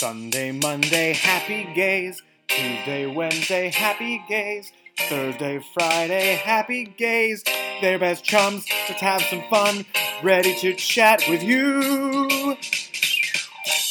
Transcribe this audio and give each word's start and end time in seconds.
Sunday, 0.00 0.50
Monday, 0.50 1.12
happy 1.12 1.68
gays. 1.74 2.22
Tuesday, 2.48 3.04
Wednesday, 3.04 3.68
happy 3.68 4.24
gays. 4.30 4.72
Thursday, 4.98 5.60
Friday, 5.74 6.36
happy 6.36 6.86
gays. 6.86 7.44
They're 7.82 7.98
best 7.98 8.24
chums. 8.24 8.66
Let's 8.88 9.02
have 9.02 9.20
some 9.20 9.42
fun. 9.50 9.84
Ready 10.22 10.54
to 10.60 10.72
chat 10.72 11.22
with 11.28 11.42
you. 11.42 12.56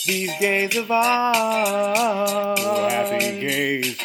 These 0.08 0.32
gays 0.40 0.76
of 0.78 0.90
oh, 0.90 0.96
ours. 0.96 2.60
Happy 2.60 3.40
gays. 3.40 4.00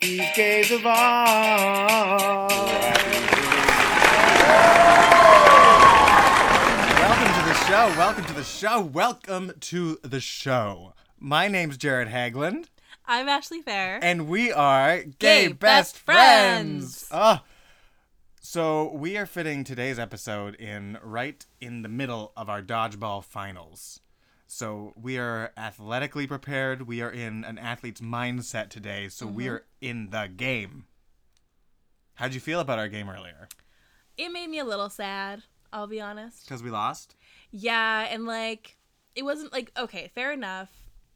These 0.00 0.24
gays 0.34 0.70
of 0.70 0.86
ours. 0.86 2.53
Show. 7.66 7.86
Welcome 7.96 8.24
to 8.26 8.32
the 8.34 8.44
show. 8.44 8.80
Welcome 8.80 9.52
to 9.60 9.98
the 10.02 10.20
show. 10.20 10.92
My 11.18 11.48
name's 11.48 11.76
Jared 11.76 12.08
Hagland, 12.08 12.66
I'm 13.06 13.28
Ashley 13.28 13.62
Fair. 13.62 13.98
and 14.02 14.28
we 14.28 14.52
are 14.52 14.98
Gay, 15.02 15.08
Gay 15.18 15.48
Best, 15.48 15.58
Best 15.94 15.98
Friends. 15.98 17.06
Friends. 17.06 17.08
Ah. 17.10 17.42
So 18.40 18.92
we 18.94 19.16
are 19.16 19.26
fitting 19.26 19.64
today's 19.64 19.98
episode 19.98 20.54
in 20.56 20.98
right 21.02 21.44
in 21.60 21.82
the 21.82 21.88
middle 21.88 22.32
of 22.36 22.48
our 22.50 22.60
dodgeball 22.62 23.24
finals. 23.24 24.00
So 24.46 24.92
we 25.00 25.16
are 25.18 25.52
athletically 25.56 26.26
prepared. 26.26 26.82
We 26.86 27.00
are 27.02 27.10
in 27.10 27.44
an 27.44 27.58
athlete's 27.58 28.00
mindset 28.00 28.68
today. 28.68 29.08
So 29.08 29.26
we 29.26 29.44
Mm-hmm. 29.44 29.52
are 29.54 29.64
in 29.80 30.10
the 30.10 30.28
game. 30.34 30.84
How'd 32.16 32.34
you 32.34 32.40
feel 32.40 32.60
about 32.60 32.78
our 32.78 32.88
game 32.88 33.08
earlier? 33.08 33.48
it 34.16 34.28
made 34.28 34.48
me 34.48 34.60
a 34.60 34.64
little 34.64 34.88
sad, 34.90 35.42
I'll 35.72 35.88
be 35.88 36.00
honest. 36.00 36.44
Because 36.44 36.62
we 36.62 36.70
lost? 36.70 37.16
Yeah, 37.56 38.08
and 38.10 38.26
like 38.26 38.76
it 39.14 39.22
wasn't 39.22 39.52
like 39.52 39.70
okay, 39.78 40.10
fair 40.12 40.32
enough. 40.32 40.70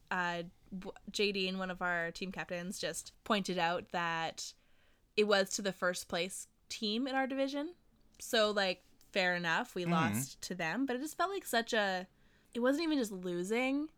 Uh 0.09 0.43
JD 1.11 1.49
and 1.49 1.59
one 1.59 1.69
of 1.69 1.81
our 1.81 2.11
team 2.11 2.31
captains 2.31 2.79
just 2.79 3.11
pointed 3.25 3.57
out 3.57 3.85
that 3.91 4.53
it 5.17 5.27
was 5.27 5.49
to 5.49 5.61
the 5.61 5.73
first 5.73 6.07
place 6.07 6.47
team 6.69 7.07
in 7.07 7.15
our 7.15 7.27
division. 7.27 7.73
So 8.19 8.51
like 8.51 8.83
fair 9.11 9.35
enough, 9.35 9.75
we 9.75 9.83
lost 9.83 10.41
to 10.43 10.55
them, 10.55 10.85
but 10.85 10.95
it 10.95 11.01
just 11.01 11.17
felt 11.17 11.31
like 11.31 11.45
such 11.45 11.73
a 11.73 12.07
it 12.53 12.61
wasn't 12.61 12.83
even 12.83 12.97
just 12.97 13.11
losing. 13.11 13.89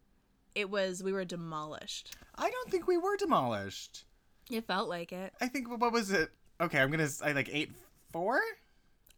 It 0.55 0.69
was 0.71 1.03
we 1.03 1.13
were 1.13 1.25
demolished. 1.25 2.15
I 2.35 2.49
don't 2.49 2.71
think 2.71 2.87
we 2.87 2.97
were 2.97 3.17
demolished. 3.17 4.05
It 4.49 4.65
felt 4.65 4.89
like 4.89 5.11
it. 5.11 5.31
I 5.39 5.47
think 5.47 5.69
what 5.69 5.93
was 5.93 6.09
it? 6.09 6.31
Okay, 6.59 6.79
I'm 6.79 6.89
gonna 6.89 7.09
I 7.23 7.33
like 7.33 7.49
eight 7.53 7.71
four. 8.11 8.41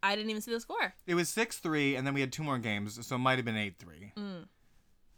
I 0.04 0.16
didn't 0.16 0.30
even 0.30 0.42
see 0.44 0.52
the 0.52 0.60
score. 0.60 0.94
It 1.08 1.16
was 1.16 1.30
six 1.30 1.58
three, 1.58 1.96
and 1.96 2.06
then 2.06 2.14
we 2.14 2.20
had 2.22 2.32
two 2.32 2.44
more 2.44 2.60
games, 2.60 3.04
so 3.06 3.16
it 3.16 3.20
might 3.20 3.38
have 3.38 3.46
been 3.46 3.58
eight 3.58 3.80
three. 3.80 4.12
Mm. 4.18 4.46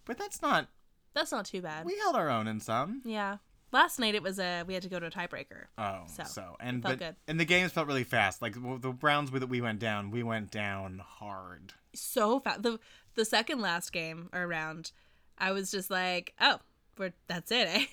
But 0.06 0.18
that's 0.18 0.42
not. 0.42 0.68
That's 1.14 1.32
not 1.32 1.46
too 1.46 1.62
bad. 1.62 1.86
We 1.86 1.98
held 1.98 2.16
our 2.16 2.30
own 2.30 2.48
in 2.48 2.60
some. 2.60 3.02
Yeah. 3.04 3.38
Last 3.72 4.00
night 4.00 4.16
it 4.16 4.24
was 4.24 4.40
a 4.40 4.64
we 4.68 4.74
had 4.76 4.84
to 4.84 4.90
go 4.90 5.00
to 5.00 5.08
a 5.08 5.12
tiebreaker. 5.12 5.66
Oh, 5.78 6.04
So, 6.08 6.24
so, 6.24 6.56
and 6.60 6.82
felt 6.84 7.00
but 7.00 7.00
good. 7.00 7.16
and 7.28 7.40
the 7.40 7.46
games 7.46 7.72
felt 7.72 7.88
really 7.88 8.04
fast. 8.04 8.42
Like 8.42 8.54
the 8.54 8.96
rounds 9.02 9.32
that 9.32 9.50
we 9.50 9.60
went 9.60 9.80
down, 9.80 10.12
we 10.12 10.24
went 10.24 10.52
down 10.52 11.02
hard. 11.04 11.74
So 11.94 12.40
fast. 12.40 12.62
The 12.64 12.80
the 13.16 13.26
second 13.26 13.60
last 13.62 13.92
game 13.92 14.30
or 14.34 14.48
round, 14.48 14.92
I 15.38 15.52
was 15.52 15.72
just 15.72 15.90
like, 15.90 16.34
oh, 16.40 16.60
we're 16.98 17.14
that's 17.28 17.52
it, 17.52 17.68
eh? 17.68 17.86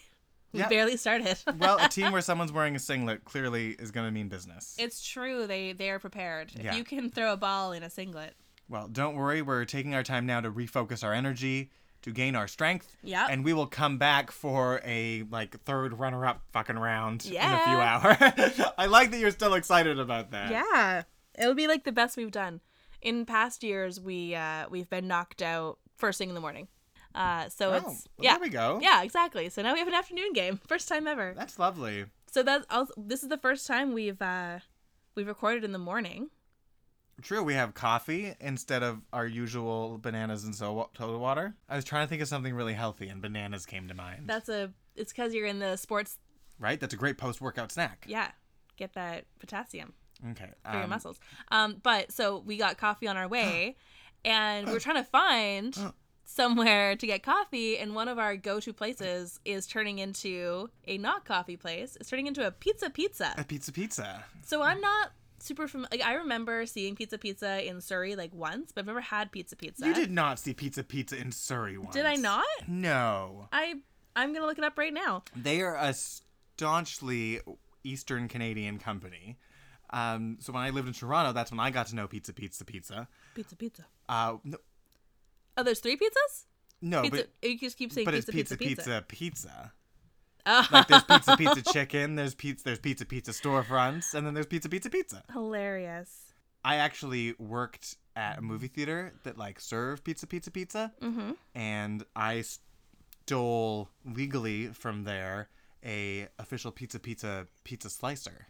We 0.52 0.60
Yeah. 0.60 0.68
barely 0.68 0.96
started. 0.96 1.38
Well, 1.58 1.78
a 1.80 1.88
team 1.88 2.12
where 2.12 2.20
someone's 2.20 2.52
wearing 2.52 2.76
a 2.76 2.78
singlet 2.78 3.24
clearly 3.24 3.70
is 3.78 3.90
gonna 3.90 4.10
mean 4.10 4.28
business. 4.28 4.76
it's 4.78 5.06
true. 5.06 5.46
They 5.46 5.72
they 5.72 5.90
are 5.90 5.98
prepared. 5.98 6.52
Yeah. 6.54 6.70
If 6.72 6.76
you 6.78 6.84
can 6.84 7.10
throw 7.10 7.32
a 7.32 7.36
ball 7.36 7.72
in 7.72 7.82
a 7.82 7.90
singlet. 7.90 8.34
Well, 8.68 8.88
don't 8.88 9.14
worry. 9.16 9.42
We're 9.42 9.64
taking 9.64 9.94
our 9.94 10.02
time 10.02 10.24
now 10.26 10.40
to 10.40 10.50
refocus 10.50 11.04
our 11.04 11.12
energy, 11.12 11.70
to 12.02 12.10
gain 12.10 12.34
our 12.36 12.48
strength. 12.48 12.96
Yeah. 13.02 13.26
And 13.30 13.44
we 13.44 13.52
will 13.52 13.66
come 13.66 13.98
back 13.98 14.30
for 14.30 14.80
a 14.84 15.24
like 15.30 15.60
third 15.62 15.98
runner-up 15.98 16.42
fucking 16.52 16.78
round 16.78 17.26
in 17.26 17.36
a 17.36 17.58
few 17.64 17.76
hours. 17.76 18.60
I 18.78 18.86
like 18.86 19.10
that 19.10 19.18
you're 19.20 19.30
still 19.30 19.54
excited 19.54 19.98
about 19.98 20.30
that. 20.30 20.50
Yeah. 20.50 21.02
It'll 21.38 21.54
be 21.54 21.66
like 21.68 21.84
the 21.84 21.92
best 21.92 22.16
we've 22.16 22.30
done. 22.30 22.60
In 23.00 23.26
past 23.26 23.62
years, 23.62 24.00
we 24.00 24.34
uh 24.34 24.66
we've 24.70 24.88
been 24.88 25.06
knocked 25.08 25.42
out 25.42 25.78
first 25.96 26.18
thing 26.18 26.28
in 26.28 26.34
the 26.34 26.40
morning. 26.40 26.68
Uh, 27.14 27.48
so 27.48 27.70
Oh, 27.70 27.74
it's 27.74 27.84
well, 27.84 27.98
yeah, 28.18 28.32
there 28.32 28.40
we 28.40 28.48
go. 28.48 28.78
yeah, 28.82 29.02
exactly. 29.02 29.48
So 29.48 29.62
now 29.62 29.72
we 29.72 29.78
have 29.78 29.88
an 29.88 29.94
afternoon 29.94 30.32
game, 30.32 30.60
first 30.66 30.88
time 30.88 31.06
ever. 31.06 31.34
That's 31.36 31.58
lovely. 31.58 32.06
So 32.30 32.42
that's 32.42 32.64
also, 32.70 32.92
this 32.96 33.22
is 33.22 33.28
the 33.28 33.36
first 33.38 33.66
time 33.66 33.92
we've 33.92 34.20
uh 34.22 34.60
we've 35.14 35.26
recorded 35.28 35.64
in 35.64 35.72
the 35.72 35.78
morning. 35.78 36.30
True, 37.20 37.42
we 37.42 37.54
have 37.54 37.74
coffee 37.74 38.34
instead 38.40 38.82
of 38.82 39.02
our 39.12 39.26
usual 39.26 39.98
bananas 39.98 40.44
and 40.44 40.54
so- 40.54 40.88
soda 40.96 41.18
water. 41.18 41.54
I 41.68 41.76
was 41.76 41.84
trying 41.84 42.04
to 42.06 42.08
think 42.08 42.22
of 42.22 42.28
something 42.28 42.54
really 42.54 42.72
healthy, 42.72 43.08
and 43.08 43.20
bananas 43.22 43.64
came 43.66 43.86
to 43.88 43.94
mind. 43.94 44.22
That's 44.26 44.48
a 44.48 44.72
it's 44.96 45.12
because 45.12 45.32
you're 45.34 45.46
in 45.46 45.58
the 45.58 45.76
sports. 45.76 46.18
right? 46.58 46.80
That's 46.80 46.94
a 46.94 46.96
great 46.96 47.18
post-workout 47.18 47.70
snack. 47.72 48.06
Yeah, 48.08 48.30
get 48.76 48.94
that 48.94 49.24
potassium 49.38 49.92
Okay. 50.30 50.50
for 50.64 50.72
your 50.74 50.84
um, 50.84 50.90
muscles. 50.90 51.20
Um, 51.50 51.76
but 51.82 52.10
so 52.12 52.38
we 52.44 52.56
got 52.56 52.76
coffee 52.78 53.06
on 53.08 53.16
our 53.16 53.28
way, 53.28 53.76
and 54.24 54.66
we 54.66 54.72
we're 54.72 54.80
trying 54.80 54.96
to 54.96 55.04
find 55.04 55.76
somewhere 56.24 56.96
to 56.96 57.06
get 57.06 57.22
coffee, 57.22 57.78
and 57.78 57.94
one 57.94 58.08
of 58.08 58.18
our 58.18 58.36
go-to 58.36 58.72
places 58.72 59.40
is 59.44 59.66
turning 59.66 59.98
into 59.98 60.70
a 60.86 60.98
not 60.98 61.24
coffee 61.24 61.56
place. 61.56 61.96
It's 62.00 62.10
turning 62.10 62.26
into 62.26 62.46
a 62.46 62.50
pizza 62.50 62.90
pizza. 62.90 63.34
A 63.36 63.44
pizza 63.44 63.72
pizza. 63.72 64.24
So 64.44 64.62
I'm 64.62 64.80
not 64.80 65.12
super 65.38 65.66
familiar. 65.68 65.88
Like 65.90 66.02
I 66.02 66.14
remember 66.14 66.66
seeing 66.66 66.94
pizza 66.94 67.18
pizza 67.18 67.66
in 67.66 67.80
Surrey 67.80 68.16
like 68.16 68.32
once, 68.34 68.72
but 68.72 68.82
I've 68.82 68.86
never 68.86 69.00
had 69.00 69.32
pizza 69.32 69.56
pizza. 69.56 69.86
You 69.86 69.94
did 69.94 70.10
not 70.10 70.38
see 70.38 70.54
pizza 70.54 70.84
pizza 70.84 71.18
in 71.18 71.32
Surrey 71.32 71.76
once. 71.76 71.94
Did 71.94 72.06
I 72.06 72.14
not? 72.14 72.46
No. 72.66 73.48
I 73.52 73.74
I'm 74.14 74.32
gonna 74.32 74.46
look 74.46 74.58
it 74.58 74.64
up 74.64 74.78
right 74.78 74.94
now. 74.94 75.24
They 75.36 75.60
are 75.60 75.76
a 75.76 75.94
staunchly 75.94 77.40
Eastern 77.84 78.28
Canadian 78.28 78.78
company. 78.78 79.38
Um, 79.90 80.38
so 80.40 80.52
when 80.52 80.62
I 80.62 80.70
lived 80.70 80.88
in 80.88 80.94
Toronto, 80.94 81.32
that's 81.32 81.50
when 81.50 81.60
I 81.60 81.70
got 81.70 81.88
to 81.88 81.94
know 81.94 82.06
Pizza 82.06 82.32
Pizza 82.32 82.64
Pizza. 82.64 83.08
Pizza 83.34 83.56
pizza. 83.56 83.84
Uh, 84.08 84.36
no, 84.44 84.56
Oh, 85.56 85.62
there's 85.62 85.80
three 85.80 85.96
pizzas. 85.96 86.46
no 86.80 87.02
Pizza. 87.02 87.26
but 87.40 87.48
you 87.50 87.58
just 87.58 87.76
keep 87.76 87.92
saying 87.92 88.04
but 88.06 88.14
pizza, 88.14 88.30
it's 88.30 88.36
pizza 88.36 88.56
pizza, 88.56 88.82
pizza 88.82 89.04
pizza. 89.08 89.72
Oh, 90.46 90.66
Like 90.72 90.88
there's 90.88 91.04
pizza 91.04 91.36
pizza 91.42 91.62
chicken, 91.72 92.16
there's 92.16 92.34
pizza 92.34 92.64
there's 92.64 92.78
pizza 92.80 93.04
pizza 93.04 93.30
storefronts, 93.32 94.14
and 94.14 94.26
then 94.26 94.34
there's 94.34 94.46
pizza 94.46 94.68
pizza 94.68 94.90
pizza. 94.90 95.22
hilarious. 95.32 96.10
I 96.64 96.76
actually 96.76 97.34
worked 97.38 97.96
at 98.16 98.38
a 98.38 98.42
movie 98.42 98.68
theater 98.68 99.12
that 99.24 99.36
like 99.38 99.60
served 99.60 100.04
pizza 100.04 100.26
pizza 100.26 100.50
pizza, 100.50 100.92
Mm-hmm. 101.00 101.32
and 101.54 102.04
I 102.16 102.42
stole 103.26 103.88
legally 104.04 104.66
from 104.68 105.04
there 105.04 105.48
a 105.84 106.28
official 106.38 106.70
pizza 106.72 106.98
pizza 106.98 107.46
pizza 107.64 107.90
slicer. 107.90 108.46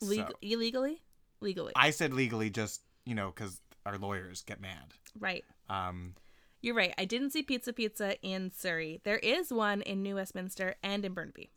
Leg- 0.00 0.18
So, 0.28 0.32
illegally, 0.42 1.02
legally. 1.40 1.72
I 1.76 1.90
said 1.90 2.12
legally 2.14 2.50
just 2.50 2.82
you 3.04 3.14
know 3.14 3.32
because 3.34 3.60
our 3.88 3.98
lawyers 3.98 4.42
get 4.42 4.60
mad. 4.60 4.94
right. 5.18 5.44
Um, 5.70 6.14
You're 6.62 6.74
right. 6.74 6.94
I 6.98 7.04
didn't 7.04 7.30
see 7.30 7.42
pizza 7.42 7.72
pizza 7.72 8.20
in 8.22 8.50
Surrey. 8.52 9.00
There 9.04 9.18
is 9.18 9.52
one 9.52 9.82
in 9.82 10.02
New 10.02 10.16
Westminster 10.16 10.74
and 10.82 11.04
in 11.04 11.12
Burnaby. 11.14 11.50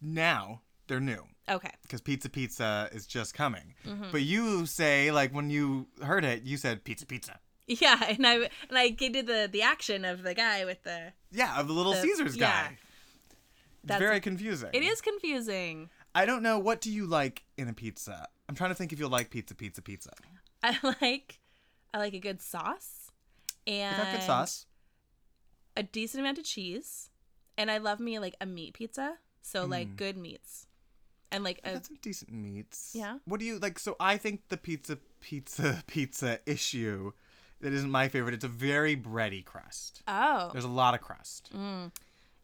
now 0.00 0.60
they're 0.86 1.00
new 1.00 1.24
Okay. 1.50 1.70
because 1.82 2.00
pizza 2.00 2.28
pizza 2.30 2.88
is 2.92 3.06
just 3.06 3.34
coming. 3.34 3.74
Mm-hmm. 3.86 4.10
But 4.12 4.22
you 4.22 4.64
say 4.66 5.10
like 5.10 5.32
when 5.34 5.50
you 5.50 5.86
heard 6.02 6.24
it, 6.24 6.42
you 6.44 6.56
said 6.56 6.84
pizza 6.84 7.06
pizza. 7.06 7.38
Yeah, 7.66 8.02
and 8.08 8.26
I 8.26 8.34
and 8.68 8.78
I 8.78 8.88
did 8.90 9.26
the 9.26 9.48
the 9.52 9.60
action 9.62 10.04
of 10.06 10.22
the 10.22 10.32
guy 10.34 10.64
with 10.64 10.82
the. 10.84 11.12
Yeah, 11.30 11.60
of 11.60 11.66
the 11.68 11.74
Little 11.74 11.92
The- 11.92 12.00
Caesars 12.02 12.36
yeah. 12.36 12.68
guy. 12.68 12.78
It's 13.28 13.84
That's- 13.84 14.00
very 14.00 14.20
confusing. 14.20 14.70
It 14.72 14.82
is 14.82 15.00
confusing. 15.02 15.90
I 16.14 16.24
don't 16.26 16.42
know. 16.42 16.58
What 16.58 16.80
do 16.80 16.90
you 16.90 17.04
like 17.06 17.44
in 17.58 17.68
a 17.68 17.74
pizza? 17.74 18.26
I'm 18.48 18.54
trying 18.54 18.70
to 18.70 18.74
think 18.74 18.92
if 18.94 18.98
you'll 18.98 19.10
like 19.10 19.28
pizza, 19.30 19.54
pizza, 19.54 19.82
pizza. 19.82 20.10
I 20.62 20.78
like, 21.02 21.38
I 21.92 21.98
like 21.98 22.14
a 22.14 22.18
good 22.18 22.40
sauce, 22.40 23.10
and 23.66 23.96
good 24.12 24.22
sauce. 24.22 24.66
a 25.76 25.82
decent 25.82 26.20
amount 26.20 26.38
of 26.38 26.44
cheese, 26.44 27.10
and 27.56 27.70
I 27.70 27.78
love 27.78 28.00
me 28.00 28.18
like 28.18 28.36
a 28.40 28.46
meat 28.46 28.74
pizza. 28.74 29.18
So 29.42 29.64
hmm. 29.64 29.70
like 29.70 29.96
good 29.96 30.16
meats, 30.16 30.66
and 31.30 31.44
like 31.44 31.60
a 31.64 31.82
some 31.82 31.98
decent 32.02 32.32
meats. 32.32 32.92
Yeah. 32.94 33.18
What 33.24 33.40
do 33.40 33.46
you 33.46 33.58
like? 33.58 33.78
So 33.78 33.96
I 33.98 34.16
think 34.16 34.48
the 34.48 34.56
pizza, 34.56 34.98
pizza, 35.20 35.82
pizza 35.86 36.40
issue 36.46 37.12
that 37.60 37.72
isn't 37.72 37.90
my 37.90 38.08
favorite. 38.08 38.34
It's 38.34 38.44
a 38.44 38.48
very 38.48 38.96
bready 38.96 39.44
crust. 39.44 40.02
oh 40.06 40.50
There's 40.52 40.64
a 40.64 40.68
lot 40.68 40.94
of 40.94 41.00
crust. 41.00 41.50
Mm. 41.54 41.92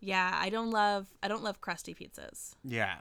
yeah. 0.00 0.38
I 0.40 0.50
don't 0.50 0.70
love 0.70 1.08
I 1.22 1.28
don't 1.28 1.42
love 1.42 1.60
crusty 1.60 1.94
pizzas 1.94 2.54
Yeah. 2.64 2.98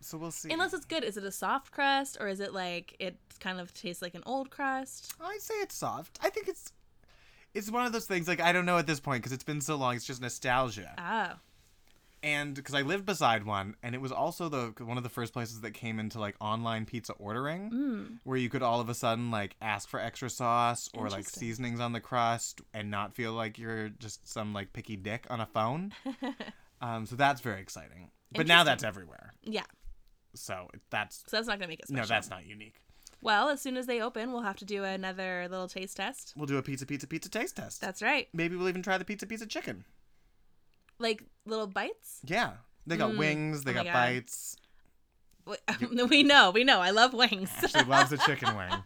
So 0.00 0.16
we'll 0.16 0.30
see. 0.30 0.52
unless 0.52 0.72
it's 0.72 0.84
good. 0.84 1.02
Is 1.04 1.16
it 1.16 1.24
a 1.24 1.32
soft 1.32 1.72
crust 1.72 2.16
or 2.20 2.28
is 2.28 2.40
it 2.40 2.52
like 2.54 2.94
it 2.98 3.16
kind 3.40 3.60
of 3.60 3.74
tastes 3.74 4.00
like 4.02 4.14
an 4.14 4.22
old 4.26 4.50
crust? 4.50 5.14
I'd 5.20 5.40
say 5.40 5.54
it's 5.56 5.74
soft. 5.74 6.18
I 6.22 6.30
think 6.30 6.48
it's 6.48 6.72
it's 7.54 7.70
one 7.70 7.84
of 7.86 7.92
those 7.92 8.06
things 8.06 8.28
like 8.28 8.40
I 8.40 8.52
don't 8.52 8.66
know 8.66 8.78
at 8.78 8.86
this 8.86 9.00
point 9.00 9.22
because 9.22 9.32
it's 9.32 9.44
been 9.44 9.60
so 9.60 9.76
long. 9.76 9.96
It's 9.96 10.04
just 10.04 10.20
nostalgia. 10.20 10.94
Oh, 10.98 11.38
and 12.22 12.54
because 12.54 12.74
I 12.74 12.82
lived 12.82 13.06
beside 13.06 13.44
one, 13.44 13.76
and 13.82 13.94
it 13.94 14.00
was 14.00 14.10
also 14.12 14.48
the 14.48 14.72
one 14.84 14.96
of 14.96 15.02
the 15.02 15.08
first 15.08 15.32
places 15.32 15.60
that 15.62 15.72
came 15.72 15.98
into 15.98 16.18
like 16.20 16.34
online 16.40 16.84
pizza 16.84 17.12
ordering, 17.14 17.70
Mm. 17.70 18.18
where 18.24 18.36
you 18.36 18.48
could 18.48 18.62
all 18.62 18.80
of 18.80 18.88
a 18.88 18.94
sudden 18.94 19.30
like 19.30 19.56
ask 19.60 19.88
for 19.88 20.00
extra 20.00 20.28
sauce 20.30 20.88
or 20.94 21.08
like 21.08 21.28
seasonings 21.28 21.80
on 21.80 21.92
the 21.92 22.00
crust, 22.00 22.60
and 22.74 22.90
not 22.90 23.14
feel 23.14 23.32
like 23.32 23.58
you're 23.58 23.88
just 23.88 24.28
some 24.28 24.52
like 24.52 24.72
picky 24.72 24.96
dick 24.96 25.26
on 25.30 25.40
a 25.40 25.46
phone. 25.46 25.92
um, 26.80 27.06
so 27.06 27.16
that's 27.16 27.40
very 27.40 27.60
exciting. 27.60 28.10
But 28.32 28.46
now 28.46 28.62
that's 28.62 28.84
everywhere. 28.84 29.32
Yeah. 29.42 29.62
So 30.34 30.68
that's 30.90 31.24
So 31.26 31.36
that's 31.36 31.46
not 31.48 31.58
gonna 31.58 31.68
make 31.68 31.80
it 31.80 31.88
special. 31.88 32.02
no, 32.02 32.06
that's 32.06 32.30
not 32.30 32.46
unique. 32.46 32.76
Well, 33.20 33.48
as 33.48 33.60
soon 33.60 33.76
as 33.76 33.86
they 33.86 34.00
open, 34.00 34.30
we'll 34.32 34.42
have 34.42 34.56
to 34.58 34.64
do 34.64 34.84
another 34.84 35.48
little 35.50 35.66
taste 35.68 35.96
test. 35.96 36.32
We'll 36.36 36.46
do 36.46 36.56
a 36.58 36.62
pizza, 36.62 36.86
pizza, 36.86 37.06
pizza 37.08 37.28
taste 37.28 37.56
test. 37.56 37.80
That's 37.80 38.00
right. 38.00 38.28
Maybe 38.32 38.54
we'll 38.54 38.68
even 38.68 38.82
try 38.82 38.96
the 38.98 39.04
pizza, 39.04 39.26
pizza 39.26 39.46
chicken. 39.46 39.84
Like 41.00 41.24
little 41.44 41.66
bites. 41.66 42.20
Yeah, 42.24 42.52
they 42.86 42.96
got 42.96 43.12
Mm. 43.12 43.18
wings, 43.18 43.64
they 43.64 43.72
Oh 43.72 43.82
got 43.82 43.92
bites. 43.92 44.56
We- 45.46 45.56
we 46.10 46.22
know, 46.22 46.50
we 46.50 46.62
know. 46.62 46.80
I 46.80 46.90
love 46.90 47.12
wings. 47.14 47.50
She 47.68 47.82
loves 47.86 48.12
a 48.12 48.18
chicken 48.18 48.56
wing. 48.56 48.84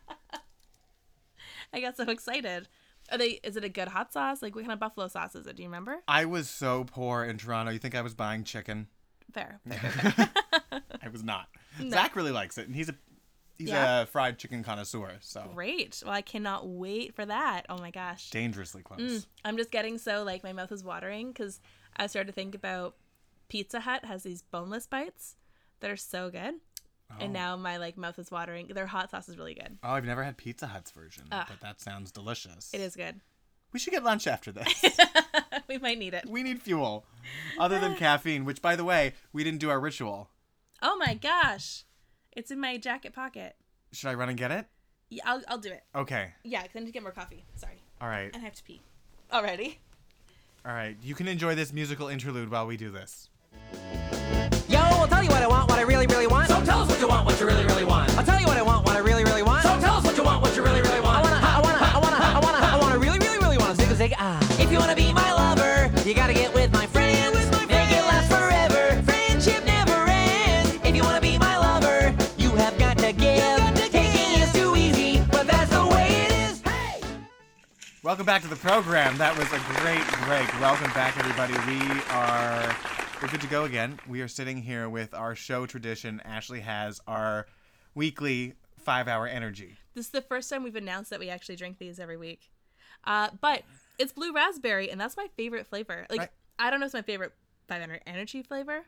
I 1.72 1.80
got 1.80 1.96
so 1.96 2.04
excited. 2.10 2.68
Are 3.10 3.18
they? 3.18 3.40
Is 3.42 3.56
it 3.56 3.64
a 3.64 3.68
good 3.68 3.88
hot 3.88 4.12
sauce? 4.12 4.42
Like 4.42 4.54
what 4.54 4.62
kind 4.62 4.72
of 4.72 4.78
buffalo 4.80 5.08
sauce 5.08 5.34
is 5.34 5.46
it? 5.46 5.56
Do 5.56 5.62
you 5.62 5.68
remember? 5.68 5.98
I 6.06 6.24
was 6.24 6.48
so 6.48 6.84
poor 6.84 7.24
in 7.24 7.36
Toronto. 7.38 7.72
You 7.72 7.78
think 7.78 7.94
I 7.94 8.02
was 8.02 8.14
buying 8.14 8.44
chicken? 8.44 8.86
Fair. 9.32 9.60
fair, 9.68 9.78
fair, 9.90 10.10
fair. 10.12 10.82
I 11.02 11.08
was 11.08 11.22
not. 11.22 11.48
No. 11.80 11.88
Zach 11.90 12.14
really 12.16 12.32
likes 12.32 12.58
it, 12.58 12.66
and 12.66 12.76
he's 12.76 12.90
a 12.90 12.94
he's 13.56 13.70
Yeah? 13.70 14.02
a 14.02 14.06
fried 14.06 14.38
chicken 14.38 14.62
connoisseur. 14.62 15.16
So 15.20 15.50
Great. 15.54 16.02
Well, 16.04 16.12
I 16.12 16.20
cannot 16.20 16.68
wait 16.68 17.14
for 17.14 17.24
that. 17.24 17.64
Oh 17.70 17.78
my 17.78 17.90
gosh. 17.90 18.28
dangerously 18.28 18.82
close. 18.82 19.00
Mm, 19.00 19.26
I'm 19.46 19.56
just 19.56 19.70
getting 19.70 19.96
so 19.96 20.22
like 20.22 20.44
my 20.44 20.52
mouth 20.52 20.70
is 20.70 20.84
watering 20.84 21.28
because 21.28 21.60
I 21.96 22.08
started 22.08 22.26
to 22.26 22.34
think 22.34 22.54
about 22.54 22.96
Pizza 23.48 23.80
Hut 23.80 24.04
has 24.04 24.22
these 24.22 24.42
boneless 24.42 24.86
bites 24.86 25.36
that 25.80 25.90
are 25.90 25.96
so 25.96 26.28
good, 26.30 26.54
Oh. 27.10 27.14
and 27.20 27.32
now 27.32 27.56
my 27.56 27.78
like 27.78 27.96
mouth 27.96 28.18
is 28.18 28.30
watering. 28.30 28.66
Their 28.68 28.86
hot 28.86 29.10
sauce 29.10 29.28
is 29.30 29.38
really 29.38 29.54
good. 29.54 29.78
Oh, 29.82 29.90
I've 29.92 30.04
never 30.04 30.22
had 30.22 30.36
Pizza 30.36 30.66
Hut's 30.66 30.90
version, 30.90 31.24
Ugh. 31.32 31.46
but 31.48 31.60
that 31.60 31.80
sounds 31.80 32.12
delicious. 32.12 32.70
It 32.74 32.82
is 32.82 32.96
good. 32.96 33.20
We 33.72 33.78
should 33.78 33.92
get 33.94 34.04
lunch 34.04 34.26
after 34.26 34.52
this. 34.52 34.84
we 35.68 35.78
might 35.78 35.98
need 35.98 36.14
it. 36.14 36.24
we 36.28 36.42
need 36.42 36.60
fuel, 36.62 37.04
other 37.58 37.78
than 37.78 37.94
caffeine. 38.06 38.44
Which, 38.44 38.60
by 38.62 38.76
the 38.76 38.84
way, 38.84 39.14
we 39.32 39.44
didn't 39.44 39.60
do 39.60 39.70
our 39.70 39.80
ritual. 39.80 40.28
Oh 40.82 40.96
my 40.96 41.14
gosh, 41.14 41.84
it's 42.32 42.50
in 42.50 42.60
my 42.60 42.76
jacket 42.76 43.12
pocket. 43.14 43.56
Should 43.92 44.08
I 44.08 44.14
run 44.14 44.28
and 44.28 44.38
get 44.38 44.50
it? 44.50 44.66
Yeah, 45.10 45.22
I'll 45.26 45.42
I'll 45.48 45.58
do 45.58 45.70
it. 45.70 45.82
Okay. 45.94 46.32
Yeah, 46.42 46.62
'cause 46.62 46.70
I 46.74 46.78
need 46.80 46.86
to 46.86 46.92
get 46.92 47.02
more 47.02 47.12
coffee. 47.12 47.44
Sorry, 47.56 47.82
All 48.00 48.08
right. 48.08 48.30
and 48.32 48.36
I 48.42 48.44
have 48.44 48.54
to 48.54 48.62
pee. 48.62 48.80
Already. 49.32 49.78
All 50.64 50.72
right. 50.72 50.96
You 51.02 51.14
can 51.14 51.26
enjoy 51.28 51.54
this 51.54 51.72
musical 51.72 52.08
interlude 52.08 52.50
while 52.50 52.66
we 52.66 52.76
do 52.76 52.90
this. 52.90 53.28
Yo, 54.68 54.78
I'll 54.78 55.08
tell 55.08 55.22
you 55.22 55.28
what 55.28 55.42
I 55.42 55.46
want, 55.48 55.68
what 55.68 55.78
I 55.78 55.82
really, 55.82 56.06
really 56.06 56.26
want. 56.28 56.48
So 56.48 56.64
tell 56.64 56.80
us 56.80 56.88
what 56.88 57.00
you 57.00 57.08
want, 57.08 57.26
what 57.26 57.38
you 57.38 57.46
really, 57.46 57.64
really 57.66 57.84
want. 57.84 58.16
I'll 58.16 58.24
tell 58.24 58.40
you 58.40 58.46
what 58.46 58.56
I 58.56 58.62
want, 58.62 58.71
you 66.12 66.16
gotta 66.16 66.34
get 66.34 66.52
with 66.52 66.70
my 66.74 66.86
friends. 66.88 67.34
Make 67.68 67.90
it 67.90 68.04
last 68.04 68.28
forever. 68.28 69.02
Friendship 69.04 69.64
never 69.64 70.10
ends. 70.10 70.78
If 70.84 70.94
you 70.94 71.02
wanna 71.02 71.22
be 71.22 71.38
my 71.38 71.56
lover, 71.56 72.14
you 72.36 72.50
have 72.50 72.78
got 72.78 72.98
to 72.98 73.14
give. 73.14 73.58
Taking 73.90 74.42
is 74.42 74.52
too 74.52 74.76
easy, 74.76 75.24
but 75.30 75.46
that's 75.46 75.70
the 75.70 75.86
way 75.86 76.08
it 76.08 76.32
is. 76.32 76.60
Hey! 76.60 77.00
Welcome 78.02 78.26
back 78.26 78.42
to 78.42 78.48
the 78.48 78.56
program. 78.56 79.16
That 79.16 79.34
was 79.38 79.46
a 79.54 79.80
great 79.80 80.06
break. 80.26 80.60
Welcome 80.60 80.92
back, 80.92 81.16
everybody. 81.16 81.54
We 81.66 81.80
are 82.10 82.76
we're 83.22 83.28
good 83.28 83.40
to 83.40 83.46
go 83.46 83.64
again. 83.64 83.98
We 84.06 84.20
are 84.20 84.28
sitting 84.28 84.58
here 84.58 84.90
with 84.90 85.14
our 85.14 85.34
show 85.34 85.64
tradition. 85.64 86.20
Ashley 86.26 86.60
has 86.60 87.00
our 87.06 87.46
weekly 87.94 88.52
five-hour 88.76 89.28
energy. 89.28 89.78
This 89.94 90.04
is 90.04 90.12
the 90.12 90.20
first 90.20 90.50
time 90.50 90.62
we've 90.62 90.76
announced 90.76 91.08
that 91.08 91.20
we 91.20 91.30
actually 91.30 91.56
drink 91.56 91.78
these 91.78 91.98
every 91.98 92.18
week. 92.18 92.50
Uh, 93.02 93.30
but 93.40 93.62
it's 93.98 94.12
blue 94.12 94.32
raspberry, 94.32 94.90
and 94.90 95.00
that's 95.00 95.16
my 95.16 95.28
favorite 95.36 95.66
flavor. 95.66 96.06
Like 96.10 96.20
Right. 96.20 96.30
I 96.58 96.70
don't 96.70 96.80
know 96.80 96.86
if 96.86 96.88
it's 96.88 96.94
my 96.94 97.02
favorite 97.02 97.32
five-hour 97.68 98.00
energy 98.06 98.42
flavor. 98.42 98.84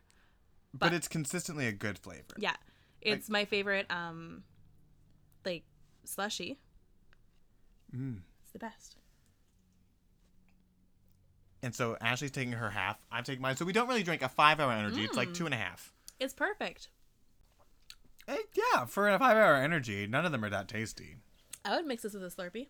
But, 0.72 0.92
it's 0.92 1.06
consistently 1.06 1.68
a 1.68 1.72
good 1.72 1.98
flavor. 1.98 2.34
Yeah, 2.36 2.56
it's 3.00 3.30
my 3.30 3.44
favorite. 3.44 3.86
Um, 3.90 4.42
like 5.44 5.64
slushy. 6.04 6.58
Mm. 7.94 8.22
It's 8.42 8.52
the 8.52 8.58
best. 8.58 8.96
And 11.62 11.74
so 11.74 11.96
Ashley's 12.00 12.32
taking 12.32 12.52
her 12.52 12.70
half. 12.70 12.98
I'm 13.10 13.24
taking 13.24 13.40
mine. 13.40 13.56
So 13.56 13.64
we 13.64 13.72
don't 13.72 13.88
really 13.88 14.02
drink 14.02 14.22
a 14.22 14.28
five-hour 14.28 14.70
energy. 14.70 15.04
It's 15.04 15.16
like 15.16 15.32
two 15.32 15.46
and 15.46 15.54
a 15.54 15.56
half. 15.56 15.92
It's 16.20 16.34
perfect. 16.34 16.88
Eh, 18.28 18.36
yeah, 18.54 18.84
for 18.84 19.08
a 19.08 19.18
five-hour 19.18 19.54
energy, 19.56 20.06
none 20.06 20.26
of 20.26 20.32
them 20.32 20.44
are 20.44 20.50
that 20.50 20.68
tasty. 20.68 21.16
I 21.64 21.76
would 21.76 21.86
mix 21.86 22.02
this 22.02 22.14
with 22.14 22.22
a 22.22 22.26
Slurpee. 22.26 22.68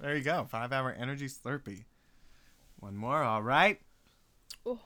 There 0.00 0.16
you 0.16 0.22
go, 0.24 0.46
five-hour 0.50 0.92
energy 0.98 1.26
Slurpee. 1.28 1.84
One 2.80 2.96
more. 2.96 3.22
All 3.22 3.42
right. 3.42 3.80
Oh, 4.66 4.80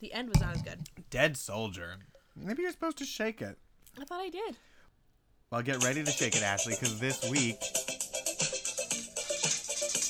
the 0.00 0.12
end 0.12 0.28
was 0.28 0.40
not 0.40 0.54
as 0.56 0.62
good. 0.62 0.80
Dead 1.10 1.36
soldier. 1.36 1.96
Maybe 2.36 2.62
you're 2.62 2.72
supposed 2.72 2.98
to 2.98 3.04
shake 3.04 3.40
it. 3.42 3.58
I 4.00 4.04
thought 4.04 4.20
I 4.20 4.28
did. 4.28 4.56
Well, 5.50 5.62
get 5.62 5.82
ready 5.84 6.02
to 6.04 6.10
shake 6.10 6.36
it, 6.36 6.42
Ashley, 6.42 6.74
because 6.78 7.00
this 7.00 7.28
week 7.30 7.56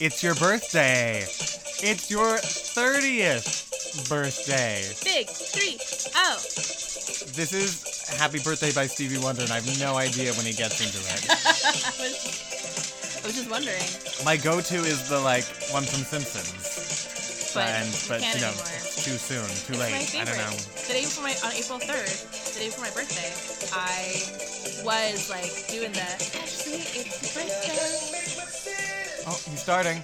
it's 0.01 0.23
your 0.23 0.35
birthday. 0.35 1.21
It's 1.79 2.11
your 2.11 2.37
30th 2.39 4.09
birthday. 4.09 4.83
Big 5.05 5.29
three. 5.29 5.79
Oh, 6.17 6.37
This 7.35 7.53
is 7.53 8.09
Happy 8.19 8.39
Birthday 8.41 8.73
by 8.73 8.87
Stevie 8.87 9.19
Wonder, 9.19 9.43
and 9.43 9.53
I 9.53 9.61
have 9.61 9.79
no 9.81 9.97
idea 9.97 10.33
when 10.35 10.47
he 10.47 10.53
gets 10.53 10.81
into 10.81 10.99
it. 10.99 12.53
I 13.27 13.35
was, 13.35 13.43
just 13.43 13.51
wondering. 13.51 13.83
My 14.23 14.37
go 14.39 14.61
to 14.61 14.77
is 14.87 15.09
the, 15.09 15.19
like, 15.19 15.43
one 15.75 15.83
from 15.83 16.07
Simpsons. 16.07 17.51
But 17.51 17.67
and, 17.67 17.91
you 17.91 18.07
but 18.07 18.23
you 18.23 18.39
know, 18.39 18.55
anymore. 18.55 18.71
it's 18.79 19.03
too 19.03 19.19
soon, 19.19 19.43
too 19.67 19.75
It's 19.83 20.15
late. 20.15 20.23
I 20.23 20.25
don't 20.31 20.39
know. 20.39 20.55
The 20.87 20.95
day 20.95 21.03
before 21.03 21.27
my 21.27 21.35
on 21.43 21.51
April 21.51 21.83
third, 21.83 22.07
the 22.07 22.61
day 22.63 22.71
before 22.71 22.87
my 22.87 22.95
birthday, 22.95 23.35
I 23.75 24.23
was 24.87 25.27
like 25.27 25.51
doing 25.67 25.91
the 25.91 26.07
actually 26.39 26.87
it's 26.87 27.19
your 27.19 27.43
birthday. 27.43 27.67
Oh, 29.27 29.35
he's 29.51 29.59
starting. 29.59 29.99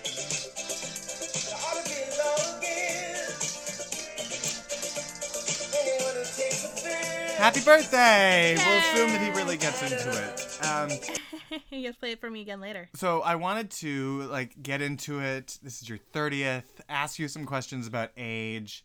Happy 7.39 7.61
birthday! 7.63 8.57
We'll 8.59 8.79
assume 8.79 9.11
that 9.15 9.23
he 9.23 9.31
really 9.39 9.57
gets 9.57 9.81
into 9.83 10.11
it. 10.11 10.42
Um, 10.73 10.91
you 11.71 11.87
have 11.87 11.95
to 11.95 12.01
play 12.01 12.13
it 12.13 12.21
for 12.21 12.31
me 12.31 12.41
again 12.41 12.61
later. 12.61 12.89
so 12.95 13.21
I 13.21 13.35
wanted 13.37 13.71
to 13.73 14.23
like 14.23 14.63
get 14.63 14.81
into 14.83 15.21
it. 15.21 15.59
This 15.63 15.83
is 15.83 15.89
your 15.89 15.99
thirtieth. 15.99 16.81
Ask 16.89 17.19
you 17.19 17.29
some 17.29 17.45
questions 17.45 17.87
about 17.87 18.11
age 18.17 18.85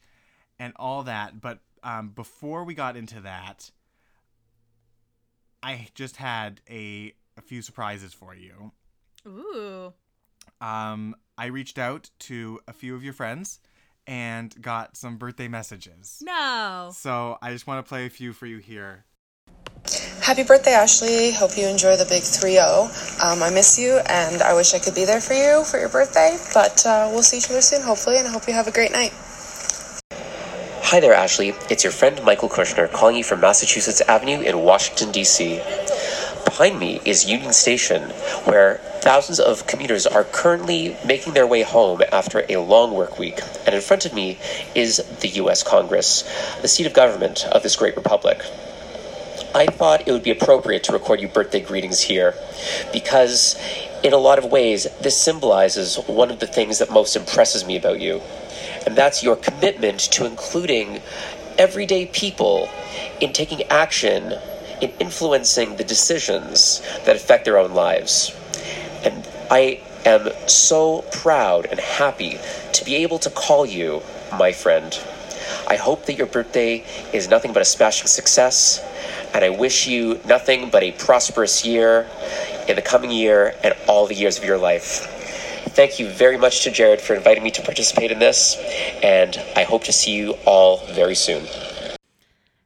and 0.59 0.73
all 0.77 1.03
that. 1.03 1.39
But 1.41 1.59
um, 1.83 2.09
before 2.09 2.63
we 2.63 2.73
got 2.73 2.97
into 2.97 3.21
that, 3.21 3.71
I 5.63 5.87
just 5.95 6.17
had 6.17 6.61
a 6.69 7.13
a 7.37 7.41
few 7.41 7.61
surprises 7.61 8.13
for 8.13 8.35
you. 8.35 8.71
Ooh. 9.27 9.93
um, 10.61 11.15
I 11.37 11.47
reached 11.47 11.77
out 11.77 12.09
to 12.19 12.59
a 12.67 12.73
few 12.73 12.95
of 12.95 13.03
your 13.03 13.13
friends 13.13 13.59
and 14.07 14.59
got 14.61 14.95
some 14.95 15.17
birthday 15.17 15.47
messages. 15.49 16.23
No. 16.25 16.89
So 16.93 17.37
I 17.41 17.51
just 17.51 17.67
want 17.67 17.85
to 17.85 17.87
play 17.87 18.05
a 18.05 18.09
few 18.09 18.31
for 18.33 18.45
you 18.45 18.57
here. 18.59 19.05
Happy 20.27 20.43
birthday, 20.43 20.73
Ashley. 20.73 21.31
Hope 21.31 21.55
you 21.55 21.69
enjoy 21.69 21.95
the 21.95 22.03
big 22.03 22.21
3 22.21 22.51
0. 22.51 22.89
Um, 23.23 23.41
I 23.41 23.49
miss 23.49 23.79
you, 23.79 23.99
and 24.09 24.41
I 24.41 24.55
wish 24.55 24.73
I 24.73 24.79
could 24.79 24.93
be 24.93 25.05
there 25.05 25.21
for 25.21 25.31
you 25.31 25.63
for 25.63 25.79
your 25.79 25.87
birthday, 25.87 26.37
but 26.53 26.85
uh, 26.85 27.07
we'll 27.09 27.23
see 27.23 27.37
each 27.37 27.49
other 27.49 27.61
soon, 27.61 27.81
hopefully, 27.81 28.17
and 28.17 28.27
I 28.27 28.31
hope 28.31 28.45
you 28.45 28.53
have 28.53 28.67
a 28.67 28.71
great 28.73 28.91
night. 28.91 29.13
Hi 30.83 30.99
there, 30.99 31.13
Ashley. 31.13 31.53
It's 31.69 31.85
your 31.85 31.93
friend 31.93 32.21
Michael 32.25 32.49
Kushner 32.49 32.91
calling 32.91 33.15
you 33.15 33.23
from 33.23 33.39
Massachusetts 33.39 34.01
Avenue 34.01 34.41
in 34.41 34.59
Washington, 34.59 35.13
D.C. 35.13 35.61
Behind 36.43 36.77
me 36.77 36.99
is 37.05 37.23
Union 37.23 37.53
Station, 37.53 38.09
where 38.43 38.81
thousands 38.99 39.39
of 39.39 39.65
commuters 39.65 40.05
are 40.05 40.25
currently 40.25 40.97
making 41.05 41.35
their 41.35 41.47
way 41.47 41.61
home 41.61 42.01
after 42.11 42.43
a 42.49 42.57
long 42.57 42.93
work 42.93 43.17
week. 43.17 43.39
And 43.65 43.73
in 43.73 43.79
front 43.79 44.05
of 44.05 44.13
me 44.13 44.39
is 44.75 44.97
the 45.21 45.29
U.S. 45.39 45.63
Congress, 45.63 46.23
the 46.61 46.67
seat 46.67 46.85
of 46.85 46.91
government 46.91 47.45
of 47.45 47.63
this 47.63 47.77
great 47.77 47.95
republic. 47.95 48.41
I 49.55 49.65
thought 49.65 50.07
it 50.07 50.11
would 50.11 50.23
be 50.23 50.31
appropriate 50.31 50.83
to 50.83 50.93
record 50.93 51.21
you 51.21 51.27
birthday 51.27 51.61
greetings 51.61 52.01
here 52.01 52.35
because, 52.93 53.59
in 54.03 54.13
a 54.13 54.17
lot 54.17 54.37
of 54.37 54.45
ways, 54.45 54.87
this 55.01 55.17
symbolizes 55.17 55.95
one 56.07 56.29
of 56.29 56.39
the 56.39 56.47
things 56.47 56.79
that 56.79 56.91
most 56.91 57.15
impresses 57.15 57.65
me 57.65 57.77
about 57.77 57.99
you, 57.99 58.21
and 58.85 58.95
that's 58.95 59.23
your 59.23 59.35
commitment 59.35 59.99
to 59.99 60.25
including 60.25 61.01
everyday 61.57 62.05
people 62.05 62.69
in 63.19 63.33
taking 63.33 63.63
action, 63.63 64.33
in 64.81 64.91
influencing 64.99 65.77
the 65.77 65.83
decisions 65.83 66.81
that 67.05 67.15
affect 67.15 67.45
their 67.45 67.57
own 67.57 67.73
lives. 67.73 68.35
And 69.03 69.27
I 69.49 69.81
am 70.05 70.29
so 70.47 71.03
proud 71.11 71.65
and 71.65 71.79
happy 71.79 72.39
to 72.73 72.85
be 72.85 72.95
able 72.97 73.19
to 73.19 73.29
call 73.29 73.65
you 73.65 74.01
my 74.31 74.51
friend. 74.51 74.97
I 75.67 75.75
hope 75.75 76.05
that 76.05 76.17
your 76.17 76.27
birthday 76.27 76.85
is 77.13 77.29
nothing 77.29 77.53
but 77.53 77.61
a 77.61 77.65
smashing 77.65 78.07
success, 78.07 78.81
and 79.33 79.43
I 79.43 79.49
wish 79.49 79.87
you 79.87 80.19
nothing 80.25 80.69
but 80.69 80.83
a 80.83 80.91
prosperous 80.91 81.65
year 81.65 82.07
in 82.67 82.75
the 82.75 82.81
coming 82.81 83.11
year 83.11 83.55
and 83.63 83.75
all 83.87 84.07
the 84.07 84.15
years 84.15 84.37
of 84.37 84.43
your 84.43 84.57
life. 84.57 85.13
Thank 85.69 85.99
you 85.99 86.07
very 86.09 86.37
much 86.37 86.63
to 86.63 86.71
Jared 86.71 87.01
for 87.01 87.13
inviting 87.13 87.43
me 87.43 87.51
to 87.51 87.61
participate 87.61 88.11
in 88.11 88.19
this, 88.19 88.57
and 89.03 89.39
I 89.55 89.63
hope 89.63 89.83
to 89.83 89.93
see 89.93 90.15
you 90.15 90.33
all 90.45 90.85
very 90.87 91.15
soon. 91.15 91.45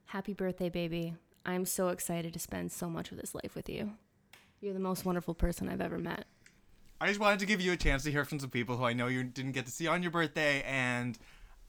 Happy 0.05 0.33
birthday, 0.33 0.69
baby. 0.69 1.15
I'm 1.45 1.65
so 1.65 1.89
excited 1.89 2.33
to 2.33 2.39
spend 2.39 2.71
so 2.71 2.89
much 2.89 3.11
of 3.11 3.17
this 3.17 3.33
life 3.33 3.55
with 3.55 3.67
you. 3.67 3.91
You're 4.61 4.73
the 4.73 4.79
most 4.79 5.05
wonderful 5.05 5.33
person 5.33 5.67
I've 5.67 5.81
ever 5.81 5.97
met. 5.97 6.25
I 7.01 7.07
just 7.07 7.19
wanted 7.19 7.39
to 7.39 7.47
give 7.47 7.59
you 7.59 7.71
a 7.71 7.77
chance 7.77 8.03
to 8.03 8.11
hear 8.11 8.23
from 8.23 8.39
some 8.39 8.51
people 8.51 8.77
who 8.77 8.85
I 8.85 8.93
know 8.93 9.07
you 9.07 9.23
didn't 9.23 9.53
get 9.53 9.65
to 9.65 9.71
see 9.71 9.87
on 9.87 10.03
your 10.03 10.11
birthday, 10.11 10.61
and 10.63 11.17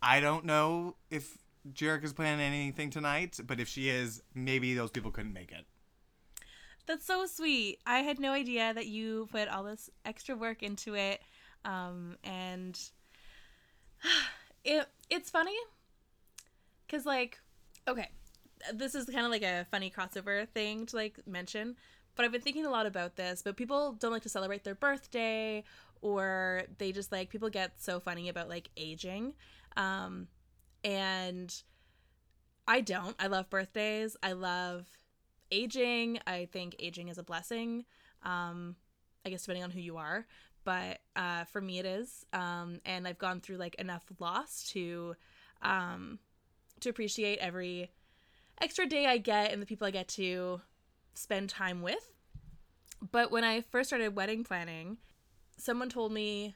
I 0.03 0.21
don't 0.21 0.45
know 0.45 0.97
if 1.11 1.39
is 1.79 2.13
planning 2.13 2.45
anything 2.45 2.91
tonight, 2.91 3.39
but 3.47 3.61
if 3.61 3.69
she 3.69 3.89
is, 3.89 4.23
maybe 4.35 4.75
those 4.75 4.91
people 4.91 5.11
couldn't 5.11 5.33
make 5.33 5.53
it. 5.53 5.65
That's 6.87 7.07
so 7.07 7.27
sweet. 7.27 7.79
I 7.87 8.01
had 8.01 8.19
no 8.19 8.33
idea 8.33 8.75
that 8.75 8.87
you 8.87 9.29
put 9.31 9.49
all 9.49 9.63
this 9.63 9.89
extra 10.05 10.35
work 10.35 10.63
into 10.65 10.95
it. 10.95 11.23
Um, 11.65 12.17
and 12.25 12.79
it 14.65 14.89
it's 15.09 15.31
funny 15.31 15.57
cuz 16.89 17.07
like 17.07 17.39
okay, 17.87 18.09
this 18.73 18.95
is 18.95 19.07
kind 19.07 19.25
of 19.25 19.31
like 19.31 19.43
a 19.43 19.67
funny 19.71 19.91
crossover 19.91 20.49
thing 20.49 20.87
to 20.87 20.97
like 20.97 21.25
mention, 21.27 21.77
but 22.17 22.25
I've 22.25 22.33
been 22.33 22.41
thinking 22.41 22.67
a 22.67 22.71
lot 22.71 22.87
about 22.87 23.17
this, 23.17 23.43
but 23.43 23.57
people 23.57 23.93
don't 23.93 24.13
like 24.13 24.23
to 24.23 24.29
celebrate 24.29 24.65
their 24.65 24.75
birthday 24.75 25.65
or 26.01 26.63
they 26.79 26.91
just 26.91 27.13
like 27.13 27.31
people 27.31 27.49
get 27.49 27.81
so 27.81 28.01
funny 28.01 28.29
about 28.29 28.49
like 28.49 28.71
aging. 28.77 29.35
Um 29.77 30.29
and 30.85 31.63
I 32.67 32.81
don't. 32.81 33.17
I 33.19 33.27
love 33.27 33.51
birthdays. 33.51 34.17
I 34.23 34.33
love 34.33 34.87
aging. 35.51 36.21
I 36.27 36.49
think 36.51 36.77
aging 36.79 37.09
is 37.09 37.19
a 37.19 37.23
blessing. 37.23 37.85
Um, 38.23 38.77
I 39.25 39.31
guess 39.31 39.43
depending 39.43 39.65
on 39.65 39.71
who 39.71 39.81
you 39.81 39.97
are, 39.97 40.27
but 40.65 40.99
uh, 41.17 41.45
for 41.45 41.61
me 41.61 41.79
it 41.79 41.87
is. 41.87 42.25
Um, 42.33 42.81
and 42.85 43.07
I've 43.07 43.19
gone 43.19 43.41
through 43.41 43.57
like 43.57 43.75
enough 43.77 44.05
loss 44.19 44.65
to 44.71 45.17
um, 45.63 46.19
to 46.81 46.89
appreciate 46.89 47.39
every 47.39 47.91
extra 48.61 48.87
day 48.87 49.07
I 49.07 49.19
get 49.19 49.53
and 49.53 49.61
the 49.61 49.67
people 49.67 49.87
I 49.87 49.91
get 49.91 50.09
to 50.09 50.61
spend 51.15 51.51
time 51.51 51.83
with. 51.83 52.13
But 53.11 53.33
when 53.33 53.43
I 53.43 53.61
first 53.61 53.89
started 53.89 54.15
wedding 54.15 54.45
planning, 54.45 54.99
someone 55.57 55.89
told 55.89 56.13
me, 56.13 56.55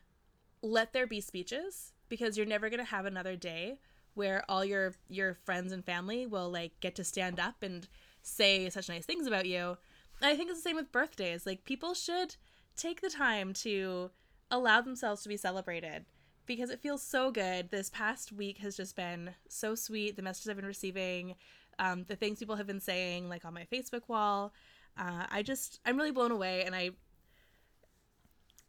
"Let 0.63 0.93
there 0.93 1.07
be 1.07 1.21
speeches 1.21 1.93
because 2.09 2.37
you're 2.37 2.47
never 2.47 2.71
gonna 2.71 2.85
have 2.85 3.07
another 3.07 3.37
day." 3.37 3.79
where 4.17 4.43
all 4.49 4.65
your 4.65 4.95
your 5.09 5.35
friends 5.45 5.73
and 5.73 5.85
family 5.85 6.27
will 6.27 6.51
like 6.51 6.73
get 6.81 6.95
to 6.97 7.05
stand 7.05 7.39
up 7.39 7.63
and 7.63 7.87
say 8.23 8.69
such 8.71 8.89
nice 8.89 9.05
things 9.05 9.27
about 9.27 9.47
you. 9.47 9.77
And 10.21 10.31
I 10.31 10.35
think 10.35 10.51
it's 10.51 10.59
the 10.61 10.69
same 10.71 10.77
with 10.77 10.91
birthdays. 10.91 11.47
Like 11.47 11.65
people 11.65 11.95
should 11.95 12.37
take 12.77 13.03
the 13.03 13.11
time 13.11 13.53
to 13.53 14.11
allow 14.51 14.81
themselves 14.81 15.23
to 15.23 15.29
be 15.29 15.37
celebrated 15.37 16.07
because 16.47 16.71
it 16.71 16.81
feels 16.81 17.03
so 17.03 17.31
good. 17.31 17.71
This 17.71 17.91
past 17.91 18.33
week 18.33 18.59
has 18.59 18.77
just 18.77 18.97
been 18.97 19.35
so 19.49 19.75
sweet. 19.75 20.17
The 20.17 20.23
messages 20.23 20.49
I've 20.49 20.57
been 20.57 20.65
receiving, 20.65 21.35
um, 21.79 22.05
the 22.09 22.17
things 22.17 22.39
people 22.39 22.57
have 22.57 22.67
been 22.67 22.81
saying, 22.81 23.29
like 23.29 23.45
on 23.45 23.53
my 23.53 23.67
Facebook 23.71 24.09
wall. 24.09 24.55
Uh, 24.99 25.27
I 25.31 25.43
just 25.43 25.79
I'm 25.85 25.99
really 25.99 26.11
blown 26.11 26.33
away, 26.33 26.65
and 26.65 26.75
I. 26.75 26.91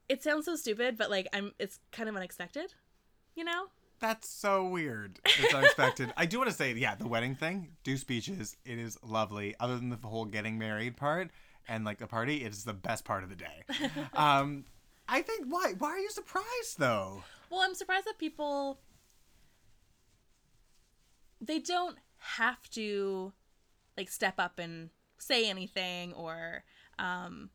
It 0.09 0.23
sounds 0.23 0.45
so 0.45 0.55
stupid, 0.57 0.97
but 0.97 1.09
like 1.09 1.27
I'm, 1.31 1.53
it's 1.57 1.79
kind 1.91 2.09
of 2.09 2.15
unexpected, 2.15 2.73
you 3.37 3.43
know. 3.43 3.67
That's 3.99 4.29
so 4.29 4.67
weird. 4.67 5.19
It's 5.25 5.53
unexpected. 5.53 6.13
I 6.17 6.25
do 6.25 6.37
want 6.37 6.49
to 6.49 6.55
say, 6.55 6.73
yeah, 6.73 6.95
the 6.95 7.07
wedding 7.07 7.33
thing, 7.35 7.69
do 7.83 7.97
speeches. 7.97 8.55
It 8.63 8.77
is 8.77 8.97
lovely. 9.03 9.55
Other 9.59 9.77
than 9.77 9.89
the 9.89 9.97
whole 10.03 10.25
getting 10.25 10.59
married 10.59 10.97
part 10.97 11.31
and 11.67 11.83
like 11.83 11.97
the 11.97 12.05
party, 12.07 12.43
it 12.43 12.51
is 12.51 12.63
the 12.63 12.73
best 12.73 13.05
part 13.05 13.23
of 13.23 13.29
the 13.29 13.35
day. 13.35 13.63
Um, 14.13 14.65
I 15.07 15.21
think 15.21 15.45
why? 15.47 15.73
Why 15.77 15.89
are 15.89 15.99
you 15.99 16.09
surprised 16.09 16.77
though? 16.77 17.23
Well, 17.49 17.61
I'm 17.61 17.75
surprised 17.75 18.05
that 18.07 18.17
people 18.17 18.79
they 21.39 21.59
don't 21.59 21.97
have 22.17 22.69
to 22.71 23.31
like 23.95 24.09
step 24.09 24.35
up 24.37 24.59
and 24.59 24.89
say 25.17 25.49
anything 25.49 26.13
or 26.13 26.63
um 26.99 27.49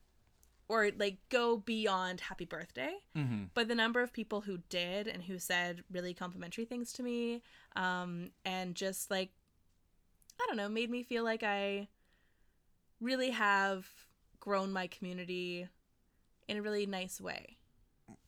or 0.73 0.91
like 0.99 1.19
go 1.29 1.57
beyond 1.59 2.21
happy 2.21 2.47
birthday 2.47 2.95
Mm-hmm. 3.17 3.45
but 3.55 3.69
the 3.69 3.75
number 3.75 4.00
of 4.02 4.12
people 4.12 4.41
who 4.41 4.59
did 4.71 5.07
and 5.07 5.23
who 5.25 5.38
said 5.38 5.83
really 5.91 6.14
complimentary 6.14 6.64
things 6.64 6.93
to 6.95 7.02
me 7.02 7.43
um 7.76 8.31
and 8.45 8.75
just 8.75 9.11
like 9.11 9.31
i 10.41 10.45
don't 10.49 10.57
know 10.57 10.69
made 10.69 10.91
me 10.91 11.02
feel 11.02 11.25
like 11.25 11.43
i 11.43 11.88
really 13.00 13.31
have 13.31 13.87
grown 14.41 14.73
my 14.73 14.87
community 14.87 15.69
in 16.49 16.57
a 16.57 16.62
really 16.62 16.87
nice 16.87 17.21
way 17.21 17.59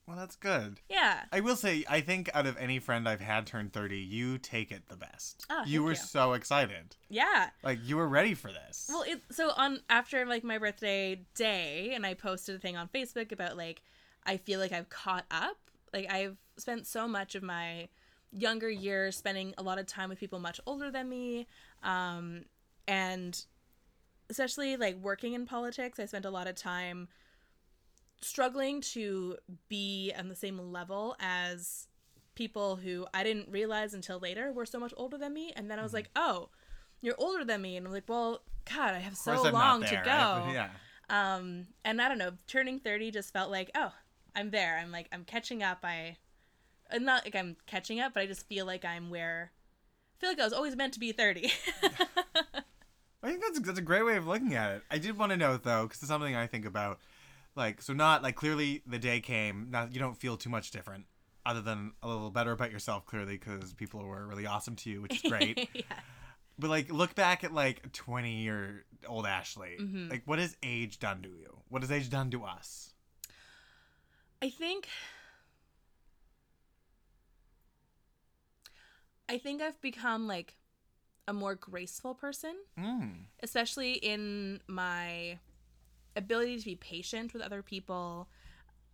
Well, 0.06 0.16
that's 0.16 0.36
good. 0.36 0.80
yeah 0.88 1.22
I 1.32 1.40
will 1.40 1.56
say, 1.56 1.84
I 1.88 2.00
think 2.02 2.30
out 2.34 2.46
of 2.46 2.56
any 2.58 2.78
friend 2.78 3.08
I've 3.08 3.20
had 3.20 3.46
turn 3.46 3.70
30, 3.70 3.96
you 3.96 4.36
take 4.38 4.70
it 4.70 4.88
the 4.88 4.96
best. 4.96 5.46
Oh, 5.48 5.62
you 5.66 5.82
were 5.82 5.90
you. 5.90 5.96
so 5.96 6.34
excited. 6.34 6.96
yeah 7.08 7.50
Like, 7.62 7.78
you 7.82 7.96
were 7.96 8.08
ready 8.08 8.34
for 8.34 8.52
this. 8.52 8.86
Well, 8.92 9.02
it 9.06 9.22
so 9.30 9.50
on 9.56 9.80
after 9.88 10.26
like 10.26 10.44
my 10.44 10.58
birthday 10.58 11.20
day, 11.34 11.92
and 11.94 12.04
I 12.04 12.14
posted 12.14 12.56
a 12.56 12.58
thing 12.58 12.76
on 12.76 12.88
Facebook 12.88 13.32
about 13.32 13.56
like 13.56 13.82
I 14.26 14.36
feel 14.36 14.60
like 14.60 14.72
I've 14.72 14.88
caught 14.90 15.24
up. 15.30 15.56
Like 15.92 16.10
I've 16.10 16.36
spent 16.58 16.86
so 16.86 17.08
much 17.08 17.34
of 17.34 17.42
my 17.42 17.88
younger 18.30 18.68
years 18.68 19.16
spending 19.16 19.54
a 19.56 19.62
lot 19.62 19.78
of 19.78 19.86
time 19.86 20.08
with 20.10 20.18
people 20.18 20.38
much 20.38 20.60
older 20.66 20.90
than 20.90 21.08
me, 21.08 21.46
um, 21.82 22.44
and 22.86 23.44
especially 24.28 24.76
like 24.76 24.96
working 25.00 25.34
in 25.34 25.46
politics, 25.46 25.98
I 26.00 26.06
spent 26.06 26.24
a 26.24 26.30
lot 26.30 26.46
of 26.46 26.56
time 26.56 27.08
struggling 28.24 28.80
to 28.80 29.36
be 29.68 30.12
on 30.18 30.28
the 30.28 30.34
same 30.34 30.58
level 30.58 31.16
as 31.20 31.88
people 32.34 32.76
who 32.76 33.06
I 33.14 33.22
didn't 33.22 33.48
realize 33.50 33.94
until 33.94 34.18
later 34.18 34.52
were 34.52 34.66
so 34.66 34.78
much 34.78 34.92
older 34.96 35.16
than 35.18 35.32
me, 35.32 35.52
and 35.54 35.70
then 35.70 35.78
I 35.78 35.82
was 35.82 35.92
like, 35.92 36.10
oh 36.16 36.48
you're 37.04 37.14
older 37.18 37.44
than 37.44 37.60
me 37.60 37.76
and 37.76 37.86
i'm 37.86 37.92
like 37.92 38.08
well 38.08 38.40
god 38.74 38.94
i 38.94 38.98
have 38.98 39.14
so 39.14 39.32
I'm 39.32 39.52
long 39.52 39.82
to 39.82 39.94
go 39.96 40.00
right? 40.10 40.52
Yeah. 40.54 40.68
um 41.10 41.66
and 41.84 42.00
i 42.00 42.08
don't 42.08 42.18
know 42.18 42.32
turning 42.48 42.80
30 42.80 43.10
just 43.10 43.32
felt 43.32 43.50
like 43.50 43.70
oh 43.74 43.92
i'm 44.34 44.50
there 44.50 44.78
i'm 44.78 44.90
like 44.90 45.08
i'm 45.12 45.24
catching 45.24 45.62
up 45.62 45.80
i 45.84 46.16
uh, 46.90 46.98
not 46.98 47.24
like 47.24 47.36
i'm 47.36 47.56
catching 47.66 48.00
up 48.00 48.14
but 48.14 48.22
i 48.22 48.26
just 48.26 48.48
feel 48.48 48.64
like 48.64 48.86
i'm 48.86 49.10
where 49.10 49.52
i 49.52 50.14
feel 50.18 50.30
like 50.30 50.40
i 50.40 50.44
was 50.44 50.54
always 50.54 50.74
meant 50.76 50.94
to 50.94 51.00
be 51.00 51.12
30 51.12 51.52
I 53.22 53.28
think 53.28 53.40
that's 53.40 53.60
that's 53.60 53.78
a 53.78 53.82
great 53.82 54.04
way 54.04 54.16
of 54.16 54.26
looking 54.26 54.54
at 54.54 54.72
it. 54.72 54.82
I 54.90 54.98
did 54.98 55.16
want 55.16 55.32
to 55.32 55.38
know 55.38 55.56
though, 55.56 55.84
because 55.84 56.02
it's 56.02 56.08
something 56.08 56.36
I 56.36 56.46
think 56.46 56.66
about. 56.66 56.98
Like, 57.56 57.82
so 57.82 57.92
not 57.92 58.22
like 58.22 58.34
clearly 58.36 58.82
the 58.86 58.98
day 58.98 59.20
came. 59.20 59.68
Not 59.70 59.92
you 59.92 60.00
don't 60.00 60.16
feel 60.16 60.36
too 60.36 60.50
much 60.50 60.70
different, 60.70 61.06
other 61.46 61.60
than 61.60 61.92
a 62.02 62.08
little 62.08 62.30
better 62.30 62.52
about 62.52 62.70
yourself 62.72 63.06
clearly 63.06 63.36
because 63.38 63.72
people 63.74 64.04
were 64.04 64.26
really 64.26 64.46
awesome 64.46 64.76
to 64.76 64.90
you, 64.90 65.00
which 65.02 65.16
is 65.16 65.22
great. 65.30 65.68
yeah 65.74 65.82
but 66.56 66.70
like, 66.70 66.92
look 66.92 67.14
back 67.16 67.42
at 67.44 67.52
like 67.52 67.90
twenty 67.92 68.42
year 68.42 68.84
old 69.08 69.26
Ashley. 69.26 69.76
Mhm. 69.80 70.08
Like, 70.10 70.22
what 70.24 70.38
has 70.38 70.56
age 70.62 70.98
done 71.00 71.20
to 71.22 71.28
you? 71.28 71.58
What 71.68 71.82
has 71.82 71.90
age 71.90 72.08
done 72.10 72.30
to 72.30 72.44
us? 72.44 72.90
i 74.42 74.50
think 74.50 74.88
i 79.28 79.38
think 79.38 79.62
i've 79.62 79.80
become 79.80 80.26
like 80.26 80.54
a 81.26 81.32
more 81.32 81.54
graceful 81.54 82.14
person 82.14 82.54
Mm. 82.78 83.24
especially 83.42 83.92
in 83.94 84.60
my 84.66 85.38
ability 86.16 86.58
to 86.58 86.64
be 86.64 86.76
patient 86.76 87.32
with 87.32 87.42
other 87.42 87.62
people 87.62 88.28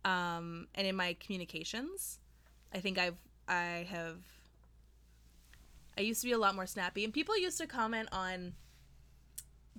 um, 0.05 0.67
and 0.75 0.87
in 0.87 0.95
my 0.95 1.15
communications 1.19 2.19
i 2.73 2.79
think 2.79 2.97
i've 2.97 3.17
i 3.47 3.85
have 3.89 4.17
i 5.97 6.01
used 6.01 6.21
to 6.21 6.27
be 6.27 6.33
a 6.33 6.37
lot 6.37 6.55
more 6.55 6.65
snappy 6.65 7.03
and 7.03 7.13
people 7.13 7.37
used 7.37 7.57
to 7.57 7.67
comment 7.67 8.09
on 8.11 8.53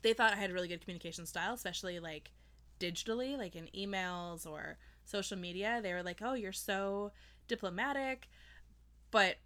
they 0.01 0.13
thought 0.13 0.33
i 0.33 0.37
had 0.37 0.51
a 0.51 0.53
really 0.53 0.69
good 0.69 0.81
communication 0.81 1.27
style 1.27 1.55
especially 1.55 1.99
like 1.99 2.31
digitally 2.83 3.39
like 3.39 3.55
in 3.55 3.69
emails 3.77 4.47
or 4.47 4.77
social 5.05 5.39
media. 5.39 5.81
They 5.83 5.93
were 5.93 6.03
like 6.03 6.21
oh 6.23 6.35
you're 6.35 6.53
so 6.53 7.13
diplomatic 7.49 8.29
but 9.11 9.37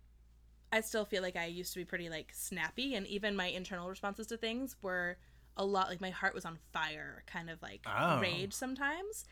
I 0.72 0.80
still 0.80 1.04
feel 1.04 1.22
like 1.22 1.36
I 1.36 1.46
used 1.46 1.72
to 1.74 1.78
be 1.78 1.84
pretty 1.84 2.08
like 2.08 2.32
snappy, 2.32 2.94
and 2.94 3.06
even 3.06 3.36
my 3.36 3.46
internal 3.46 3.88
responses 3.88 4.26
to 4.28 4.36
things 4.36 4.76
were 4.82 5.16
a 5.56 5.64
lot 5.64 5.88
like 5.88 6.00
my 6.00 6.10
heart 6.10 6.34
was 6.34 6.44
on 6.44 6.58
fire, 6.72 7.22
kind 7.26 7.48
of 7.50 7.60
like 7.62 7.80
Oh. 7.86 8.20
rage 8.20 8.52
sometimes, 8.52 9.24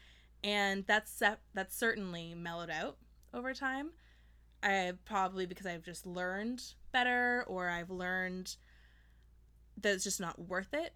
and 0.43 0.87
that's 0.87 1.23
that's 1.54 1.76
certainly 1.76 2.35
mellowed 2.35 2.71
out 2.71 2.97
over 3.33 3.52
time. 3.54 3.90
I 4.62 4.93
probably 5.04 5.45
because 5.47 5.66
I've 5.66 5.83
just 5.83 6.07
learned 6.07 6.62
better, 6.93 7.45
or 7.47 7.69
I've 7.69 7.90
learned 7.90 8.57
that 9.81 9.93
it's 9.95 10.04
just 10.04 10.21
not 10.21 10.38
worth 10.49 10.73
it. 10.73 10.95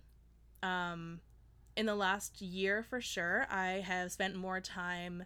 Um, 0.63 1.21
in 1.77 1.87
the 1.87 1.95
last 1.95 2.41
year, 2.41 2.83
for 2.83 3.01
sure, 3.01 3.47
I 3.51 3.83
have 3.87 4.11
spent 4.13 4.35
more 4.35 4.61
time 4.61 5.25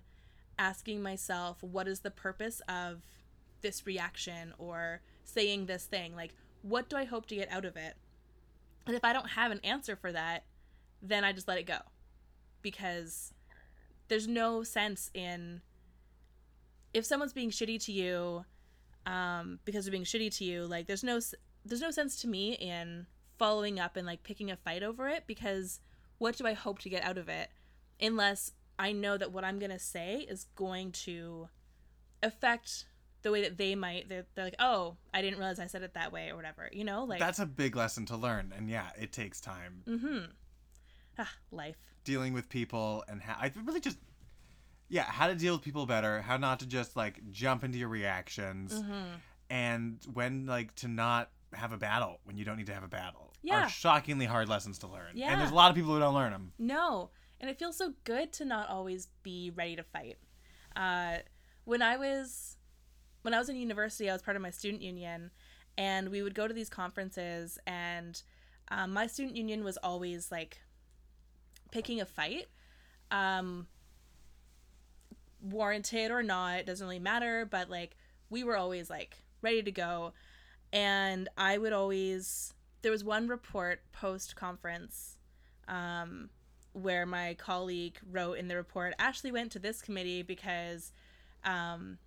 asking 0.58 1.02
myself, 1.02 1.62
what 1.62 1.86
is 1.88 2.00
the 2.00 2.10
purpose 2.10 2.60
of 2.68 3.02
this 3.62 3.86
reaction 3.86 4.52
or 4.58 5.00
saying 5.24 5.66
this 5.66 5.84
thing? 5.86 6.14
Like, 6.16 6.34
what 6.62 6.88
do 6.90 6.96
I 6.96 7.04
hope 7.04 7.26
to 7.26 7.34
get 7.36 7.50
out 7.50 7.64
of 7.64 7.76
it? 7.76 7.94
And 8.86 8.96
if 8.96 9.04
I 9.04 9.12
don't 9.12 9.30
have 9.30 9.52
an 9.52 9.60
answer 9.62 9.96
for 9.96 10.12
that, 10.12 10.44
then 11.00 11.24
I 11.24 11.32
just 11.32 11.48
let 11.48 11.58
it 11.58 11.66
go. 11.66 11.78
Because 12.62 13.32
there's 14.08 14.28
no 14.28 14.62
sense 14.62 15.10
in 15.14 15.62
if 16.94 17.04
someone's 17.04 17.32
being 17.32 17.50
shitty 17.50 17.82
to 17.86 17.92
you 17.92 18.44
um, 19.06 19.58
because 19.64 19.84
they're 19.84 19.92
being 19.92 20.04
shitty 20.04 20.36
to 20.38 20.44
you, 20.44 20.64
like 20.66 20.86
there's 20.86 21.04
no 21.04 21.20
there's 21.64 21.80
no 21.80 21.90
sense 21.90 22.20
to 22.20 22.28
me 22.28 22.52
in 22.54 23.06
following 23.38 23.80
up 23.80 23.96
and 23.96 24.06
like 24.06 24.22
picking 24.22 24.50
a 24.50 24.56
fight 24.56 24.82
over 24.82 25.08
it 25.08 25.24
because 25.26 25.80
what 26.18 26.36
do 26.36 26.46
I 26.46 26.52
hope 26.52 26.78
to 26.80 26.88
get 26.88 27.02
out 27.02 27.18
of 27.18 27.28
it 27.28 27.50
unless 28.00 28.52
I 28.78 28.92
know 28.92 29.16
that 29.16 29.32
what 29.32 29.44
I'm 29.44 29.58
gonna 29.58 29.78
say 29.78 30.26
is 30.28 30.46
going 30.54 30.92
to 30.92 31.48
affect 32.22 32.86
the 33.22 33.30
way 33.30 33.42
that 33.42 33.56
they 33.56 33.74
might 33.74 34.08
they're, 34.08 34.24
they're 34.34 34.44
like 34.44 34.56
oh 34.58 34.96
I 35.14 35.22
didn't 35.22 35.38
realize 35.38 35.58
I 35.58 35.66
said 35.66 35.82
it 35.82 35.94
that 35.94 36.12
way 36.12 36.28
or 36.30 36.36
whatever 36.36 36.68
you 36.72 36.84
know 36.84 37.04
like 37.04 37.18
That's 37.20 37.38
a 37.38 37.46
big 37.46 37.76
lesson 37.76 38.04
to 38.06 38.16
learn, 38.16 38.52
and 38.56 38.68
yeah, 38.68 38.88
it 39.00 39.12
takes 39.12 39.40
time 39.40 39.82
ah, 41.18 41.30
life 41.50 41.76
dealing 42.04 42.32
with 42.32 42.48
people 42.48 43.04
and 43.08 43.22
how 43.22 43.36
I 43.40 43.52
really 43.64 43.80
just 43.80 43.98
yeah 44.88 45.04
how 45.04 45.26
to 45.28 45.34
deal 45.34 45.54
with 45.54 45.62
people 45.62 45.86
better, 45.86 46.20
how 46.22 46.36
not 46.36 46.60
to 46.60 46.66
just 46.66 46.96
like 46.96 47.20
jump 47.30 47.64
into 47.64 47.78
your 47.78 47.88
reactions, 47.88 48.72
Mm-hmm. 48.74 49.14
and 49.50 49.98
when 50.12 50.46
like 50.46 50.74
to 50.76 50.88
not 50.88 51.30
have 51.54 51.72
a 51.72 51.76
battle 51.78 52.18
when 52.24 52.36
you 52.36 52.44
don't 52.44 52.56
need 52.56 52.66
to 52.66 52.74
have 52.74 52.84
a 52.84 52.88
battle. 52.88 53.32
Yeah. 53.44 53.64
are 53.66 53.68
shockingly 53.68 54.24
hard 54.26 54.48
lessons 54.48 54.78
to 54.78 54.86
learn. 54.86 55.12
Yeah. 55.14 55.32
and 55.32 55.40
there's 55.40 55.50
a 55.50 55.54
lot 55.54 55.70
of 55.70 55.74
people 55.76 55.92
who 55.92 55.98
don't 55.98 56.14
learn 56.14 56.30
them. 56.32 56.52
No. 56.60 57.10
And 57.40 57.50
it 57.50 57.58
feels 57.58 57.76
so 57.76 57.92
good 58.04 58.32
to 58.34 58.44
not 58.44 58.68
always 58.68 59.08
be 59.24 59.50
ready 59.54 59.74
to 59.74 59.82
fight. 59.82 60.16
Uh, 60.76 61.16
when 61.64 61.82
I 61.82 61.96
was 61.96 62.56
when 63.22 63.34
I 63.34 63.38
was 63.38 63.48
in 63.48 63.56
university, 63.56 64.10
I 64.10 64.12
was 64.12 64.22
part 64.22 64.36
of 64.36 64.42
my 64.42 64.50
student 64.50 64.82
union, 64.82 65.30
and 65.78 66.10
we 66.10 66.22
would 66.22 66.34
go 66.34 66.46
to 66.46 66.54
these 66.54 66.68
conferences, 66.68 67.58
and 67.66 68.20
um, 68.68 68.92
my 68.92 69.06
student 69.06 69.36
union 69.36 69.64
was 69.64 69.76
always 69.78 70.30
like 70.30 70.60
picking 71.70 72.00
a 72.00 72.06
fight, 72.06 72.46
um, 73.10 73.66
warranted 75.40 76.10
or 76.10 76.22
not, 76.22 76.58
it 76.58 76.66
doesn't 76.66 76.86
really 76.86 76.98
matter. 76.98 77.46
But 77.50 77.70
like 77.70 77.96
we 78.30 78.44
were 78.44 78.56
always 78.56 78.90
like 78.90 79.18
ready 79.40 79.62
to 79.62 79.72
go, 79.72 80.12
and 80.72 81.28
I 81.36 81.58
would 81.58 81.72
always. 81.72 82.54
There 82.82 82.90
was 82.90 83.04
one 83.04 83.28
report 83.28 83.80
post 83.92 84.34
conference 84.34 85.16
um, 85.68 86.30
where 86.72 87.06
my 87.06 87.34
colleague 87.34 87.98
wrote 88.10 88.38
in 88.38 88.48
the 88.48 88.56
report 88.56 88.94
Ashley 88.98 89.30
went 89.30 89.52
to 89.52 89.60
this 89.60 89.80
committee 89.80 90.22
because 90.22 90.92
um, 91.44 91.98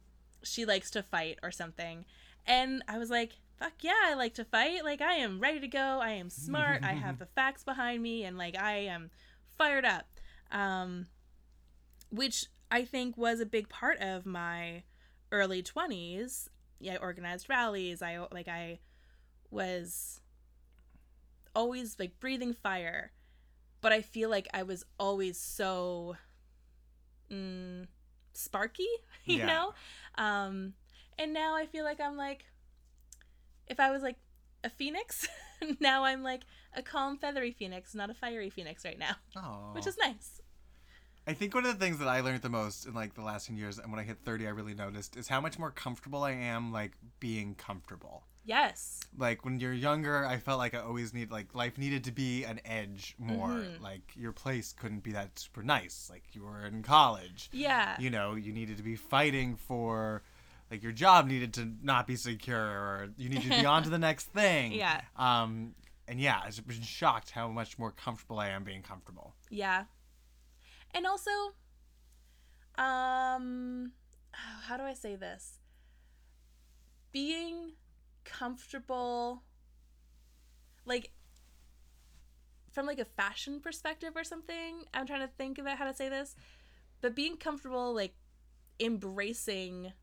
she 0.46 0.66
likes 0.66 0.92
to 0.92 1.04
fight 1.04 1.40
or 1.44 1.52
something. 1.52 2.06
And 2.46 2.84
I 2.88 2.98
was 2.98 3.10
like, 3.10 3.34
fuck 3.60 3.74
yeah, 3.82 3.94
I 4.06 4.14
like 4.14 4.34
to 4.36 4.46
fight. 4.46 4.84
Like, 4.84 5.02
I 5.02 5.16
am 5.16 5.40
ready 5.40 5.60
to 5.60 5.68
go. 5.68 6.00
I 6.02 6.12
am 6.12 6.30
smart. 6.30 6.84
I 6.84 6.94
have 6.94 7.20
the 7.20 7.26
facts 7.26 7.64
behind 7.64 8.02
me. 8.02 8.24
And, 8.24 8.38
like, 8.38 8.58
I 8.58 8.78
am 8.78 9.12
fired 9.58 9.86
up. 9.86 10.06
Um, 10.52 11.08
which 12.10 12.46
I 12.70 12.86
think 12.86 13.18
was 13.18 13.40
a 13.40 13.46
big 13.46 13.68
part 13.68 14.00
of 14.00 14.26
my 14.26 14.84
early 15.32 15.64
20s. 15.64 16.48
Yeah, 16.80 16.94
I 16.94 16.98
organized 16.98 17.50
rallies. 17.50 18.02
I, 18.02 18.20
like, 18.32 18.48
I 18.48 18.80
was 19.50 20.22
always, 21.56 21.98
like, 22.00 22.20
breathing 22.20 22.54
fire 22.54 23.12
but 23.86 23.94
I 23.94 24.02
feel 24.02 24.32
like 24.32 24.48
I 24.52 24.64
was 24.64 24.84
always 25.00 25.40
so 25.40 26.16
mm, 27.32 27.86
sparky, 28.38 28.88
you 29.26 29.38
Yeah. 29.38 29.48
know? 29.48 29.74
Um, 30.18 30.74
and 31.18 31.34
now 31.34 31.56
I 31.56 31.66
feel 31.66 31.84
like 31.84 32.00
I'm 32.00 32.18
like, 32.18 32.46
if 33.68 33.80
I 33.80 33.92
was 33.92 34.02
like 34.04 34.18
a 34.64 34.70
phoenix, 34.70 35.28
now 35.80 36.04
I'm 36.04 36.24
like 36.24 36.44
a 36.76 36.82
calm, 36.82 37.18
feathery 37.18 37.52
phoenix, 37.52 37.96
not 37.96 38.10
a 38.10 38.14
fiery 38.14 38.50
phoenix 38.50 38.86
right 38.86 39.00
now, 39.00 39.16
Oh, 39.36 39.72
which 39.74 39.88
is 39.88 39.98
nice. 39.98 40.42
I 41.28 41.34
think 41.34 41.56
one 41.56 41.66
of 41.66 41.78
the 41.78 41.84
things 41.84 41.98
that 42.00 42.08
I 42.08 42.22
learned 42.22 42.42
the 42.44 42.50
most 42.50 42.86
in 42.86 42.94
like 42.94 43.16
the 43.16 43.22
last 43.24 43.48
10 43.48 43.58
years 43.58 43.80
and 43.80 43.92
when 43.92 44.00
I 44.00 44.04
hit 44.04 44.20
30 44.24 44.46
I 44.46 44.52
really 44.52 44.76
noticed 44.76 45.16
is 45.18 45.28
how 45.28 45.42
much 45.42 45.58
more 45.58 45.72
comfortable 45.72 46.24
I 46.24 46.32
am 46.32 46.72
like 46.72 46.94
being 47.20 47.56
comfortable. 47.56 48.24
Yes. 48.46 49.02
Like 49.18 49.44
when 49.44 49.60
you're 49.60 49.74
younger, 49.74 50.26
I 50.26 50.38
felt 50.38 50.60
like 50.60 50.76
I 50.76 50.80
always 50.80 51.14
need 51.14 51.32
like 51.32 51.56
life 51.56 51.78
needed 51.78 52.04
to 52.06 52.12
be 52.12 52.44
an 52.44 52.62
edge 52.64 53.16
more. 53.18 53.66
Like 53.82 54.04
your 54.16 54.32
place 54.32 54.72
couldn't 54.72 55.04
be 55.04 55.12
that 55.14 55.38
super 55.40 55.64
nice. 55.64 56.08
Like 56.12 56.24
you 56.34 56.44
were 56.44 56.66
in 56.66 56.84
college. 56.84 57.50
Yeah. 57.52 57.96
You 58.00 58.12
know, 58.12 58.36
you 58.36 58.54
needed 58.54 58.78
to 58.78 58.84
be 58.84 58.96
fighting 58.96 59.56
for 59.56 60.22
like 60.70 60.84
your 60.84 60.92
job 60.92 61.28
needed 61.28 61.54
to 61.56 61.72
not 61.82 62.06
be 62.08 62.16
secure 62.16 62.60
or 62.60 63.10
you 63.18 63.30
needed 63.30 63.52
to 63.52 63.62
be 63.62 63.66
on 63.66 63.84
to 63.84 63.90
the 63.90 63.98
next 64.10 64.26
thing. 64.26 64.74
Yeah. 64.74 65.02
Um 65.18 65.74
and 66.08 66.20
yeah, 66.20 66.42
I've 66.46 66.68
been 66.68 66.82
shocked 66.82 67.32
how 67.32 67.48
much 67.48 67.80
more 67.80 67.92
comfortable 67.92 68.40
I 68.40 68.50
am 68.50 68.64
being 68.64 68.84
comfortable. 68.84 69.34
Yeah. 69.50 69.86
And 70.94 71.08
also, 71.08 71.32
um, 72.78 73.92
how 74.32 74.78
do 74.78 74.84
I 74.84 74.94
say 74.94 75.16
this? 75.16 75.60
Being 77.12 77.74
comfortable, 78.26 79.44
like, 80.86 81.12
from 82.72 82.86
like 82.86 83.00
a 83.00 83.06
fashion 83.06 83.60
perspective 83.60 84.12
or 84.16 84.24
something. 84.24 84.84
I'm 84.94 85.06
trying 85.08 85.22
to 85.22 85.30
think 85.38 85.58
about 85.58 85.78
how 85.78 85.86
to 85.86 85.94
say 85.94 86.10
this, 86.10 86.36
but 87.02 87.16
being 87.16 87.38
comfortable, 87.38 87.94
like, 87.94 88.16
embracing 88.80 89.94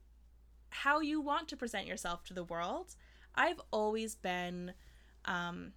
how 0.71 1.01
you 1.01 1.21
want 1.21 1.49
to 1.49 1.57
present 1.57 1.87
yourself 1.87 2.25
to 2.25 2.35
the 2.35 2.45
world. 2.45 2.97
I've 3.35 3.61
always 3.73 4.15
been, 4.15 4.73
um, 5.25 5.73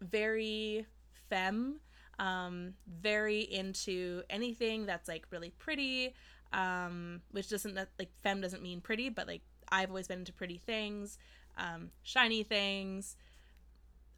very 0.00 0.86
femme 1.30 1.80
um 2.18 2.74
very 3.00 3.40
into 3.40 4.22
anything 4.30 4.86
that's 4.86 5.08
like 5.08 5.26
really 5.30 5.50
pretty 5.58 6.14
um 6.52 7.20
which 7.32 7.48
doesn't 7.48 7.74
like 7.74 8.10
femme 8.22 8.40
doesn't 8.40 8.62
mean 8.62 8.80
pretty 8.80 9.08
but 9.10 9.26
like 9.26 9.42
i've 9.70 9.90
always 9.90 10.08
been 10.08 10.20
into 10.20 10.32
pretty 10.32 10.58
things 10.58 11.18
um 11.58 11.90
shiny 12.02 12.42
things 12.42 13.16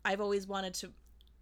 i've 0.05 0.21
always 0.21 0.47
wanted 0.47 0.75
to 0.75 0.91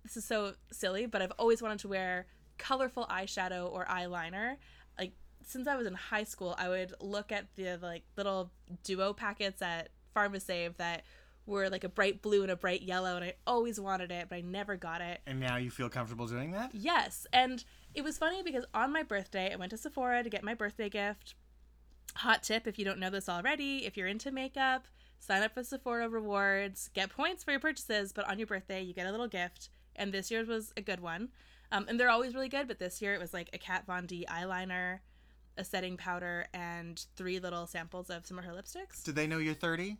this 0.03 0.17
is 0.17 0.25
so 0.25 0.55
silly 0.71 1.07
but 1.07 1.23
i've 1.23 1.33
always 1.39 1.61
wanted 1.63 1.79
to 1.79 1.89
wear 1.89 2.27
colorful 2.59 3.07
eyeshadow 3.11 3.71
or 3.71 3.85
eyeliner 3.87 4.57
like 4.99 5.13
since 5.43 5.67
i 5.69 5.77
was 5.77 5.87
in 5.87 5.95
high 5.95 6.25
school 6.25 6.55
i 6.59 6.69
would 6.69 6.95
look 7.01 7.33
at 7.33 7.47
the 7.57 7.79
like 7.83 8.03
little 8.17 8.51
duo 8.83 9.13
packets 9.13 9.61
at 9.63 9.91
pharmasave 10.15 10.77
that 10.77 11.03
were 11.45 11.69
like 11.71 11.85
a 11.85 11.89
bright 11.89 12.23
blue 12.23 12.43
and 12.43 12.51
a 12.51 12.57
bright 12.57 12.83
yellow 12.83 13.15
and 13.17 13.25
i 13.25 13.35
always 13.47 13.79
wanted 13.79 14.11
it 14.11 14.27
but 14.29 14.37
i 14.37 14.41
never 14.41 14.77
got 14.77 15.01
it 15.01 15.21
And 15.27 15.39
now 15.39 15.57
you 15.57 15.71
feel 15.71 15.89
comfortable 15.89 16.27
doing 16.27 16.51
that? 16.53 16.71
Yes, 16.75 17.27
and 17.33 17.63
it 17.95 18.03
was 18.03 18.19
funny 18.19 18.43
because 18.43 18.65
on 18.75 18.93
my 18.93 19.03
birthday, 19.03 19.51
I 19.53 19.57
went 19.57 19.71
to 19.71 19.79
Sephora 19.79 20.23
to 20.23 20.29
get 20.29 20.45
my 20.45 20.53
birthday 20.55 20.91
gift. 20.91 21.35
Hot 22.17 22.43
tip 22.43 22.67
if 22.67 22.79
you 22.79 22.85
don't 22.85 22.99
know 22.99 23.09
this 23.11 23.27
already, 23.29 23.87
if 23.87 23.97
you're 23.97 24.07
into 24.07 24.31
makeup, 24.31 24.87
sign 25.19 25.43
up 25.43 25.55
for 25.55 25.63
Sephora 25.63 26.09
rewards, 26.09 26.91
get 26.95 27.11
points 27.11 27.45
for 27.45 27.51
your 27.51 27.61
purchases, 27.61 28.13
but 28.13 28.29
on 28.29 28.39
your 28.39 28.47
birthday, 28.47 28.83
you 28.83 28.95
get 28.95 29.07
a 29.07 29.11
little 29.11 29.29
gift. 29.29 29.71
And 29.95 30.13
this 30.13 30.31
year's 30.31 30.49
was 30.49 30.73
a 30.77 30.83
good 30.83 31.01
one. 31.01 31.31
Um, 31.73 31.87
and 31.89 31.99
they're 31.99 32.11
always 32.11 32.35
really 32.35 32.49
good, 32.49 32.69
but 32.69 32.79
this 32.79 33.03
year 33.03 33.15
it 33.15 33.21
was 33.21 33.33
like 33.35 33.51
a 33.53 33.59
Kat 33.59 33.85
Von 33.87 34.07
D 34.07 34.27
eyeliner, 34.31 35.01
a 35.57 35.65
setting 35.65 35.97
powder, 35.97 36.47
and 36.55 37.05
three 37.17 37.41
little 37.41 37.67
samples 37.67 38.11
of 38.11 38.27
some 38.27 38.39
of 38.39 38.45
her 38.45 38.53
lipsticks. 38.53 39.03
Did 39.03 39.17
they 39.17 39.27
know 39.27 39.39
you're 39.39 39.55
30? 39.55 39.97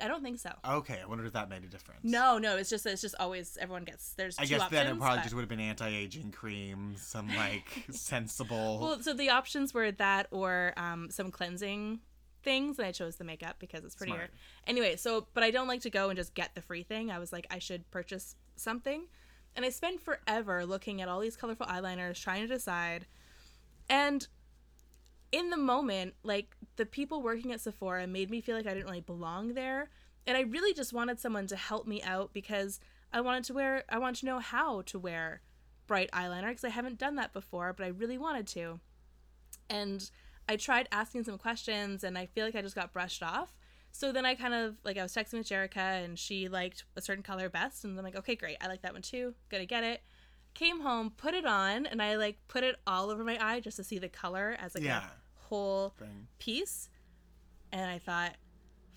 I 0.00 0.08
don't 0.08 0.22
think 0.24 0.40
so. 0.40 0.50
Okay, 0.68 0.98
I 1.00 1.06
wonder 1.06 1.24
if 1.24 1.34
that 1.34 1.48
made 1.48 1.62
a 1.62 1.68
difference. 1.68 2.00
No, 2.02 2.38
no, 2.38 2.56
it's 2.56 2.68
just 2.68 2.84
it's 2.84 3.00
just 3.00 3.14
always 3.20 3.56
everyone 3.60 3.84
gets 3.84 4.14
there's 4.14 4.36
I 4.38 4.44
guess 4.44 4.62
options. 4.62 4.70
then 4.82 4.96
it 4.96 4.98
probably 4.98 5.18
but- 5.18 5.22
just 5.22 5.34
would 5.36 5.42
have 5.42 5.48
been 5.48 5.60
anti-aging 5.60 6.32
cream, 6.32 6.94
some 6.98 7.28
like 7.36 7.84
sensible. 7.90 8.80
Well, 8.80 9.00
so 9.02 9.12
the 9.12 9.30
options 9.30 9.72
were 9.72 9.92
that 9.92 10.26
or 10.32 10.72
um, 10.76 11.10
some 11.10 11.30
cleansing 11.30 12.00
things, 12.44 12.78
and 12.78 12.86
I 12.86 12.92
chose 12.92 13.16
the 13.16 13.24
makeup 13.24 13.56
because 13.58 13.84
it's 13.84 13.94
prettier. 13.94 14.14
Smart. 14.14 14.30
Anyway, 14.66 14.96
so 14.96 15.26
but 15.34 15.42
I 15.42 15.50
don't 15.50 15.66
like 15.66 15.80
to 15.82 15.90
go 15.90 16.10
and 16.10 16.16
just 16.16 16.34
get 16.34 16.54
the 16.54 16.62
free 16.62 16.82
thing. 16.82 17.10
I 17.10 17.18
was 17.18 17.32
like, 17.32 17.46
I 17.50 17.58
should 17.58 17.90
purchase 17.90 18.36
something, 18.56 19.06
and 19.56 19.64
I 19.64 19.70
spent 19.70 20.00
forever 20.00 20.64
looking 20.64 21.02
at 21.02 21.08
all 21.08 21.20
these 21.20 21.36
colorful 21.36 21.66
eyeliners, 21.66 22.22
trying 22.22 22.42
to 22.42 22.54
decide. 22.54 23.06
And 23.88 24.26
in 25.32 25.50
the 25.50 25.56
moment, 25.56 26.14
like 26.22 26.56
the 26.76 26.86
people 26.86 27.22
working 27.22 27.52
at 27.52 27.60
Sephora 27.60 28.06
made 28.06 28.30
me 28.30 28.40
feel 28.40 28.56
like 28.56 28.66
I 28.66 28.74
didn't 28.74 28.86
really 28.86 29.00
belong 29.00 29.54
there, 29.54 29.90
and 30.26 30.36
I 30.36 30.42
really 30.42 30.72
just 30.74 30.92
wanted 30.92 31.18
someone 31.18 31.46
to 31.48 31.56
help 31.56 31.86
me 31.86 32.02
out 32.02 32.32
because 32.32 32.78
I 33.12 33.20
wanted 33.20 33.44
to 33.44 33.54
wear, 33.54 33.84
I 33.88 33.98
wanted 33.98 34.20
to 34.20 34.26
know 34.26 34.38
how 34.38 34.82
to 34.82 34.98
wear 34.98 35.40
bright 35.86 36.10
eyeliner 36.12 36.48
because 36.48 36.64
I 36.64 36.70
haven't 36.70 36.98
done 36.98 37.16
that 37.16 37.32
before, 37.32 37.72
but 37.72 37.84
I 37.84 37.88
really 37.88 38.18
wanted 38.18 38.46
to. 38.48 38.80
And 39.70 40.10
I 40.48 40.56
tried 40.56 40.88
asking 40.92 41.24
some 41.24 41.38
questions 41.38 42.04
and 42.04 42.18
I 42.18 42.26
feel 42.26 42.44
like 42.44 42.54
I 42.54 42.62
just 42.62 42.74
got 42.74 42.92
brushed 42.92 43.22
off. 43.22 43.54
So 43.92 44.10
then 44.12 44.26
I 44.26 44.34
kind 44.34 44.52
of 44.54 44.76
like 44.84 44.98
I 44.98 45.02
was 45.02 45.14
texting 45.14 45.38
with 45.38 45.48
Jerica 45.48 46.04
and 46.04 46.18
she 46.18 46.48
liked 46.48 46.84
a 46.96 47.00
certain 47.00 47.22
color 47.22 47.48
best 47.48 47.84
and 47.84 47.96
I'm 47.98 48.04
like, 48.04 48.16
okay, 48.16 48.34
great, 48.34 48.56
I 48.60 48.66
like 48.66 48.82
that 48.82 48.92
one 48.92 49.02
too. 49.02 49.34
Gonna 49.50 49.66
get 49.66 49.84
it. 49.84 50.02
Came 50.54 50.80
home, 50.80 51.10
put 51.16 51.34
it 51.34 51.46
on, 51.46 51.86
and 51.86 52.00
I 52.02 52.16
like 52.16 52.38
put 52.48 52.62
it 52.64 52.76
all 52.86 53.10
over 53.10 53.24
my 53.24 53.38
eye 53.44 53.60
just 53.60 53.76
to 53.78 53.84
see 53.84 53.98
the 53.98 54.08
color 54.08 54.56
as 54.60 54.74
like 54.74 54.84
Yeah. 54.84 54.98
a 55.06 55.10
whole 55.44 55.94
Thing. 55.98 56.28
piece. 56.38 56.90
And 57.72 57.90
I 57.90 57.98
thought, 57.98 58.34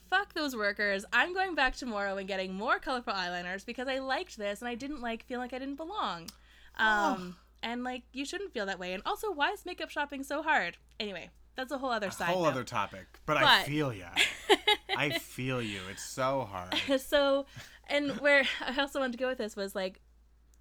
fuck 0.10 0.34
those 0.34 0.56
workers. 0.56 1.04
I'm 1.12 1.34
going 1.34 1.56
back 1.56 1.76
tomorrow 1.76 2.18
and 2.18 2.28
getting 2.28 2.54
more 2.54 2.78
colorful 2.80 3.14
eyeliners 3.14 3.66
because 3.66 3.88
I 3.88 4.00
liked 4.00 4.38
this 4.38 4.62
and 4.62 4.70
I 4.70 4.76
didn't 4.76 5.02
like 5.02 5.26
feeling 5.26 5.42
like 5.46 5.54
I 5.54 5.60
didn't 5.60 5.76
belong. 5.78 6.30
Um, 6.78 7.36
and 7.64 7.84
like 7.84 8.04
you 8.14 8.24
shouldn't 8.26 8.54
feel 8.54 8.66
that 8.68 8.78
way. 8.80 8.94
And 8.94 9.02
also, 9.06 9.32
why 9.32 9.52
is 9.52 9.66
makeup 9.66 9.90
shopping 9.90 10.24
so 10.24 10.44
hard? 10.44 10.78
Anyway, 11.00 11.30
that's 11.56 11.72
a 11.72 11.78
whole 11.78 11.92
other 11.92 12.12
side. 12.12 12.30
Whole 12.30 12.44
note. 12.44 12.50
other 12.50 12.64
topic. 12.64 13.06
But, 13.26 13.38
I 13.38 13.64
feel 13.64 13.94
ya. 13.94 14.08
I 14.98 15.10
feel 15.10 15.62
you. 15.62 15.80
It's 15.92 16.04
so 16.04 16.48
hard. 16.50 17.02
so 17.02 17.46
and 17.90 18.12
where 18.20 18.44
i 18.66 18.80
also 18.80 19.00
wanted 19.00 19.14
to 19.14 19.18
go 19.18 19.28
with 19.28 19.38
this 19.38 19.56
was 19.56 19.76
like 19.76 20.02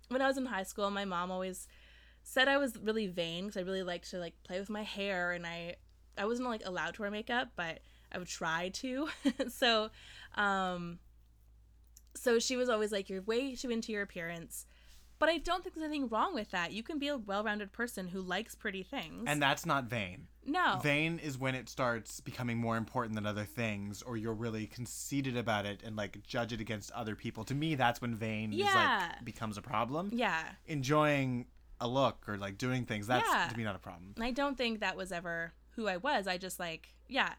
when 0.08 0.22
i 0.22 0.26
was 0.26 0.38
in 0.38 0.46
high 0.46 0.62
school 0.62 0.90
my 0.90 1.04
mom 1.04 1.30
always 1.30 1.66
said 2.22 2.48
i 2.48 2.56
was 2.56 2.76
really 2.78 3.06
vain 3.06 3.46
because 3.46 3.56
i 3.56 3.64
really 3.64 3.82
liked 3.82 4.10
to 4.10 4.18
like 4.18 4.34
play 4.44 4.58
with 4.58 4.70
my 4.70 4.82
hair 4.82 5.32
and 5.32 5.46
i 5.46 5.74
i 6.16 6.24
wasn't 6.24 6.48
like 6.48 6.62
allowed 6.64 6.94
to 6.94 7.02
wear 7.02 7.10
makeup 7.10 7.48
but 7.56 7.80
i 8.12 8.18
would 8.18 8.28
try 8.28 8.68
to 8.70 9.08
so 9.48 9.90
um 10.36 10.98
so 12.14 12.38
she 12.38 12.56
was 12.56 12.68
always 12.68 12.92
like 12.92 13.10
you're 13.10 13.22
way 13.22 13.54
too 13.54 13.70
into 13.70 13.92
your 13.92 14.02
appearance 14.02 14.66
but 15.18 15.28
i 15.28 15.38
don't 15.38 15.62
think 15.62 15.74
there's 15.74 15.84
anything 15.84 16.08
wrong 16.08 16.34
with 16.34 16.50
that 16.50 16.72
you 16.72 16.82
can 16.82 16.98
be 16.98 17.08
a 17.08 17.16
well-rounded 17.16 17.72
person 17.72 18.08
who 18.08 18.20
likes 18.20 18.54
pretty 18.54 18.82
things 18.82 19.24
And 19.26 19.40
that's 19.40 19.64
not 19.66 19.84
vain. 19.84 20.26
no 20.44 20.78
Vain 20.82 21.18
is 21.18 21.38
when 21.38 21.54
it 21.54 21.68
starts 21.68 22.20
becoming 22.20 22.58
more 22.58 22.76
important 22.76 23.14
than 23.14 23.26
other 23.26 23.44
things, 23.44 24.02
or 24.02 24.16
you're 24.16 24.34
really 24.34 24.66
conceited 24.66 25.36
about 25.36 25.66
it 25.66 25.82
and 25.84 25.96
like 25.96 26.22
judge 26.22 26.52
it 26.52 26.60
against 26.60 26.90
other 26.92 27.16
people. 27.16 27.44
To 27.44 27.54
me, 27.54 27.74
that's 27.74 28.00
when 28.00 28.14
vain 28.14 28.52
is 28.52 28.58
Yeah. 28.60 29.08
like 29.12 29.24
becomes 29.24 29.56
a 29.58 29.62
problem. 29.62 30.10
yeah 30.12 30.44
Enjoying 30.66 31.46
a 31.80 31.88
look 31.88 32.28
or 32.28 32.36
like 32.38 32.56
doing 32.58 32.84
things, 32.86 33.06
that's 33.06 33.28
Yeah. 33.28 33.48
to 33.50 33.56
me 33.56 33.64
not 33.64 33.74
a 33.76 33.80
problem. 33.80 34.12
And 34.16 34.24
I 34.24 34.30
don't 34.30 34.56
think 34.56 34.80
that 34.80 34.96
was 34.96 35.10
ever 35.12 35.52
who 35.70 35.88
I 35.88 35.96
was. 35.96 36.26
I 36.28 36.38
just 36.38 36.58
like, 36.60 36.94
yeah. 37.08 37.34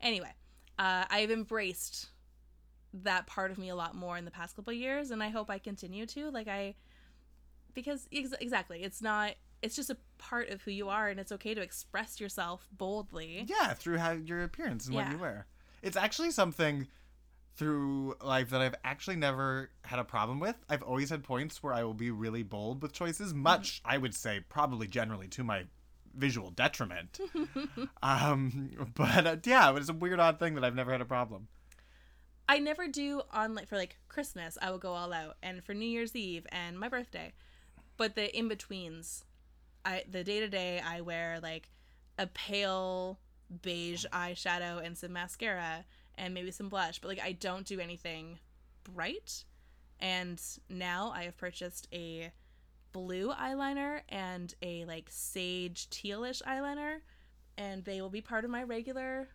Anyway, 0.00 0.32
uh, 0.78 1.04
I've 1.10 1.30
embraced 1.30 2.08
that 2.94 3.26
part 3.26 3.50
of 3.50 3.58
me 3.58 3.68
a 3.68 3.76
lot 3.76 3.94
more 3.94 4.16
in 4.16 4.24
the 4.24 4.30
past 4.30 4.56
couple 4.56 4.72
of 4.72 4.78
years, 4.78 5.10
and 5.10 5.22
I 5.22 5.28
hope 5.28 5.50
I 5.50 5.58
continue 5.58 6.06
to. 6.06 6.30
Like, 6.30 6.48
I, 6.48 6.74
because 7.76 8.08
ex- 8.12 8.34
exactly, 8.40 8.82
it's 8.82 9.00
not, 9.00 9.34
it's 9.62 9.76
just 9.76 9.90
a 9.90 9.96
part 10.18 10.48
of 10.48 10.62
who 10.62 10.72
you 10.72 10.88
are, 10.88 11.08
and 11.08 11.20
it's 11.20 11.30
okay 11.30 11.54
to 11.54 11.60
express 11.60 12.18
yourself 12.18 12.66
boldly. 12.72 13.44
Yeah, 13.46 13.74
through 13.74 13.98
how 13.98 14.12
your 14.12 14.42
appearance 14.42 14.86
and 14.86 14.96
what 14.96 15.08
you 15.12 15.18
wear. 15.18 15.46
It's 15.82 15.96
actually 15.96 16.32
something 16.32 16.88
through 17.54 18.16
life 18.22 18.50
that 18.50 18.60
I've 18.60 18.74
actually 18.82 19.16
never 19.16 19.70
had 19.82 19.98
a 19.98 20.04
problem 20.04 20.40
with. 20.40 20.56
I've 20.68 20.82
always 20.82 21.10
had 21.10 21.22
points 21.22 21.62
where 21.62 21.72
I 21.72 21.84
will 21.84 21.94
be 21.94 22.10
really 22.10 22.42
bold 22.42 22.82
with 22.82 22.92
choices, 22.92 23.32
much 23.32 23.80
I 23.84 23.96
would 23.98 24.14
say 24.14 24.40
probably 24.48 24.88
generally 24.88 25.28
to 25.28 25.44
my 25.44 25.64
visual 26.14 26.50
detriment. 26.50 27.20
um, 28.02 28.70
but 28.94 29.26
uh, 29.26 29.36
yeah, 29.44 29.74
it's 29.76 29.88
a 29.88 29.94
weird 29.94 30.18
odd 30.18 30.38
thing 30.38 30.54
that 30.54 30.64
I've 30.64 30.74
never 30.74 30.90
had 30.90 31.00
a 31.00 31.06
problem. 31.06 31.48
I 32.48 32.58
never 32.58 32.86
do 32.86 33.22
on 33.32 33.54
like 33.54 33.68
for 33.68 33.76
like 33.76 33.96
Christmas. 34.08 34.56
I 34.60 34.70
will 34.70 34.78
go 34.78 34.92
all 34.92 35.12
out, 35.12 35.36
and 35.42 35.64
for 35.64 35.74
New 35.74 35.88
Year's 35.88 36.14
Eve 36.14 36.46
and 36.50 36.78
my 36.78 36.88
birthday. 36.88 37.32
But 37.96 38.14
the 38.14 38.36
in 38.36 38.48
betweens, 38.48 39.24
I 39.84 40.04
the 40.10 40.24
day 40.24 40.40
to 40.40 40.48
day 40.48 40.80
I 40.84 41.00
wear 41.00 41.38
like 41.42 41.68
a 42.18 42.26
pale 42.26 43.18
beige 43.62 44.04
eyeshadow 44.12 44.84
and 44.84 44.96
some 44.96 45.12
mascara 45.12 45.84
and 46.16 46.34
maybe 46.34 46.50
some 46.50 46.68
blush. 46.68 46.98
But 46.98 47.08
like 47.08 47.22
I 47.22 47.32
don't 47.32 47.66
do 47.66 47.80
anything 47.80 48.38
bright. 48.84 49.44
And 49.98 50.40
now 50.68 51.12
I 51.14 51.24
have 51.24 51.38
purchased 51.38 51.88
a 51.92 52.32
blue 52.92 53.32
eyeliner 53.32 54.00
and 54.08 54.54
a 54.62 54.84
like 54.84 55.08
sage 55.10 55.88
tealish 55.90 56.42
eyeliner, 56.42 57.00
and 57.56 57.84
they 57.84 58.00
will 58.00 58.10
be 58.10 58.20
part 58.20 58.44
of 58.44 58.50
my 58.50 58.62
regular 58.62 59.28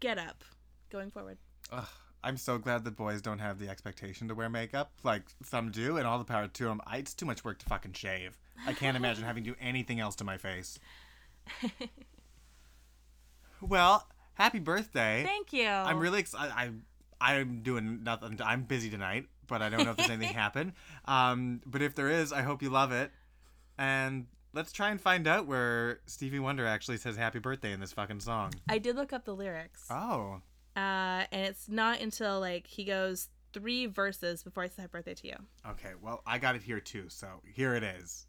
get 0.00 0.18
up 0.18 0.44
going 0.90 1.10
forward. 1.10 1.38
Ugh, 1.72 1.86
I'm 2.22 2.36
so 2.36 2.58
glad 2.58 2.84
that 2.84 2.96
boys 2.96 3.22
don't 3.22 3.38
have 3.38 3.58
the 3.58 3.68
expectation 3.68 4.28
to 4.28 4.34
wear 4.34 4.48
makeup 4.48 4.92
like 5.04 5.22
some 5.44 5.70
do, 5.70 5.96
and 5.96 6.06
all 6.06 6.18
the 6.18 6.24
power 6.24 6.48
to 6.48 6.64
them. 6.64 6.80
I, 6.86 6.98
it's 6.98 7.14
too 7.14 7.26
much 7.26 7.44
work 7.44 7.58
to 7.58 7.66
fucking 7.66 7.92
shave. 7.92 8.36
I 8.66 8.72
can't 8.72 8.96
imagine 8.96 9.24
having 9.24 9.44
to 9.44 9.50
do 9.50 9.56
anything 9.60 10.00
else 10.00 10.16
to 10.16 10.24
my 10.24 10.36
face. 10.36 10.78
well, 13.60 14.06
happy 14.34 14.58
birthday. 14.58 15.22
Thank 15.24 15.52
you. 15.52 15.68
I'm 15.68 16.00
really 16.00 16.20
excited. 16.20 16.52
I, 16.56 16.70
I'm 17.20 17.62
doing 17.62 18.02
nothing. 18.02 18.40
I'm 18.44 18.62
busy 18.62 18.90
tonight, 18.90 19.26
but 19.46 19.62
I 19.62 19.68
don't 19.68 19.84
know 19.84 19.92
if 19.92 19.96
there's 19.96 20.10
anything 20.10 20.34
happen. 20.34 20.72
Um, 21.04 21.60
but 21.66 21.82
if 21.82 21.94
there 21.94 22.08
is, 22.08 22.32
I 22.32 22.42
hope 22.42 22.62
you 22.62 22.70
love 22.70 22.90
it. 22.90 23.12
And 23.78 24.26
let's 24.52 24.72
try 24.72 24.90
and 24.90 25.00
find 25.00 25.28
out 25.28 25.46
where 25.46 26.00
Stevie 26.06 26.40
Wonder 26.40 26.66
actually 26.66 26.96
says 26.96 27.16
happy 27.16 27.38
birthday 27.38 27.72
in 27.72 27.80
this 27.80 27.92
fucking 27.92 28.20
song. 28.20 28.54
I 28.68 28.78
did 28.78 28.96
look 28.96 29.12
up 29.12 29.24
the 29.24 29.34
lyrics. 29.34 29.86
Oh. 29.88 30.40
Uh, 30.78 31.24
and 31.32 31.44
it's 31.44 31.68
not 31.68 32.00
until 32.00 32.38
like 32.38 32.68
he 32.68 32.84
goes 32.84 33.28
three 33.52 33.86
verses 33.86 34.44
before 34.44 34.62
I 34.62 34.68
say 34.68 34.82
happy 34.82 34.92
birthday 34.92 35.14
to 35.14 35.26
you. 35.26 35.34
Okay, 35.70 35.90
well, 36.00 36.22
I 36.24 36.38
got 36.38 36.54
it 36.54 36.62
here 36.62 36.78
too, 36.78 37.08
so 37.08 37.26
here 37.52 37.74
it 37.74 37.82
is. 37.82 38.26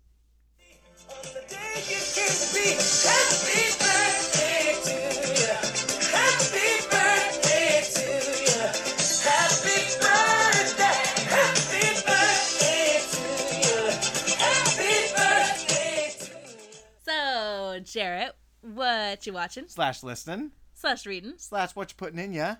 So, 17.03 17.79
Jared, 17.83 18.31
what 18.61 19.27
you 19.27 19.33
watching? 19.33 19.67
Slash 19.67 20.01
listening, 20.01 20.51
Slash 20.79 21.05
reading. 21.05 21.33
slash 21.37 21.75
what 21.75 21.91
you 21.91 21.95
putting 21.97 22.19
in 22.19 22.31
ya, 22.31 22.55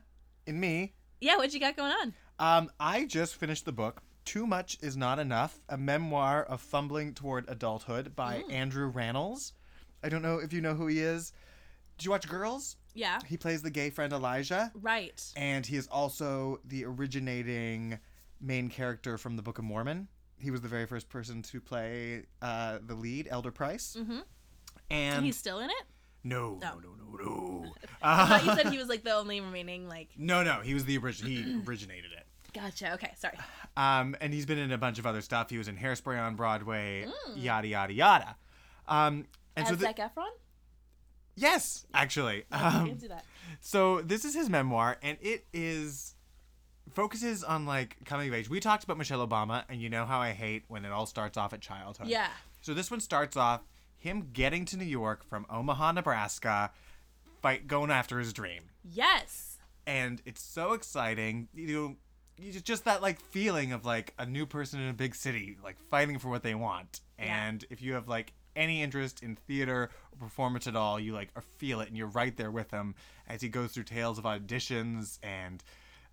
in 0.46 0.60
me. 0.60 0.94
Yeah, 1.22 1.38
what 1.38 1.54
you 1.54 1.60
got 1.60 1.78
going 1.78 1.94
on? 1.94 2.14
Um, 2.38 2.70
I 2.80 3.06
just 3.06 3.36
finished 3.36 3.64
the 3.64 3.72
book. 3.72 4.02
Too 4.26 4.46
Much 4.46 4.78
Is 4.82 4.98
Not 4.98 5.20
Enough, 5.20 5.58
a 5.70 5.78
memoir 5.78 6.44
of 6.44 6.60
fumbling 6.62 7.14
toward 7.14 7.46
adulthood 7.48 8.16
by 8.18 8.44
Andrew 8.50 8.92
Rannells. 8.92 9.54
I 10.04 10.10
don't 10.10 10.22
know 10.22 10.38
if 10.40 10.52
you 10.52 10.60
know 10.60 10.74
who 10.76 10.88
he 10.88 11.00
is. 11.00 11.32
Did 11.98 12.06
you 12.06 12.12
watch 12.12 12.28
Girls? 12.28 12.76
Yeah. 12.94 13.20
He 13.26 13.38
plays 13.38 13.62
the 13.62 13.70
gay 13.72 13.90
friend 13.90 14.12
Elijah, 14.12 14.72
Right. 14.76 15.24
and 15.38 15.66
he 15.66 15.78
is 15.78 15.88
also 15.88 16.60
the 16.66 16.84
originating 16.86 18.00
main 18.42 18.70
character 18.70 19.18
from 19.18 19.38
the 19.38 19.42
Book 19.42 19.60
of 19.60 19.64
Mormon. 19.66 20.10
He 20.38 20.52
was 20.52 20.60
the 20.62 20.68
very 20.68 20.86
first 20.86 21.08
person 21.10 21.42
to 21.44 21.62
play 21.62 22.24
uh, 22.42 22.80
the 22.86 22.96
lead, 22.96 23.28
Elder 23.32 23.52
Price. 23.52 23.96
Mm-hmm. 23.98 24.20
And 24.90 25.26
He's 25.26 25.38
still 25.38 25.60
in 25.60 25.70
it? 25.70 25.84
No, 26.24 26.58
No. 26.62 26.80
no, 26.80 26.90
no, 26.98 27.18
no, 27.18 27.24
no. 27.64 27.66
I 28.02 28.26
thought 28.28 28.46
you 28.46 28.56
said 28.56 28.72
he 28.72 28.78
was 28.78 28.88
like 28.88 29.04
the 29.04 29.14
only 29.14 29.42
remaining 29.42 29.88
like 29.88 30.10
no, 30.18 30.44
no. 30.44 30.62
He 30.62 30.74
was 30.74 30.86
the 30.86 30.98
original. 30.98 31.32
He 31.32 31.62
originated 31.68 32.12
it. 32.18 32.26
Gotcha. 32.54 32.94
Okay, 32.94 33.12
sorry. 33.18 33.38
Um, 33.78 34.16
and 34.22 34.34
he's 34.34 34.46
been 34.46 34.58
in 34.58 34.72
a 34.72 34.78
bunch 34.78 34.98
of 35.00 35.06
other 35.06 35.22
stuff. 35.22 35.50
He 35.50 35.58
was 35.58 35.68
in 35.68 35.78
Hairspray 35.78 36.20
on 36.20 36.36
Broadway, 36.36 37.06
yada 37.36 37.68
yada 37.68 37.94
yada. 37.94 38.36
Um, 38.88 39.26
and 39.56 39.64
As 39.66 39.70
so 39.70 39.76
the, 39.76 39.82
Zac 39.84 39.98
Efron? 39.98 40.30
yes, 41.36 41.86
actually. 41.94 42.46
Um, 42.52 42.88
can 42.88 42.98
do 42.98 43.08
that. 43.10 43.24
so 43.62 44.02
this 44.02 44.26
is 44.26 44.34
his 44.34 44.50
memoir, 44.50 44.98
and 45.04 45.18
it 45.22 45.46
is 45.54 46.16
focuses 46.94 47.44
on 47.44 47.66
like 47.66 47.98
coming 48.06 48.28
of 48.28 48.34
age. 48.34 48.50
We 48.50 48.60
talked 48.60 48.84
about 48.84 48.98
Michelle 48.98 49.26
Obama, 49.26 49.64
and 49.70 49.80
you 49.82 49.90
know 49.90 50.06
how 50.06 50.20
I 50.20 50.32
hate 50.32 50.64
when 50.68 50.86
it 50.86 50.92
all 50.92 51.06
starts 51.06 51.38
off 51.38 51.54
at 51.54 51.62
childhood. 51.62 52.08
Yeah. 52.08 52.28
So 52.62 52.74
this 52.74 52.90
one 52.90 53.00
starts 53.00 53.38
off 53.38 53.62
him 54.00 54.30
getting 54.34 54.66
to 54.66 54.78
New 54.78 54.86
York 54.86 55.24
from 55.24 55.46
Omaha, 55.50 55.92
Nebraska, 55.92 56.72
fight 57.42 57.68
going 57.68 57.92
after 57.92 58.18
his 58.20 58.34
dream 58.34 58.64
Yes. 58.84 59.58
and 59.86 60.22
it's 60.26 60.42
so 60.42 60.74
exciting. 60.74 61.48
You 61.54 61.98
know, 62.40 62.52
just- 62.64 62.86
that 62.86 63.02
like 63.02 63.20
feeling 63.20 63.72
of 63.74 63.86
like 63.86 64.14
a 64.18 64.26
new 64.26 64.46
person 64.46 64.80
in 64.80 64.90
a 64.90 64.94
big 64.94 65.14
city, 65.16 65.58
like 65.64 65.78
fighting 65.90 66.18
for 66.20 66.30
what 66.30 66.44
they 66.44 66.56
want. 66.56 67.02
Yeah. 67.18 67.48
And 67.48 67.66
if 67.70 67.82
you 67.82 67.94
have 67.94 68.08
like 68.08 68.34
any 68.56 68.82
interest 68.82 69.22
in 69.22 69.36
theater 69.36 69.90
or 70.12 70.18
performance 70.18 70.66
at 70.68 70.76
all, 70.76 71.00
you 71.00 71.14
like 71.14 71.30
feel 71.58 71.82
it, 71.82 71.88
and 71.90 71.98
you're 71.98 72.08
right 72.08 72.36
there 72.36 72.52
with 72.52 72.72
him 72.72 72.96
as 73.28 73.42
he 73.42 73.50
goes 73.50 73.72
through 73.72 73.84
tales 73.84 74.18
of 74.18 74.24
auditions 74.26 75.20
and 75.24 75.64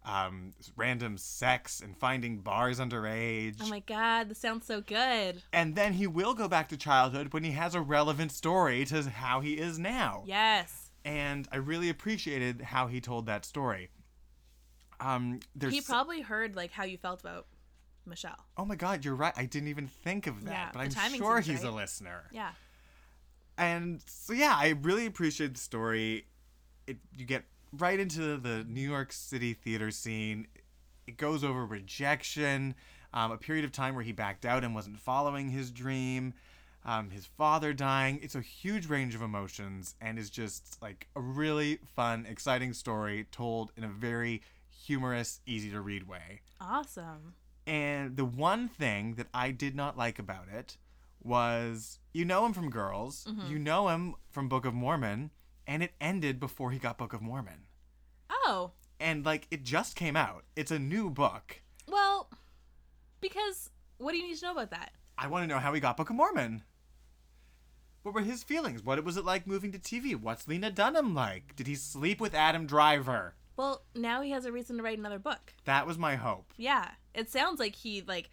um, 0.07 0.53
random 0.77 1.19
sex 1.19 1.81
and 1.81 1.97
finding 1.97 2.39
bars 2.39 2.79
underage. 2.79 3.57
Oh 3.61 3.67
my 3.69 3.81
god, 3.81 4.29
this 4.31 4.39
sounds 4.39 4.65
so 4.65 4.81
good. 4.81 5.43
and 5.53 5.75
then 5.75 5.93
he 5.95 6.07
will 6.07 6.33
go 6.33 6.47
back 6.49 6.69
to 6.69 6.77
childhood 6.77 7.33
when 7.33 7.43
he 7.45 7.51
has 7.53 7.75
a 7.75 7.81
relevant 7.81 8.31
story 8.33 8.85
to 8.87 9.03
how 9.11 9.41
he 9.41 9.55
is 9.55 9.79
now 9.79 10.23
Yes. 10.27 10.91
and 11.05 11.49
I 11.51 11.57
really 11.57 11.89
appreciated 11.91 12.63
how 12.63 12.87
he 12.87 13.01
told 13.01 13.27
that 13.27 13.45
story. 13.45 13.91
Um, 15.01 15.41
there's 15.55 15.75
He 15.75 15.81
probably 15.81 16.21
heard 16.23 16.57
like 16.57 16.71
how 16.71 16.85
you 16.85 16.97
felt 16.99 17.21
about 17.21 17.47
Michelle. 18.07 18.47
oh 18.57 18.65
my 18.65 18.77
god, 18.77 19.05
you're 19.05 19.17
right. 19.17 19.35
I 19.37 19.45
didn't 19.45 19.69
even 19.69 19.89
think 19.89 20.27
of 20.29 20.45
that, 20.45 20.51
Yeah, 20.53 20.71
but 20.73 20.97
I'm 20.97 21.15
sure 21.15 21.41
he's 21.41 21.65
a 21.65 21.71
listener. 21.73 22.25
Yeah. 22.33 22.53
And 23.59 24.01
so 24.07 24.33
yeah, 24.33 24.55
I 24.57 24.75
really 24.83 25.07
appreciate 25.07 25.55
the 25.55 25.61
story. 25.61 26.27
It 26.87 26.99
you 27.17 27.25
get 27.25 27.45
right 27.79 27.99
into 28.01 28.37
the 28.37 28.65
New 28.69 28.81
York 28.89 29.13
City 29.13 29.53
theater 29.55 29.91
scene. 29.91 30.47
It 31.07 31.17
goes 31.17 31.45
over 31.45 31.65
rejection, 31.65 32.75
um, 33.15 33.31
a 33.33 33.37
period 33.39 33.65
of 33.65 33.73
time 33.73 33.95
where 33.95 34.05
he 34.05 34.13
backed 34.13 34.45
out 34.45 34.65
and 34.65 34.75
wasn't 34.75 34.99
following 34.99 35.51
his 35.51 35.71
dream. 35.71 36.35
um, 36.85 37.11
his 37.11 37.27
father 37.27 37.73
dying. 37.73 38.21
It's 38.23 38.37
a 38.37 38.41
huge 38.41 38.87
range 38.87 39.17
of 39.17 39.21
emotions 39.23 39.97
and 40.01 40.21
is 40.21 40.31
just 40.31 40.81
like 40.81 41.09
a 41.17 41.21
really 41.21 41.81
fun, 41.97 42.27
exciting 42.29 42.73
story 42.75 43.27
told 43.33 43.73
in 43.77 43.83
a 43.83 43.89
very 43.89 44.41
humorous, 44.71 45.41
easy 45.47 45.69
to 45.73 45.81
read 45.81 46.07
way. 46.07 46.43
Awesome. 46.61 47.35
And 47.67 48.17
the 48.17 48.25
one 48.25 48.69
thing 48.69 49.15
that 49.15 49.27
I 49.35 49.51
did 49.51 49.75
not 49.75 49.99
like 49.99 50.21
about 50.21 50.47
it 50.49 50.77
was 51.25 51.99
you 52.13 52.25
know 52.25 52.47
him 52.47 52.53
from 52.53 52.71
Girls, 52.71 53.27
you 53.49 53.59
know 53.59 53.89
him 53.89 54.15
from 54.31 54.49
Book 54.49 54.65
of 54.65 54.73
Mormon, 54.73 55.33
and 55.67 55.83
it 55.83 55.91
ended 56.01 56.39
before 56.39 56.71
he 56.71 56.79
got 56.79 56.99
Book 56.99 57.13
of 57.13 57.21
Mormon. 57.21 57.66
Oh, 58.49 58.71
And 59.01 59.25
like 59.27 59.47
it 59.51 59.63
just 59.65 59.97
came 59.97 60.17
out. 60.17 60.45
It's 60.55 60.71
a 60.71 60.79
new 60.79 61.11
book. 61.11 61.61
well, 61.89 62.31
because 63.21 63.71
what 63.99 64.13
do 64.13 64.19
you 64.19 64.29
need 64.29 64.37
to 64.39 64.45
know 64.47 64.53
about 64.53 64.71
that? 64.71 64.93
I 65.19 65.27
want 65.27 65.43
to 65.43 65.47
know 65.47 65.59
how 65.59 65.73
he 65.73 65.81
got 65.81 65.97
Book 65.97 66.11
of 66.11 66.17
Mormon. 66.17 66.63
What 68.03 68.15
were 68.15 68.21
his 68.21 68.45
feelings? 68.45 68.85
What 68.85 69.03
was 69.05 69.17
it 69.17 69.25
like 69.25 69.47
moving 69.47 69.73
to 69.73 69.79
TV? 69.79 70.15
What's 70.15 70.47
Lena 70.47 70.71
Dunham 70.71 71.15
like? 71.15 71.57
Did 71.57 71.67
he 71.67 71.75
sleep 71.75 72.21
with 72.21 72.35
Adam 72.35 72.67
Driver? 72.67 73.35
Well, 73.57 73.83
now 73.95 74.21
he 74.21 74.31
has 74.31 74.45
a 74.45 74.53
reason 74.53 74.77
to 74.77 74.83
write 74.83 74.99
another 74.99 75.19
book. 75.19 75.55
That 75.65 75.87
was 75.87 75.99
my 75.99 76.15
hope. 76.17 76.53
Yeah, 76.57 76.91
it 77.15 77.31
sounds 77.31 77.59
like 77.59 77.75
he 77.75 78.03
like 78.07 78.31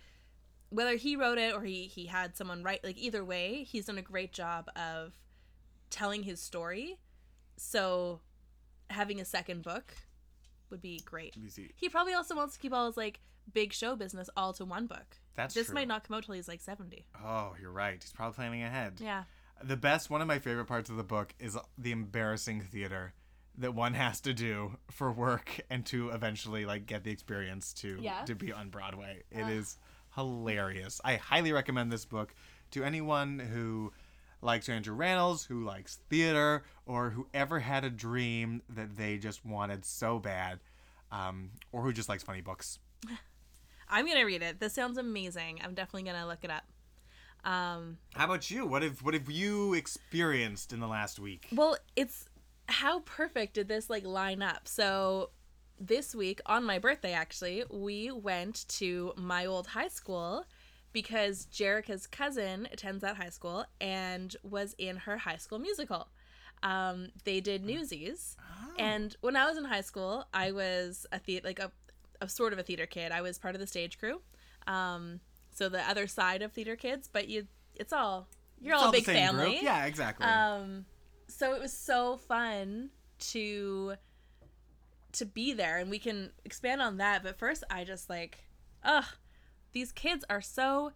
whether 0.70 0.96
he 0.96 1.16
wrote 1.16 1.38
it 1.38 1.56
or 1.56 1.64
he 1.64 1.86
he 1.88 2.06
had 2.08 2.36
someone 2.36 2.62
write 2.62 2.84
like 2.84 2.98
either 2.98 3.24
way, 3.24 3.64
he's 3.64 3.86
done 3.86 3.98
a 3.98 4.02
great 4.04 4.32
job 4.34 4.70
of 4.76 5.14
telling 5.90 6.24
his 6.24 6.40
story. 6.40 7.00
So 7.58 8.20
having 8.94 9.20
a 9.20 9.26
second 9.26 9.64
book 9.64 9.94
would 10.70 10.82
be 10.82 11.02
great. 11.06 11.36
He 11.76 11.90
probably 11.90 12.14
also 12.14 12.36
wants 12.36 12.54
to 12.56 12.60
keep 12.60 12.74
all 12.74 12.88
his 12.88 12.98
like 12.98 13.20
big 13.54 13.74
show 13.74 13.96
business 13.96 14.30
all 14.38 14.54
to 14.54 14.66
one 14.66 14.88
book. 14.88 15.18
That's 15.36 15.54
this 15.54 15.68
true. 15.68 15.76
might 15.76 15.88
not 15.88 16.04
come 16.08 16.16
out 16.16 16.24
till 16.26 16.36
he's 16.36 16.48
like 16.48 16.62
70. 16.62 17.06
Oh, 17.24 17.54
you're 17.62 17.72
right. 17.72 18.02
He's 18.02 18.12
probably 18.14 18.36
planning 18.36 18.64
ahead. 18.64 18.94
Yeah. 19.02 19.24
The 19.64 19.78
best, 19.78 20.10
one 20.10 20.22
of 20.22 20.28
my 20.28 20.40
favorite 20.40 20.66
parts 20.66 20.90
of 20.90 20.96
the 20.98 21.04
book 21.04 21.34
is 21.40 21.58
the 21.78 21.92
embarrassing 21.92 22.62
theater 22.62 23.14
that 23.58 23.76
one 23.76 23.94
has 23.94 24.20
to 24.22 24.34
do 24.34 24.78
for 24.90 25.12
work 25.12 25.60
and 25.70 25.86
to 25.88 26.10
eventually 26.10 26.66
like 26.66 26.86
get 26.88 27.04
the 27.04 27.12
experience 27.12 27.72
to 27.74 27.98
Yeah. 28.02 28.24
to 28.26 28.34
be 28.36 28.52
on 28.52 28.70
Broadway. 28.70 29.24
It 29.32 29.48
is 29.48 29.78
hilarious. 30.16 31.00
I 31.04 31.16
highly 31.16 31.52
recommend 31.52 31.92
this 31.92 32.06
book 32.06 32.34
to 32.72 32.84
anyone 32.84 33.40
who 33.40 33.92
likes 34.44 34.70
Andrew 34.70 34.96
Rannells, 34.96 35.48
who 35.48 35.64
likes 35.64 36.00
theater, 36.10 36.64
or 36.86 37.12
who 37.12 37.28
ever 37.34 37.60
had 37.60 37.84
a 37.84 37.90
dream 37.90 38.62
that 38.70 38.98
they 38.98 39.18
just 39.18 39.46
wanted 39.46 39.86
so 39.86 40.20
bad, 40.20 40.60
um, 41.12 41.52
or 41.72 41.82
who 41.82 41.94
just 41.94 42.10
likes 42.10 42.24
funny 42.24 42.42
books. 42.42 42.80
I'm 43.90 44.06
going 44.06 44.18
to 44.18 44.26
read 44.26 44.42
it. 44.42 44.60
This 44.60 44.74
sounds 44.74 44.98
amazing. 44.98 45.60
I'm 45.64 45.74
definitely 45.74 46.04
going 46.04 46.22
to 46.22 46.28
look 46.28 46.44
it 46.44 46.52
up. 46.52 46.64
Um 47.46 47.98
How 48.16 48.26
about 48.26 48.50
you? 48.50 48.66
What 48.66 48.84
have 48.84 49.02
what 49.02 49.14
have 49.14 49.30
you 49.30 49.74
experienced 49.74 50.72
in 50.72 50.80
the 50.80 50.88
last 50.88 51.20
week? 51.20 51.50
Well, 51.52 51.76
it's 51.96 52.30
how 52.68 53.00
perfect 53.02 53.56
did 53.56 53.68
this 53.68 53.90
like 53.90 54.06
line 54.06 54.42
up? 54.42 54.66
So 54.66 55.32
this 55.80 56.16
week 56.16 56.40
on 56.46 56.64
my 56.64 56.80
birthday 56.80 57.12
actually, 57.12 57.64
we 57.70 58.12
went 58.12 58.66
to 58.70 59.14
my 59.18 59.46
old 59.46 59.68
high 59.68 59.90
school 59.90 60.46
because 60.94 61.46
Jerica's 61.48 62.08
cousin 62.08 62.68
attends 62.72 63.02
that 63.02 63.18
high 63.18 63.30
school 63.30 63.66
and 63.82 64.36
was 64.44 64.74
in 64.78 64.98
her 64.98 65.18
high 65.18 65.38
school 65.38 65.60
musical. 65.60 66.08
Um, 66.62 67.10
they 67.26 67.42
did 67.42 67.66
Newsies, 67.66 68.38
and 68.80 69.16
when 69.20 69.36
I 69.36 69.46
was 69.46 69.58
in 69.58 69.66
high 69.66 69.82
school, 69.82 70.26
I 70.34 70.52
was 70.52 71.06
a 71.12 71.20
the- 71.26 71.42
like 71.44 71.60
a, 71.60 71.72
a 72.22 72.30
sort 72.30 72.54
of 72.54 72.60
a 72.60 72.64
theater 72.64 72.86
kid. 72.86 73.12
I 73.12 73.20
was 73.22 73.38
part 73.38 73.54
of 73.56 73.60
the 73.60 73.68
stage 73.68 74.00
crew, 74.00 74.22
um, 74.66 75.20
so 75.52 75.68
the 75.68 75.82
other 75.82 76.08
side 76.08 76.42
of 76.42 76.54
theater 76.54 76.78
kids. 76.78 77.10
But 77.12 77.28
you, 77.28 77.48
it's 77.76 77.92
all 77.92 78.30
you're 78.62 78.76
It's 78.76 78.82
all 78.84 78.90
a 78.90 78.92
the 78.94 78.98
big 79.00 79.06
family. 79.06 79.52
Group. 79.52 79.64
Yeah, 79.64 79.86
exactly. 79.86 80.26
Um, 80.26 80.86
so 81.28 81.54
it 81.54 81.60
was 81.62 81.74
so 81.74 82.16
fun 82.16 82.92
to 83.32 83.96
to 85.14 85.26
be 85.26 85.52
there, 85.52 85.80
and 85.80 85.90
we 85.90 86.00
can 86.00 86.32
expand 86.46 86.82
on 86.82 86.96
that. 86.98 87.24
But 87.24 87.38
first, 87.38 87.66
I 87.70 87.84
just 87.84 88.10
like, 88.10 88.46
ugh, 88.86 89.04
these 89.74 89.92
kids 89.92 90.24
are 90.30 90.42
so 90.42 90.94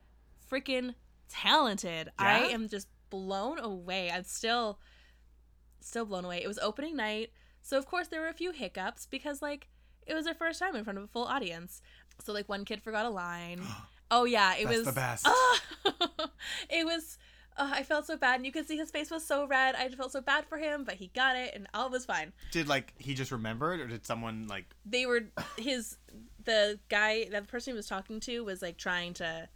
freaking 0.50 0.96
talented. 1.28 2.10
I 2.18 2.46
am 2.46 2.70
just 2.70 2.88
blown 3.10 3.60
away. 3.60 4.12
I'm 4.12 4.24
still 4.24 4.80
still 5.80 6.06
blown 6.06 6.26
away. 6.26 6.42
It 6.44 6.48
was 6.48 6.60
opening 6.60 6.96
night, 6.96 7.32
so 7.62 7.78
of 7.78 7.86
course 7.86 8.08
there 8.08 8.22
were 8.22 8.28
a 8.28 8.34
few 8.34 8.52
hiccups 8.52 9.06
because 9.06 9.42
like 9.42 9.68
it 10.06 10.14
was 10.14 10.26
their 10.26 10.34
first 10.34 10.60
time 10.60 10.76
in 10.76 10.84
front 10.84 10.98
of 10.98 11.04
a 11.04 11.08
full 11.08 11.26
audience. 11.26 11.82
So 12.24 12.34
like 12.34 12.48
one 12.50 12.66
kid 12.66 12.82
forgot 12.82 13.06
a 13.06 13.10
line. 13.10 13.62
oh 14.12 14.26
yeah, 14.26 14.56
it 14.56 14.66
That's 14.66 14.78
was 14.78 14.86
the 14.88 14.94
best. 14.94 15.28
Ah! 15.28 15.62
it 16.70 16.86
was. 16.86 17.18
Uh, 17.60 17.72
I 17.74 17.82
felt 17.82 18.06
so 18.06 18.16
bad, 18.16 18.36
and 18.36 18.46
you 18.46 18.52
could 18.52 18.68
see 18.68 18.78
his 18.78 18.92
face 18.92 19.10
was 19.10 19.26
so 19.26 19.48
red. 19.48 19.74
I 19.74 19.90
felt 19.90 20.12
so 20.12 20.22
bad 20.22 20.46
for 20.46 20.60
him, 20.60 20.84
but 20.84 20.94
he 20.94 21.08
got 21.08 21.36
it, 21.36 21.56
and 21.56 21.68
all 21.74 21.90
was 21.90 22.06
fine. 22.06 22.32
Did 22.52 22.68
like 22.68 22.94
he 23.00 23.16
just 23.16 23.32
remembered, 23.32 23.80
or 23.80 23.88
did 23.88 24.06
someone 24.06 24.48
like 24.48 24.66
They 24.86 25.08
were 25.08 25.24
his 25.58 25.98
the 26.48 26.80
guy 26.90 27.26
that 27.30 27.44
the 27.44 27.48
person 27.48 27.74
he 27.74 27.78
was 27.78 27.88
talking 27.88 28.20
to 28.22 28.44
was 28.44 28.64
like 28.64 28.78
trying 28.78 29.14
to 29.16 29.48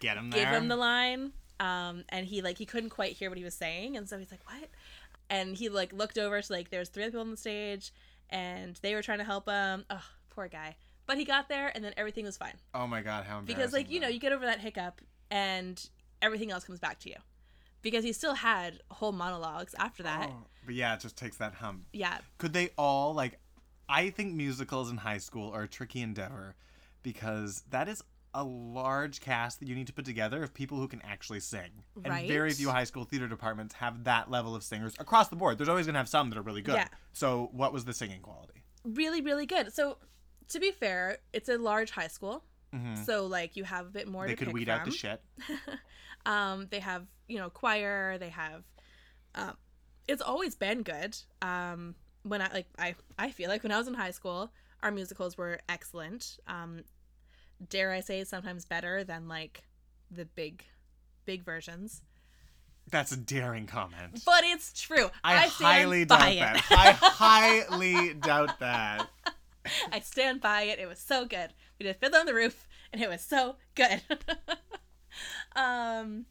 get 0.00 0.16
him 0.16 0.30
there? 0.30 0.44
give 0.44 0.52
him 0.52 0.66
the 0.66 0.76
line, 0.76 1.32
um, 1.60 2.04
and 2.08 2.26
he 2.26 2.42
like 2.42 2.58
he 2.58 2.66
couldn't 2.66 2.90
quite 2.90 3.12
hear 3.12 3.30
what 3.30 3.38
he 3.38 3.44
was 3.44 3.54
saying, 3.54 3.96
and 3.96 4.08
so 4.08 4.18
he's 4.18 4.32
like, 4.32 4.44
"What?" 4.44 4.68
And 5.30 5.56
he 5.56 5.68
like 5.68 5.92
looked 5.92 6.18
over 6.18 6.42
to 6.42 6.52
like 6.52 6.70
there's 6.70 6.88
three 6.88 7.04
other 7.04 7.12
people 7.12 7.20
on 7.20 7.30
the 7.30 7.36
stage, 7.36 7.92
and 8.30 8.76
they 8.82 8.94
were 8.94 9.02
trying 9.02 9.18
to 9.18 9.24
help 9.24 9.48
him. 9.48 9.84
Oh, 9.88 10.04
poor 10.30 10.48
guy. 10.48 10.74
But 11.06 11.16
he 11.16 11.24
got 11.24 11.48
there, 11.48 11.70
and 11.74 11.84
then 11.84 11.94
everything 11.96 12.26
was 12.26 12.36
fine 12.36 12.52
Oh 12.74 12.86
my 12.86 13.00
god, 13.00 13.24
how 13.24 13.38
embarrassing! 13.38 13.46
because 13.46 13.72
like 13.72 13.90
you 13.90 14.00
know 14.00 14.08
you 14.08 14.18
get 14.18 14.32
over 14.32 14.44
that 14.46 14.60
hiccup, 14.60 15.00
and 15.30 15.88
everything 16.20 16.50
else 16.50 16.64
comes 16.64 16.80
back 16.80 16.98
to 17.00 17.08
you. 17.10 17.16
Because 17.80 18.02
he 18.02 18.12
still 18.12 18.34
had 18.34 18.80
whole 18.90 19.12
monologues 19.12 19.72
after 19.78 20.02
that. 20.02 20.30
Oh, 20.32 20.46
but 20.66 20.74
yeah, 20.74 20.94
it 20.94 21.00
just 21.00 21.16
takes 21.16 21.36
that 21.36 21.54
hump. 21.54 21.84
Yeah, 21.92 22.18
Could 22.38 22.52
they 22.52 22.70
all 22.76 23.14
like? 23.14 23.38
I 23.88 24.10
think 24.10 24.34
musicals 24.34 24.90
in 24.90 24.98
high 24.98 25.18
school 25.18 25.50
are 25.52 25.62
a 25.62 25.68
tricky 25.68 26.02
endeavor 26.02 26.54
because 27.02 27.62
that 27.70 27.88
is 27.88 28.02
a 28.34 28.44
large 28.44 29.20
cast 29.20 29.58
that 29.60 29.68
you 29.68 29.74
need 29.74 29.86
to 29.86 29.92
put 29.92 30.04
together 30.04 30.42
of 30.42 30.52
people 30.52 30.78
who 30.78 30.86
can 30.86 31.00
actually 31.02 31.40
sing. 31.40 31.70
And 32.04 32.28
very 32.28 32.52
few 32.52 32.68
high 32.68 32.84
school 32.84 33.04
theater 33.04 33.26
departments 33.26 33.74
have 33.74 34.04
that 34.04 34.30
level 34.30 34.54
of 34.54 34.62
singers 34.62 34.94
across 34.98 35.28
the 35.28 35.36
board. 35.36 35.58
There's 35.58 35.68
always 35.68 35.86
gonna 35.86 35.98
have 35.98 36.08
some 36.08 36.28
that 36.30 36.38
are 36.38 36.42
really 36.42 36.60
good. 36.62 36.74
Yeah. 36.74 36.88
So 37.12 37.48
what 37.52 37.72
was 37.72 37.84
the 37.84 37.94
singing 37.94 38.20
quality? 38.20 38.62
really, 38.84 39.20
really 39.20 39.44
good. 39.46 39.72
So, 39.74 39.98
to 40.48 40.60
be 40.60 40.70
fair, 40.70 41.18
it's 41.32 41.48
a 41.48 41.58
large 41.58 41.90
high 41.90 42.06
school, 42.06 42.44
so 43.04 43.26
like 43.26 43.56
you 43.56 43.64
have 43.64 43.86
a 43.86 43.90
bit 43.90 44.06
more 44.08 44.22
Mm-hmm. 44.22 44.28
They 44.28 44.34
to 44.36 44.44
could 44.44 44.54
weed 44.54 44.64
from. 44.66 44.80
out 44.80 44.84
the 44.84 44.90
shit. 44.92 45.22
Um, 46.26 46.66
they 46.70 46.80
have 46.80 47.06
you 47.28 47.38
know 47.38 47.48
choir. 47.48 48.18
They 48.18 48.28
have. 48.28 48.64
Um, 49.34 49.56
it's 50.06 50.20
always 50.20 50.54
been 50.56 50.82
good. 50.82 51.16
Um, 51.40 51.94
when 52.22 52.42
I 52.42 52.52
like 52.52 52.66
I 52.78 52.94
I 53.18 53.30
feel 53.30 53.48
like 53.48 53.62
when 53.62 53.72
I 53.72 53.78
was 53.78 53.88
in 53.88 53.94
high 53.94 54.10
school, 54.10 54.50
our 54.82 54.90
musicals 54.90 55.36
were 55.36 55.60
excellent. 55.68 56.38
Um, 56.46 56.82
dare 57.68 57.92
I 57.92 58.00
say 58.00 58.24
sometimes 58.24 58.64
better 58.64 59.04
than 59.04 59.28
like 59.28 59.62
the 60.10 60.24
big, 60.24 60.64
big 61.24 61.44
versions. 61.44 62.02
That's 62.90 63.12
a 63.12 63.16
daring 63.16 63.66
comment. 63.66 64.22
But 64.24 64.44
it's 64.44 64.72
true. 64.80 65.10
I, 65.22 65.48
stand 65.48 65.72
highly 65.72 66.04
doubt 66.06 66.32
it. 66.32 66.38
that. 66.38 66.66
I 66.70 66.92
highly 66.92 68.14
doubt 68.14 68.58
that. 68.60 69.08
I 69.92 70.00
stand 70.00 70.40
by 70.40 70.62
it. 70.62 70.78
It 70.78 70.86
was 70.86 70.98
so 70.98 71.26
good. 71.26 71.52
We 71.78 71.84
did 71.84 71.96
Fiddler 71.96 72.20
on 72.20 72.26
the 72.26 72.34
Roof, 72.34 72.66
and 72.92 73.02
it 73.02 73.08
was 73.10 73.20
so 73.20 73.56
good. 73.74 74.00
um, 75.56 76.24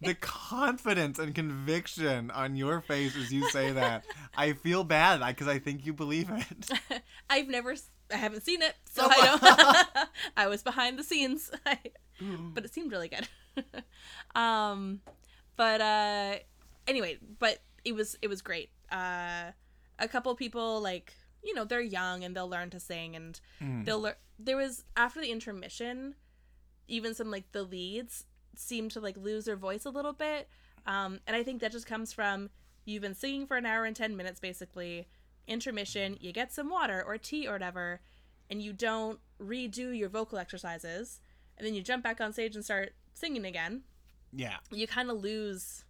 The 0.00 0.14
confidence 0.14 1.18
and 1.18 1.34
conviction 1.34 2.30
on 2.30 2.56
your 2.56 2.80
face 2.80 3.16
as 3.16 3.32
you 3.32 3.48
say 3.50 3.72
that, 3.72 4.04
I 4.36 4.52
feel 4.52 4.84
bad 4.84 5.26
because 5.26 5.48
I 5.48 5.58
think 5.58 5.84
you 5.86 5.92
believe 5.92 6.30
it. 6.30 7.02
I've 7.30 7.48
never, 7.48 7.74
I 8.12 8.16
haven't 8.16 8.42
seen 8.42 8.62
it, 8.62 8.74
so 8.90 9.02
Oh, 9.04 9.10
I 9.10 9.84
don't. 9.94 10.08
I 10.36 10.46
was 10.48 10.62
behind 10.62 10.98
the 10.98 11.04
scenes, 11.04 11.50
but 12.54 12.64
it 12.64 12.72
seemed 12.72 12.92
really 12.92 13.08
good. 13.08 13.28
um, 14.34 15.00
but 15.56 15.80
uh, 15.80 16.36
anyway, 16.86 17.18
but 17.38 17.58
it 17.84 17.94
was 17.94 18.16
it 18.22 18.28
was 18.28 18.42
great. 18.42 18.70
Uh, 18.90 19.52
a 19.98 20.08
couple 20.08 20.34
people 20.34 20.80
like 20.80 21.14
you 21.42 21.54
know 21.54 21.64
they're 21.64 21.80
young 21.80 22.24
and 22.24 22.34
they'll 22.36 22.48
learn 22.48 22.70
to 22.70 22.80
sing 22.80 23.16
and 23.16 23.40
they'll 23.84 24.00
learn. 24.00 24.14
There 24.38 24.56
was 24.56 24.84
after 24.96 25.20
the 25.20 25.30
intermission, 25.30 26.14
even 26.88 27.14
some 27.14 27.30
like 27.30 27.52
the 27.52 27.62
leads 27.62 28.24
seem 28.58 28.88
to 28.90 29.00
like 29.00 29.16
lose 29.16 29.44
their 29.44 29.56
voice 29.56 29.84
a 29.84 29.90
little 29.90 30.12
bit, 30.12 30.48
um, 30.86 31.20
and 31.26 31.36
I 31.36 31.42
think 31.42 31.60
that 31.60 31.72
just 31.72 31.86
comes 31.86 32.12
from 32.12 32.50
you've 32.84 33.02
been 33.02 33.14
singing 33.14 33.46
for 33.46 33.56
an 33.56 33.66
hour 33.66 33.84
and 33.84 33.94
ten 33.96 34.16
minutes 34.16 34.40
basically. 34.40 35.08
Intermission, 35.48 36.16
you 36.20 36.32
get 36.32 36.52
some 36.52 36.68
water 36.70 37.00
or 37.06 37.16
tea 37.18 37.46
or 37.46 37.52
whatever, 37.52 38.00
and 38.50 38.60
you 38.60 38.72
don't 38.72 39.20
redo 39.40 39.96
your 39.96 40.08
vocal 40.08 40.38
exercises, 40.38 41.20
and 41.56 41.64
then 41.64 41.72
you 41.72 41.82
jump 41.82 42.02
back 42.02 42.20
on 42.20 42.32
stage 42.32 42.56
and 42.56 42.64
start 42.64 42.94
singing 43.14 43.44
again. 43.46 43.82
Yeah. 44.32 44.56
You 44.72 44.88
kind 44.88 45.08
of 45.08 45.22
lose 45.22 45.84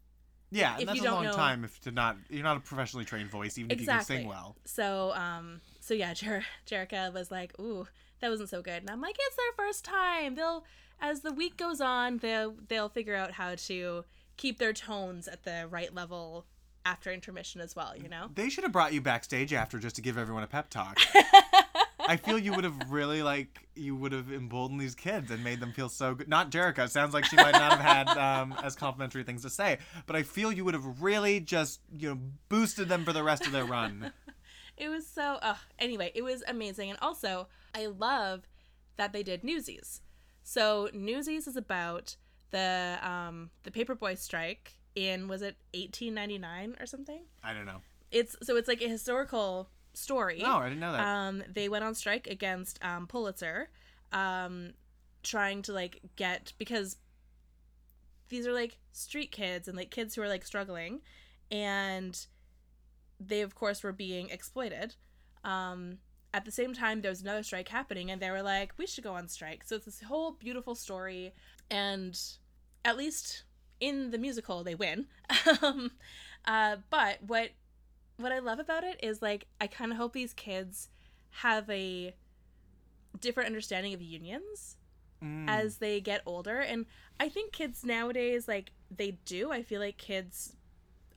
Yeah, 0.50 0.74
and 0.74 0.82
If 0.82 0.86
that's 0.88 0.96
you 0.98 1.02
a 1.02 1.06
don't 1.06 1.14
long 1.14 1.24
know- 1.24 1.32
time 1.32 1.64
if 1.64 1.80
to 1.80 1.90
not 1.90 2.18
you're 2.28 2.42
not 2.44 2.58
a 2.58 2.60
professionally 2.60 3.06
trained 3.06 3.30
voice, 3.30 3.56
even 3.56 3.70
if 3.70 3.80
you 3.80 3.86
can 3.86 4.04
sing 4.04 4.28
well. 4.28 4.56
So, 4.66 5.12
um, 5.14 5.62
so 5.80 5.94
yeah, 5.94 6.12
Jer- 6.12 6.44
Jerica 6.66 7.10
was 7.14 7.30
like, 7.30 7.58
"Ooh, 7.58 7.88
that 8.20 8.28
wasn't 8.28 8.50
so 8.50 8.60
good," 8.62 8.82
and 8.82 8.90
I'm 8.90 9.00
like, 9.00 9.16
"It's 9.18 9.36
their 9.36 9.52
first 9.56 9.84
time. 9.86 10.34
They'll 10.34 10.64
as 11.00 11.20
the 11.20 11.32
week 11.32 11.56
goes 11.56 11.80
on, 11.80 12.18
they'll 12.18 12.54
they'll 12.68 12.88
figure 12.88 13.14
out 13.14 13.32
how 13.32 13.54
to 13.54 14.04
keep 14.36 14.58
their 14.58 14.72
tones 14.72 15.28
at 15.28 15.44
the 15.44 15.66
right 15.70 15.94
level 15.94 16.46
after 16.84 17.12
intermission 17.12 17.60
as 17.60 17.74
well. 17.74 17.94
You 17.96 18.08
know. 18.08 18.30
They 18.34 18.48
should 18.48 18.64
have 18.64 18.72
brought 18.72 18.92
you 18.92 19.00
backstage 19.00 19.52
after 19.52 19.78
just 19.78 19.96
to 19.96 20.02
give 20.02 20.18
everyone 20.18 20.42
a 20.42 20.48
pep 20.48 20.70
talk. 20.70 20.98
I 22.08 22.16
feel 22.16 22.38
you 22.38 22.52
would 22.52 22.64
have 22.64 22.90
really 22.90 23.22
like 23.22 23.66
you 23.74 23.96
would 23.96 24.12
have 24.12 24.32
emboldened 24.32 24.80
these 24.80 24.94
kids 24.94 25.30
and 25.30 25.42
made 25.42 25.60
them 25.60 25.72
feel 25.72 25.88
so 25.88 26.14
good. 26.14 26.28
Not 26.28 26.50
Jerica. 26.50 26.84
It 26.84 26.92
sounds 26.92 27.12
like 27.12 27.24
she 27.24 27.36
might 27.36 27.52
not 27.52 27.78
have 27.78 27.80
had 27.80 28.08
um, 28.16 28.54
as 28.62 28.76
complimentary 28.76 29.24
things 29.24 29.42
to 29.42 29.50
say, 29.50 29.78
but 30.06 30.14
I 30.14 30.22
feel 30.22 30.52
you 30.52 30.64
would 30.64 30.74
have 30.74 31.02
really 31.02 31.40
just 31.40 31.80
you 31.96 32.10
know 32.10 32.20
boosted 32.48 32.88
them 32.88 33.04
for 33.04 33.12
the 33.12 33.22
rest 33.22 33.46
of 33.46 33.52
their 33.52 33.64
run. 33.64 34.12
It 34.76 34.90
was 34.90 35.06
so. 35.06 35.38
Uh, 35.40 35.54
anyway, 35.78 36.12
it 36.14 36.20
was 36.20 36.44
amazing, 36.46 36.90
and 36.90 36.98
also 37.00 37.48
I 37.74 37.86
love 37.86 38.46
that 38.96 39.12
they 39.12 39.22
did 39.22 39.42
Newsies. 39.42 40.02
So 40.48 40.88
Newsies 40.94 41.48
is 41.48 41.56
about 41.56 42.14
the 42.52 42.98
um, 43.02 43.50
the 43.64 43.72
paperboy 43.72 44.16
strike 44.16 44.74
in 44.94 45.26
was 45.26 45.42
it 45.42 45.56
1899 45.74 46.76
or 46.78 46.86
something? 46.86 47.22
I 47.42 47.52
don't 47.52 47.66
know. 47.66 47.80
It's 48.12 48.36
so 48.44 48.56
it's 48.56 48.68
like 48.68 48.80
a 48.80 48.88
historical 48.88 49.68
story. 49.92 50.38
No, 50.40 50.58
I 50.58 50.68
didn't 50.68 50.78
know 50.78 50.92
that. 50.92 51.04
Um, 51.04 51.42
they 51.52 51.68
went 51.68 51.82
on 51.82 51.96
strike 51.96 52.28
against 52.28 52.78
um, 52.84 53.08
Pulitzer, 53.08 53.70
um, 54.12 54.74
trying 55.24 55.62
to 55.62 55.72
like 55.72 56.00
get 56.14 56.52
because 56.58 56.96
these 58.28 58.46
are 58.46 58.52
like 58.52 58.78
street 58.92 59.32
kids 59.32 59.66
and 59.66 59.76
like 59.76 59.90
kids 59.90 60.14
who 60.14 60.22
are 60.22 60.28
like 60.28 60.44
struggling, 60.44 61.00
and 61.50 62.24
they 63.18 63.40
of 63.40 63.56
course 63.56 63.82
were 63.82 63.90
being 63.90 64.30
exploited. 64.30 64.94
Um, 65.42 65.98
at 66.36 66.44
the 66.44 66.50
same 66.50 66.74
time, 66.74 67.00
there 67.00 67.10
was 67.10 67.22
another 67.22 67.42
strike 67.42 67.68
happening, 67.68 68.10
and 68.10 68.20
they 68.20 68.30
were 68.30 68.42
like, 68.42 68.72
"We 68.76 68.86
should 68.86 69.02
go 69.02 69.14
on 69.14 69.26
strike." 69.26 69.64
So 69.64 69.76
it's 69.76 69.86
this 69.86 70.02
whole 70.02 70.32
beautiful 70.32 70.74
story, 70.74 71.32
and 71.70 72.20
at 72.84 72.98
least 72.98 73.44
in 73.80 74.10
the 74.10 74.18
musical, 74.18 74.62
they 74.62 74.74
win. 74.74 75.06
um, 75.62 75.92
uh, 76.44 76.76
but 76.90 77.22
what 77.22 77.52
what 78.18 78.32
I 78.32 78.38
love 78.40 78.58
about 78.58 78.84
it 78.84 79.00
is 79.02 79.22
like 79.22 79.46
I 79.62 79.66
kind 79.66 79.90
of 79.92 79.96
hope 79.96 80.12
these 80.12 80.34
kids 80.34 80.90
have 81.30 81.68
a 81.70 82.14
different 83.18 83.46
understanding 83.46 83.94
of 83.94 84.02
unions 84.02 84.76
Mm. 85.22 85.48
as 85.48 85.78
they 85.78 85.98
get 85.98 86.20
older 86.26 86.58
and 86.60 86.84
I 87.18 87.30
think 87.30 87.50
kids 87.50 87.82
nowadays 87.86 88.46
like 88.46 88.72
they 88.94 89.12
do. 89.24 89.50
I 89.50 89.62
feel 89.62 89.80
like 89.80 89.96
kids 89.96 90.56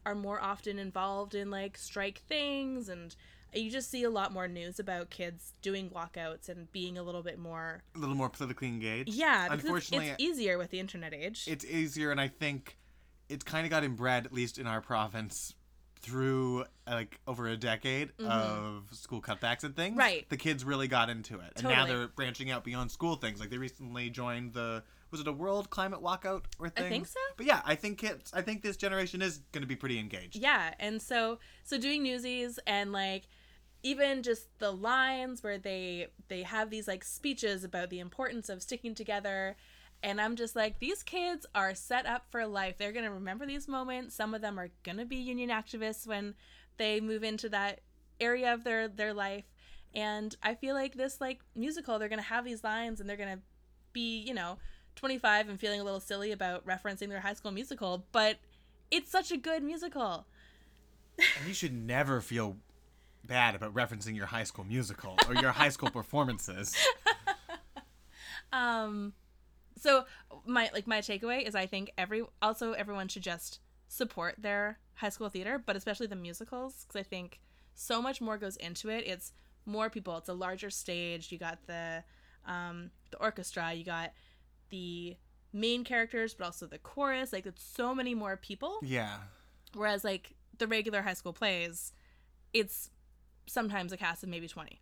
are 0.05 0.15
more 0.15 0.39
often 0.41 0.79
involved 0.79 1.35
in 1.35 1.51
like 1.51 1.77
strike 1.77 2.19
things 2.19 2.87
and 2.87 3.13
you 3.53 3.71
just 3.71 3.89
see 3.89 4.03
a 4.03 4.09
lot 4.09 4.31
more 4.33 4.47
news 4.47 4.79
about 4.79 5.09
kids 5.09 5.53
doing 5.61 5.89
walkouts 5.89 6.49
and 6.49 6.71
being 6.71 6.97
a 6.97 7.03
little 7.03 7.23
bit 7.23 7.39
more 7.39 7.81
a 7.95 7.99
little 7.99 8.15
more 8.15 8.29
politically 8.29 8.67
engaged. 8.67 9.13
yeah 9.13 9.43
because 9.45 9.59
it's, 9.59 9.63
Unfortunately, 9.65 10.07
it's 10.09 10.21
easier 10.23 10.57
with 10.57 10.69
the 10.71 10.79
internet 10.79 11.13
age 11.13 11.45
it's 11.47 11.65
easier, 11.65 12.11
and 12.11 12.19
I 12.21 12.27
think 12.27 12.77
it's 13.29 13.43
kind 13.43 13.65
of 13.65 13.69
got 13.69 13.83
inbred, 13.83 14.25
at 14.25 14.33
least 14.33 14.57
in 14.57 14.65
our 14.65 14.81
province, 14.81 15.53
through 16.01 16.63
like 16.87 17.19
over 17.27 17.47
a 17.47 17.57
decade 17.57 18.11
of 18.25 18.87
school 18.91 19.21
cutbacks 19.21 19.63
and 19.63 19.75
things. 19.75 19.91
Mm-hmm. 19.91 19.99
Right. 19.99 20.29
The 20.29 20.37
kids 20.37 20.63
really 20.63 20.87
got 20.87 21.09
into 21.09 21.35
it, 21.35 21.53
and 21.57 21.63
now 21.65 21.85
they're 21.85 22.07
branching 22.07 22.49
out 22.51 22.63
beyond 22.63 22.89
school 22.91 23.15
things. 23.15 23.39
Like 23.39 23.49
they 23.49 23.57
recently 23.57 24.09
joined 24.09 24.53
the 24.53 24.83
was 25.11 25.19
it 25.21 25.27
a 25.27 25.31
World 25.31 25.69
Climate 25.71 26.01
Walkout 26.01 26.43
or 26.59 26.69
thing? 26.69 26.85
I 26.85 26.89
think 26.89 27.07
so. 27.07 27.19
But 27.35 27.47
yeah, 27.47 27.61
I 27.65 27.75
think 27.75 27.97
kids. 27.97 28.31
I 28.33 28.41
think 28.41 28.61
this 28.61 28.77
generation 28.77 29.21
is 29.21 29.39
going 29.51 29.61
to 29.63 29.67
be 29.67 29.75
pretty 29.75 29.99
engaged. 29.99 30.35
yeah 30.35 30.73
and 30.79 31.01
so 31.01 31.39
so 31.63 31.77
doing 31.77 32.01
newsies 32.03 32.59
and 32.65 32.91
like 32.91 33.27
even 33.83 34.23
just 34.23 34.47
the 34.59 34.71
lines 34.71 35.43
where 35.43 35.57
they 35.57 36.07
they 36.27 36.43
have 36.43 36.69
these 36.69 36.87
like 36.87 37.03
speeches 37.03 37.63
about 37.63 37.89
the 37.89 37.99
importance 37.99 38.49
of 38.49 38.61
sticking 38.61 38.95
together. 38.95 39.55
And 40.01 40.21
i'm 40.21 40.37
just 40.37 40.55
like 40.55 40.79
these 40.79 41.03
kids 41.03 41.45
are 41.53 41.75
set 41.75 42.05
up 42.05 42.25
for 42.29 42.45
life. 42.45 42.77
They're 42.77 42.91
going 42.91 43.05
to 43.05 43.11
remember 43.11 43.45
these 43.45 43.67
moments. 43.67 44.15
Some 44.15 44.33
of 44.33 44.41
them 44.41 44.59
are 44.59 44.69
going 44.83 44.97
to 44.97 45.05
be 45.05 45.17
union 45.17 45.49
activists 45.49 46.07
when 46.07 46.35
they 46.77 46.99
move 46.99 47.23
into 47.23 47.49
that 47.49 47.81
area 48.19 48.53
of 48.53 48.63
their 48.63 48.87
their 48.87 49.13
life. 49.13 49.45
And 49.93 50.35
i 50.43 50.55
feel 50.55 50.75
like 50.75 50.95
this 50.95 51.19
like 51.19 51.39
musical 51.55 51.99
they're 51.99 52.09
going 52.09 52.21
to 52.21 52.25
have 52.25 52.45
these 52.45 52.63
lines 52.63 52.99
and 52.99 53.09
they're 53.09 53.17
going 53.17 53.37
to 53.37 53.43
be 53.91 54.19
you 54.19 54.33
know 54.33 54.59
25 54.95 55.49
and 55.49 55.59
feeling 55.59 55.79
a 55.79 55.83
little 55.83 55.99
silly 55.99 56.31
about 56.31 56.65
referencing 56.65 57.09
their 57.09 57.21
high 57.21 57.33
school 57.33 57.51
musical 57.51 58.05
but 58.11 58.37
it's 58.91 59.11
such 59.11 59.31
a 59.31 59.37
good 59.37 59.63
musical. 59.63 60.25
And 61.17 61.47
you 61.47 61.53
should 61.53 61.73
never 61.73 62.21
feel 62.21 62.57
bad 63.29 63.55
about 63.55 63.73
referencing 63.73 64.15
your 64.15 64.25
high 64.25 64.43
school 64.43 64.65
musical 64.65 65.15
or 65.27 65.35
your 65.35 65.51
high 65.51 65.69
school 65.69 65.89
performances. 65.89 66.75
um 68.53 69.13
so 69.79 70.05
my 70.45 70.69
like 70.73 70.87
my 70.87 70.99
takeaway 70.99 71.47
is 71.47 71.53
i 71.55 71.65
think 71.65 71.91
every 71.97 72.23
also 72.41 72.73
everyone 72.73 73.07
should 73.07 73.21
just 73.21 73.59
support 73.87 74.35
their 74.39 74.79
high 74.95 75.09
school 75.09 75.29
theater 75.29 75.61
but 75.63 75.75
especially 75.75 76.07
the 76.07 76.15
musicals 76.15 76.83
because 76.87 76.99
i 76.99 77.03
think 77.03 77.39
so 77.75 78.01
much 78.01 78.19
more 78.21 78.37
goes 78.37 78.55
into 78.57 78.89
it 78.89 79.03
it's 79.05 79.33
more 79.65 79.89
people 79.89 80.17
it's 80.17 80.29
a 80.29 80.33
larger 80.33 80.69
stage 80.71 81.31
you 81.31 81.37
got 81.37 81.59
the 81.67 82.03
um 82.47 82.89
the 83.11 83.17
orchestra 83.19 83.71
you 83.73 83.83
got 83.85 84.11
the 84.69 85.15
main 85.53 85.83
characters 85.83 86.33
but 86.33 86.45
also 86.45 86.65
the 86.65 86.77
chorus 86.79 87.31
like 87.31 87.45
it's 87.45 87.63
so 87.63 87.93
many 87.93 88.15
more 88.15 88.35
people 88.35 88.79
Yeah. 88.81 89.17
whereas 89.75 90.03
like 90.03 90.33
the 90.57 90.67
regular 90.67 91.01
high 91.03 91.13
school 91.13 91.33
plays 91.33 91.93
it's 92.53 92.89
sometimes 93.49 93.91
a 93.91 93.97
cast 93.97 94.23
of 94.23 94.29
maybe 94.29 94.47
20 94.47 94.79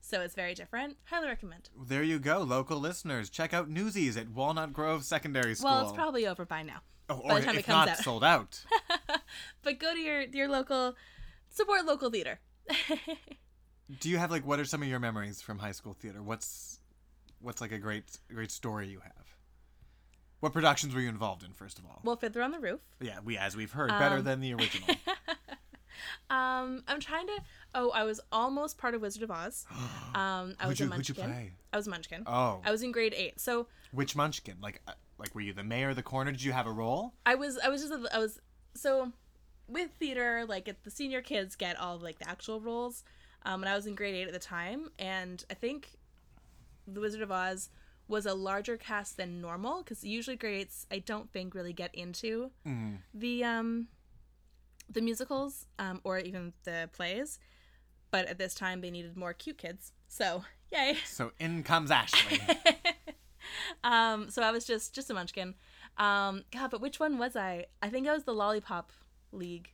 so 0.00 0.20
it's 0.20 0.34
very 0.34 0.54
different 0.54 0.96
highly 1.04 1.26
recommend 1.28 1.68
There 1.78 2.02
you 2.02 2.18
go, 2.18 2.38
local 2.38 2.78
listeners. 2.78 3.28
Check 3.30 3.52
out 3.52 3.68
Newsies 3.68 4.16
at 4.16 4.30
Walnut 4.30 4.72
Grove 4.72 5.04
Secondary 5.04 5.54
School. 5.54 5.70
well 5.70 5.82
it's 5.82 5.92
probably 5.92 6.26
over 6.26 6.44
by 6.46 6.62
now 6.62 6.80
oh, 7.08 7.20
by 7.28 7.40
the 7.40 7.46
time 7.46 7.54
if 7.56 7.60
it 7.60 7.66
comes 7.66 7.86
not 7.86 7.88
out. 7.90 7.98
sold 7.98 8.24
out. 8.24 8.64
but 9.62 9.78
go 9.78 9.92
to 9.94 10.00
your 10.00 10.22
your 10.22 10.48
local 10.48 10.94
support 11.50 11.84
local 11.84 12.10
theater 12.10 12.40
Do 14.00 14.08
you 14.08 14.18
have 14.18 14.30
like 14.30 14.46
what 14.46 14.60
are 14.60 14.64
some 14.64 14.82
of 14.82 14.88
your 14.88 15.00
memories 15.00 15.42
from 15.42 15.58
high 15.58 15.72
school 15.72 15.94
theater? 15.94 16.22
What's 16.22 16.78
what's 17.40 17.60
like 17.60 17.72
a 17.72 17.78
great 17.78 18.04
great 18.32 18.50
story 18.52 18.86
you 18.88 19.00
have? 19.00 19.26
What 20.38 20.52
productions 20.52 20.94
were 20.94 21.00
you 21.00 21.08
involved 21.08 21.42
in 21.42 21.52
first 21.52 21.78
of 21.78 21.84
all? 21.84 22.00
well 22.04 22.16
fiddler 22.16 22.42
on 22.42 22.52
the 22.52 22.60
roof 22.60 22.80
yeah, 23.00 23.18
we 23.24 23.36
as 23.36 23.56
we've 23.56 23.72
heard, 23.72 23.90
better 23.90 24.16
Um, 24.18 24.24
than 24.24 24.40
the 24.40 24.54
original. 24.54 24.88
um 26.30 26.82
i'm 26.88 27.00
trying 27.00 27.26
to 27.26 27.38
oh 27.74 27.90
i 27.90 28.04
was 28.04 28.20
almost 28.32 28.78
part 28.78 28.94
of 28.94 29.00
wizard 29.02 29.22
of 29.22 29.30
oz 29.30 29.66
um 30.14 30.54
i 30.60 30.66
was 30.66 30.78
you- 30.80 30.86
a 30.86 30.88
munchkin 30.88 31.14
play? 31.14 31.52
i 31.72 31.76
was 31.76 31.86
a 31.86 31.90
munchkin 31.90 32.22
Oh. 32.26 32.60
i 32.64 32.70
was 32.70 32.82
in 32.82 32.92
grade 32.92 33.14
eight 33.16 33.40
so 33.40 33.66
Which 33.92 34.14
munchkin? 34.16 34.56
Like 34.62 34.80
uh, 34.88 34.92
like 35.18 35.34
were 35.34 35.40
you 35.40 35.52
the 35.52 35.64
mayor 35.64 35.90
of 35.90 35.96
the 35.96 36.02
corner? 36.02 36.30
Did 36.32 36.42
you 36.42 36.52
have 36.52 36.66
a 36.66 36.72
role? 36.72 37.12
I 37.26 37.34
was 37.34 37.58
I 37.58 37.68
was 37.68 37.82
just 37.82 37.92
a- 37.92 38.14
I 38.14 38.18
was 38.18 38.38
so 38.74 39.12
with 39.68 39.90
theater 39.98 40.44
like 40.48 40.66
it, 40.68 40.82
the 40.84 40.90
senior 40.90 41.20
kids 41.22 41.56
get 41.56 41.78
all 41.78 41.96
of, 41.96 42.02
like 42.02 42.18
the 42.18 42.28
actual 42.28 42.60
roles, 42.60 43.04
um, 43.44 43.62
and 43.62 43.68
I 43.68 43.76
was 43.76 43.86
in 43.86 43.94
grade 43.94 44.14
eight 44.14 44.26
at 44.28 44.32
the 44.32 44.38
time, 44.38 44.90
and 44.98 45.44
I 45.50 45.54
think 45.54 45.96
the 46.86 47.00
Wizard 47.00 47.22
of 47.22 47.30
Oz 47.30 47.68
was 48.08 48.26
a 48.26 48.34
larger 48.34 48.76
cast 48.76 49.16
than 49.16 49.40
normal 49.40 49.82
because 49.82 50.02
usually 50.04 50.36
grade 50.36 50.60
eights 50.62 50.86
I 50.90 50.98
don't 51.00 51.30
think 51.32 51.54
really 51.54 51.72
get 51.72 51.94
into 51.94 52.50
the 53.14 53.44
um 53.44 53.88
the 54.90 55.00
musicals 55.00 55.66
um, 55.78 56.00
or 56.04 56.18
even 56.18 56.52
the 56.64 56.88
plays, 56.92 57.38
but 58.10 58.26
at 58.26 58.38
this 58.38 58.54
time 58.54 58.80
they 58.80 58.90
needed 58.90 59.16
more 59.16 59.32
cute 59.32 59.58
kids, 59.58 59.92
so 60.08 60.44
yay. 60.72 60.96
So 61.04 61.32
in 61.38 61.62
comes 61.62 61.90
Ashley. 61.90 62.40
Um, 63.82 64.30
so 64.30 64.42
I 64.42 64.50
was 64.50 64.64
just 64.64 64.94
just 64.94 65.10
a 65.10 65.14
munchkin. 65.14 65.54
Um, 65.96 66.44
God, 66.52 66.70
but 66.70 66.80
which 66.80 67.00
one 67.00 67.18
was 67.18 67.36
I? 67.36 67.66
I 67.82 67.88
think 67.88 68.06
I 68.06 68.12
was 68.12 68.24
the 68.24 68.34
Lollipop 68.34 68.92
League. 69.32 69.72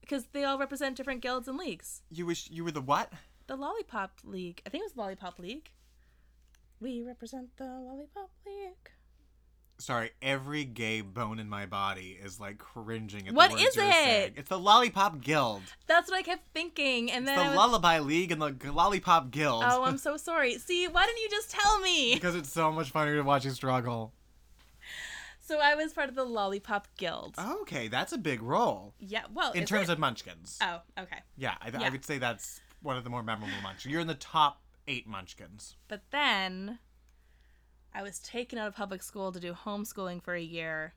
Because 0.00 0.26
they 0.32 0.44
all 0.44 0.58
represent 0.58 0.96
different 0.96 1.20
guilds 1.20 1.48
and 1.48 1.56
leagues. 1.56 2.02
you 2.10 2.26
wish 2.26 2.50
you 2.50 2.64
were 2.64 2.72
the 2.72 2.80
what? 2.80 3.12
The 3.46 3.56
Lollipop 3.56 4.18
League. 4.24 4.60
I 4.66 4.70
think 4.70 4.82
it 4.82 4.86
was 4.86 4.92
the 4.94 5.00
Lollipop 5.00 5.38
League. 5.38 5.70
We 6.80 7.02
represent 7.02 7.56
the 7.56 7.64
Lollipop 7.64 8.30
League. 8.44 8.90
Sorry, 9.82 10.10
every 10.22 10.64
gay 10.64 11.00
bone 11.00 11.40
in 11.40 11.48
my 11.48 11.66
body 11.66 12.16
is 12.22 12.38
like 12.38 12.58
cringing 12.58 13.26
at 13.26 13.34
What 13.34 13.50
the 13.50 13.56
words 13.56 13.66
is 13.66 13.76
it? 13.76 13.80
saying. 13.80 14.32
It's 14.36 14.48
the 14.48 14.58
Lollipop 14.58 15.20
Guild. 15.20 15.62
That's 15.88 16.08
what 16.08 16.16
I 16.16 16.22
kept 16.22 16.46
thinking, 16.54 17.10
and 17.10 17.24
It's 17.24 17.34
then 17.34 17.46
the 17.46 17.50
was, 17.50 17.56
Lullaby 17.56 17.98
League 17.98 18.30
and 18.30 18.40
the 18.40 18.54
Lollipop 18.72 19.32
Guild. 19.32 19.64
oh, 19.66 19.82
I'm 19.82 19.98
so 19.98 20.16
sorry. 20.16 20.56
See, 20.58 20.86
why 20.86 21.04
didn't 21.06 21.20
you 21.20 21.28
just 21.28 21.50
tell 21.50 21.80
me? 21.80 22.14
because 22.14 22.36
it's 22.36 22.52
so 22.52 22.70
much 22.70 22.90
funnier 22.92 23.16
to 23.16 23.22
watch 23.24 23.44
you 23.44 23.50
struggle. 23.50 24.12
So 25.40 25.58
I 25.58 25.74
was 25.74 25.92
part 25.92 26.08
of 26.08 26.14
the 26.14 26.24
Lollipop 26.24 26.86
Guild. 26.96 27.34
Okay, 27.62 27.88
that's 27.88 28.12
a 28.12 28.18
big 28.18 28.40
role 28.40 28.94
Yeah, 29.00 29.24
well, 29.34 29.50
in 29.50 29.64
terms 29.64 29.88
it? 29.88 29.94
of 29.94 29.98
Munchkins. 29.98 30.58
Oh, 30.62 30.80
okay. 30.96 31.18
yeah, 31.36 31.56
I, 31.60 31.66
I 31.76 31.80
yeah. 31.80 31.90
would 31.90 32.04
say 32.04 32.18
that's 32.18 32.60
one 32.82 32.96
of 32.96 33.02
the 33.02 33.10
more 33.10 33.24
memorable 33.24 33.60
Munchkins. 33.64 33.90
You're 33.90 34.00
in 34.00 34.06
the 34.06 34.14
top 34.14 34.62
eight 34.86 35.08
Munchkins. 35.08 35.74
But 35.88 36.02
then 36.12 36.78
I 37.94 38.02
was 38.02 38.18
taken 38.18 38.58
out 38.58 38.68
of 38.68 38.74
public 38.76 39.02
school 39.02 39.32
to 39.32 39.40
do 39.40 39.52
homeschooling 39.52 40.22
for 40.22 40.34
a 40.34 40.40
year 40.42 40.94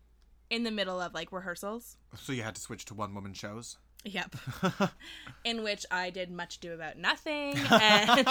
in 0.49 0.63
the 0.63 0.71
middle 0.71 0.99
of 1.01 1.13
like 1.13 1.31
rehearsals. 1.31 1.97
So 2.15 2.31
you 2.33 2.43
had 2.43 2.55
to 2.55 2.61
switch 2.61 2.85
to 2.85 2.93
one 2.93 3.13
woman 3.13 3.33
shows. 3.33 3.77
Yep. 4.03 4.35
in 5.43 5.63
which 5.63 5.85
I 5.89 6.11
did 6.11 6.29
much 6.29 6.57
ado 6.57 6.73
about 6.73 6.97
nothing 6.97 7.57
and 7.71 8.27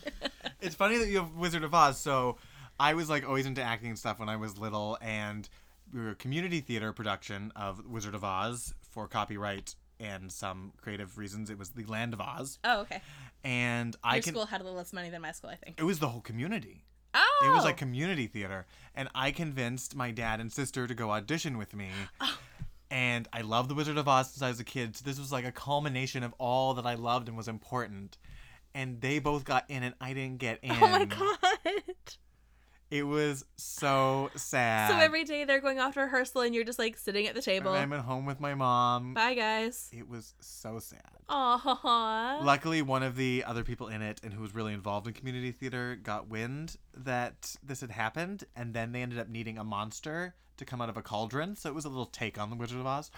it's 0.62 0.74
funny 0.74 0.96
that 0.98 1.08
you 1.08 1.18
have 1.18 1.34
Wizard 1.34 1.62
of 1.62 1.74
Oz. 1.74 1.98
So 2.00 2.38
I 2.80 2.94
was 2.94 3.10
like 3.10 3.26
always 3.26 3.46
into 3.46 3.62
acting 3.62 3.90
and 3.90 3.98
stuff 3.98 4.18
when 4.18 4.28
I 4.28 4.36
was 4.36 4.58
little, 4.58 4.96
and 5.00 5.48
we 5.92 6.00
were 6.00 6.10
a 6.10 6.14
community 6.14 6.60
theater 6.60 6.92
production 6.92 7.52
of 7.54 7.84
Wizard 7.86 8.14
of 8.14 8.24
Oz 8.24 8.74
for 8.90 9.06
copyright 9.06 9.74
and 10.00 10.32
some 10.32 10.72
creative 10.80 11.18
reasons. 11.18 11.50
It 11.50 11.58
was 11.58 11.70
the 11.70 11.84
Land 11.84 12.14
of 12.14 12.20
Oz, 12.20 12.58
Oh, 12.64 12.80
okay. 12.80 13.00
and 13.44 13.94
I 14.02 14.16
Your 14.16 14.22
school 14.22 14.46
had 14.46 14.60
a 14.60 14.64
little 14.64 14.76
less 14.78 14.92
money 14.92 15.10
than 15.10 15.22
my 15.22 15.32
school, 15.32 15.50
I 15.50 15.56
think. 15.56 15.78
It 15.78 15.84
was 15.84 15.98
the 16.00 16.08
whole 16.08 16.20
community. 16.22 16.84
Oh, 17.14 17.44
It 17.46 17.50
was 17.50 17.64
like 17.64 17.76
oh. 17.76 17.78
community 17.78 18.26
theater, 18.26 18.66
and 18.94 19.08
I 19.14 19.30
convinced 19.30 19.94
my 19.94 20.10
dad 20.10 20.40
and 20.40 20.52
sister 20.52 20.86
to 20.86 20.94
go 20.94 21.12
audition 21.12 21.58
with 21.58 21.74
me. 21.74 21.90
Oh. 22.20 22.38
And 22.90 23.28
I 23.32 23.40
loved 23.40 23.70
The 23.70 23.74
Wizard 23.74 23.98
of 23.98 24.06
Oz 24.06 24.30
since 24.30 24.42
I 24.42 24.48
was 24.48 24.60
a 24.60 24.64
kid, 24.64 24.96
so 24.96 25.04
this 25.04 25.18
was 25.18 25.32
like 25.32 25.44
a 25.44 25.52
culmination 25.52 26.22
of 26.22 26.34
all 26.38 26.74
that 26.74 26.86
I 26.86 26.94
loved 26.94 27.28
and 27.28 27.36
was 27.36 27.48
important. 27.48 28.18
And 28.74 29.00
they 29.00 29.18
both 29.18 29.44
got 29.44 29.64
in, 29.68 29.82
and 29.82 29.94
I 30.00 30.12
didn't 30.12 30.38
get 30.38 30.58
in. 30.62 30.72
oh 30.72 30.88
my 30.88 31.04
god. 31.04 32.16
It 32.94 33.02
was 33.02 33.44
so 33.56 34.30
sad. 34.36 34.88
So 34.88 34.96
every 34.96 35.24
day 35.24 35.44
they're 35.44 35.60
going 35.60 35.80
off 35.80 35.94
to 35.94 36.02
rehearsal, 36.02 36.42
and 36.42 36.54
you're 36.54 36.62
just 36.62 36.78
like 36.78 36.96
sitting 36.96 37.26
at 37.26 37.34
the 37.34 37.38
And 37.38 37.44
table. 37.44 37.72
I'm 37.72 37.92
at 37.92 38.02
home 38.02 38.24
with 38.24 38.38
my 38.38 38.54
mom. 38.54 39.14
Bye, 39.14 39.34
guys. 39.34 39.90
It 39.92 40.08
was 40.08 40.32
so 40.38 40.78
sad. 40.78 41.00
Aww. 41.28 42.44
Luckily, 42.44 42.82
one 42.82 43.02
of 43.02 43.16
the 43.16 43.42
other 43.48 43.64
people 43.64 43.88
in 43.88 44.00
it 44.00 44.20
and 44.22 44.32
who 44.32 44.40
was 44.40 44.54
really 44.54 44.72
involved 44.72 45.08
in 45.08 45.12
community 45.12 45.50
theater 45.50 45.98
got 46.00 46.28
wind 46.28 46.76
that 46.96 47.56
this 47.64 47.80
had 47.80 47.90
happened, 47.90 48.44
and 48.54 48.74
then 48.74 48.92
they 48.92 49.02
ended 49.02 49.18
up 49.18 49.28
needing 49.28 49.58
a 49.58 49.64
monster 49.64 50.36
to 50.58 50.64
come 50.64 50.80
out 50.80 50.88
of 50.88 50.96
a 50.96 51.02
cauldron. 51.02 51.56
So 51.56 51.68
it 51.68 51.74
was 51.74 51.86
a 51.86 51.88
little 51.88 52.06
take 52.06 52.38
on 52.38 52.48
the 52.48 52.54
Wizard 52.54 52.78
of 52.78 52.86
Oz, 52.86 53.10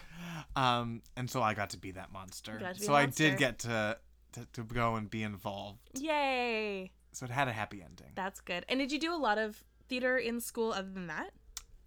um, 0.57 1.03
and 1.19 1.29
so 1.29 1.43
I 1.43 1.53
got 1.53 1.69
to 1.71 1.79
be 1.79 1.91
that 1.91 2.11
monster. 2.15 2.59
be 2.59 2.83
so 2.83 2.93
the 2.93 2.99
I 2.99 3.05
did 3.05 3.37
get 3.37 3.59
to, 3.59 3.99
to 4.33 4.47
to 4.55 4.63
go 4.63 4.95
and 4.95 5.11
be 5.11 5.23
involved. 5.23 5.81
Yay. 6.01 6.93
So 7.17 7.25
it 7.25 7.31
had 7.33 7.49
a 7.49 7.53
happy 7.53 7.83
ending. 7.83 8.13
That's 8.15 8.43
good. 8.43 8.67
And 8.69 8.79
did 8.79 8.93
you 8.93 8.99
do 8.99 9.15
a 9.15 9.17
lot 9.17 9.39
of 9.39 9.65
theater 9.89 10.19
in 10.19 10.39
school 10.39 10.75
other 10.75 10.91
than 10.91 11.07
that? 11.07 11.31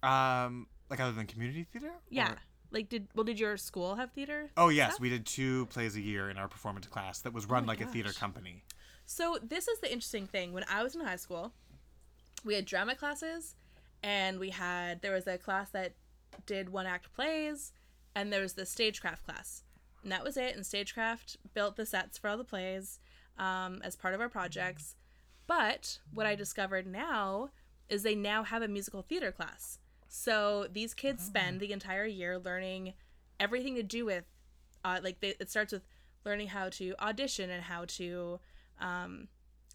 Um, 0.02 0.66
like 0.90 0.98
other 0.98 1.12
than 1.12 1.26
community 1.26 1.62
theater? 1.62 1.92
Yeah. 2.08 2.32
Or- 2.32 2.38
Like 2.72 2.88
did 2.88 3.06
well 3.14 3.22
did 3.22 3.38
your 3.38 3.56
school 3.56 3.94
have 3.94 4.10
theater? 4.10 4.50
Oh 4.56 4.70
yes, 4.70 4.94
stuff? 4.94 5.00
we 5.00 5.08
did 5.08 5.26
two 5.26 5.66
plays 5.66 5.94
a 5.94 6.00
year 6.00 6.30
in 6.30 6.36
our 6.36 6.48
performance 6.48 6.88
class 6.88 7.20
that 7.20 7.32
was 7.32 7.46
run 7.46 7.62
Oh 7.62 7.66
like 7.68 7.80
a 7.80 7.86
theater 7.86 8.12
company. 8.12 8.64
So 9.06 9.38
this 9.40 9.68
is 9.68 9.78
the 9.78 9.86
interesting 9.92 10.26
thing. 10.26 10.52
When 10.52 10.64
I 10.68 10.82
was 10.82 10.96
in 10.96 11.00
high 11.00 11.14
school, 11.14 11.52
we 12.44 12.54
had 12.54 12.64
drama 12.64 12.96
classes 12.96 13.54
and 14.02 14.40
we 14.40 14.50
had 14.50 15.00
there 15.00 15.12
was 15.12 15.28
a 15.28 15.38
class 15.38 15.70
that 15.70 15.92
did 16.44 16.70
one 16.70 16.86
act 16.86 17.12
plays 17.12 17.72
and 18.16 18.32
there 18.32 18.40
was 18.42 18.54
the 18.54 18.66
stagecraft 18.66 19.26
class. 19.26 19.62
And 20.02 20.10
that 20.10 20.24
was 20.24 20.36
it. 20.36 20.56
And 20.56 20.66
stagecraft 20.66 21.36
built 21.54 21.76
the 21.76 21.86
sets 21.86 22.18
for 22.18 22.28
all 22.30 22.36
the 22.36 22.42
plays 22.44 22.98
um, 23.38 23.80
as 23.84 23.94
part 23.94 24.14
of 24.14 24.20
our 24.20 24.28
projects. 24.28 24.96
But 25.50 25.98
what 26.14 26.26
I 26.26 26.36
discovered 26.36 26.86
now 26.86 27.50
is 27.88 28.04
they 28.04 28.14
now 28.14 28.44
have 28.44 28.62
a 28.62 28.68
musical 28.68 29.02
theater 29.02 29.32
class. 29.32 29.80
So 30.06 30.68
these 30.72 30.94
kids 30.94 31.24
spend 31.24 31.58
the 31.58 31.72
entire 31.72 32.06
year 32.06 32.38
learning 32.38 32.94
everything 33.40 33.74
to 33.74 33.82
do 33.82 34.04
with, 34.04 34.26
uh, 34.84 35.00
like 35.02 35.18
they, 35.18 35.34
it 35.40 35.50
starts 35.50 35.72
with 35.72 35.82
learning 36.24 36.48
how 36.48 36.68
to 36.68 36.94
audition 37.00 37.50
and 37.50 37.64
how 37.64 37.84
to 37.86 38.38
um, 38.80 39.26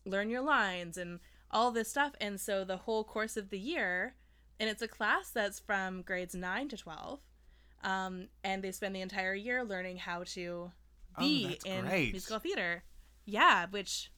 learn 0.06 0.30
your 0.30 0.40
lines 0.40 0.98
and 0.98 1.20
all 1.52 1.72
this 1.72 1.90
stuff. 1.90 2.14
And 2.22 2.40
so 2.40 2.64
the 2.64 2.78
whole 2.78 3.04
course 3.04 3.36
of 3.36 3.50
the 3.50 3.60
year, 3.60 4.16
and 4.62 4.70
it's 4.70 4.82
a 4.82 4.88
class 4.88 5.30
that's 5.30 5.60
from 5.60 6.04
grades 6.04 6.34
9 6.34 6.70
to 6.70 6.78
12. 6.78 7.20
Um, 7.84 8.30
and 8.46 8.64
they 8.64 8.72
spend 8.72 8.96
the 8.96 9.02
entire 9.02 9.36
year 9.36 9.62
learning 9.62 9.98
how 9.98 10.24
to 10.36 10.72
be 11.20 11.58
Oh, 11.66 11.70
in 11.70 11.82
great. 11.86 12.14
musical 12.14 12.40
theater. 12.40 12.84
Yeah, 13.26 13.66
which 13.70 14.10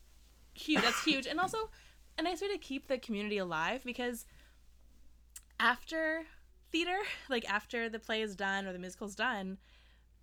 huge. 0.57 0.81
That's 0.81 1.03
huge, 1.03 1.27
and 1.27 1.39
also 1.39 1.69
a 2.17 2.23
nice 2.23 2.41
way 2.41 2.49
to 2.49 2.57
keep 2.57 2.87
the 2.87 2.97
community 2.97 3.37
alive 3.37 3.83
because 3.85 4.25
after 5.59 6.23
theater, 6.71 6.97
like 7.29 7.49
after 7.49 7.89
the 7.89 7.99
play 7.99 8.21
is 8.21 8.35
done 8.35 8.65
or 8.65 8.73
the 8.73 8.79
musical's 8.79 9.15
done, 9.15 9.57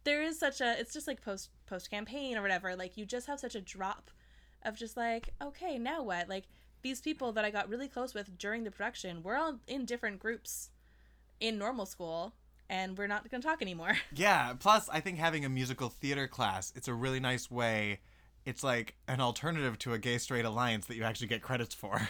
there 0.05 0.23
is 0.23 0.39
such 0.39 0.61
a. 0.61 0.79
It's 0.79 0.93
just 0.93 1.07
like 1.07 1.23
post 1.23 1.51
post 1.67 1.91
campaign 1.91 2.37
or 2.37 2.43
whatever. 2.43 2.77
Like 2.77 2.97
you 2.97 3.07
just 3.07 3.27
have 3.27 3.41
such 3.41 3.55
a 3.55 3.61
drop 3.61 4.11
of 4.63 4.77
just 4.77 4.97
like, 4.97 5.31
okay, 5.43 5.79
now 5.79 6.03
what? 6.03 6.29
Like 6.29 6.45
these 6.83 7.01
people 7.01 7.33
that 7.33 7.45
I 7.45 7.51
got 7.51 7.69
really 7.69 7.89
close 7.89 8.15
with 8.15 8.39
during 8.39 8.65
the 8.65 8.71
production, 8.71 9.23
we're 9.23 9.37
all 9.37 9.59
in 9.67 9.85
different 9.85 10.19
groups 10.19 10.71
in 11.41 11.59
normal 11.59 11.87
school, 11.87 12.35
and 12.69 12.97
we're 12.97 13.07
not 13.07 13.29
going 13.31 13.41
to 13.41 13.47
talk 13.47 13.63
anymore. 13.63 13.97
Yeah, 14.15 14.55
plus 14.59 14.89
I 14.89 15.01
think 15.01 15.19
having 15.19 15.45
a 15.45 15.49
musical 15.49 15.89
theater 15.89 16.29
class, 16.29 16.73
it's 16.77 16.89
a 16.89 16.95
really 16.95 17.21
nice 17.21 17.51
way. 17.51 18.01
It's 18.45 18.63
like 18.63 18.95
an 19.09 19.21
alternative 19.21 19.79
to 19.81 19.93
a 19.95 19.99
gay 19.99 20.19
straight 20.19 20.45
alliance 20.45 20.87
that 20.87 20.97
you 20.97 21.05
actually 21.05 21.29
get 21.29 21.43
credits 21.43 21.75
for. 21.75 22.09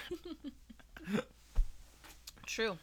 True. 2.47 2.79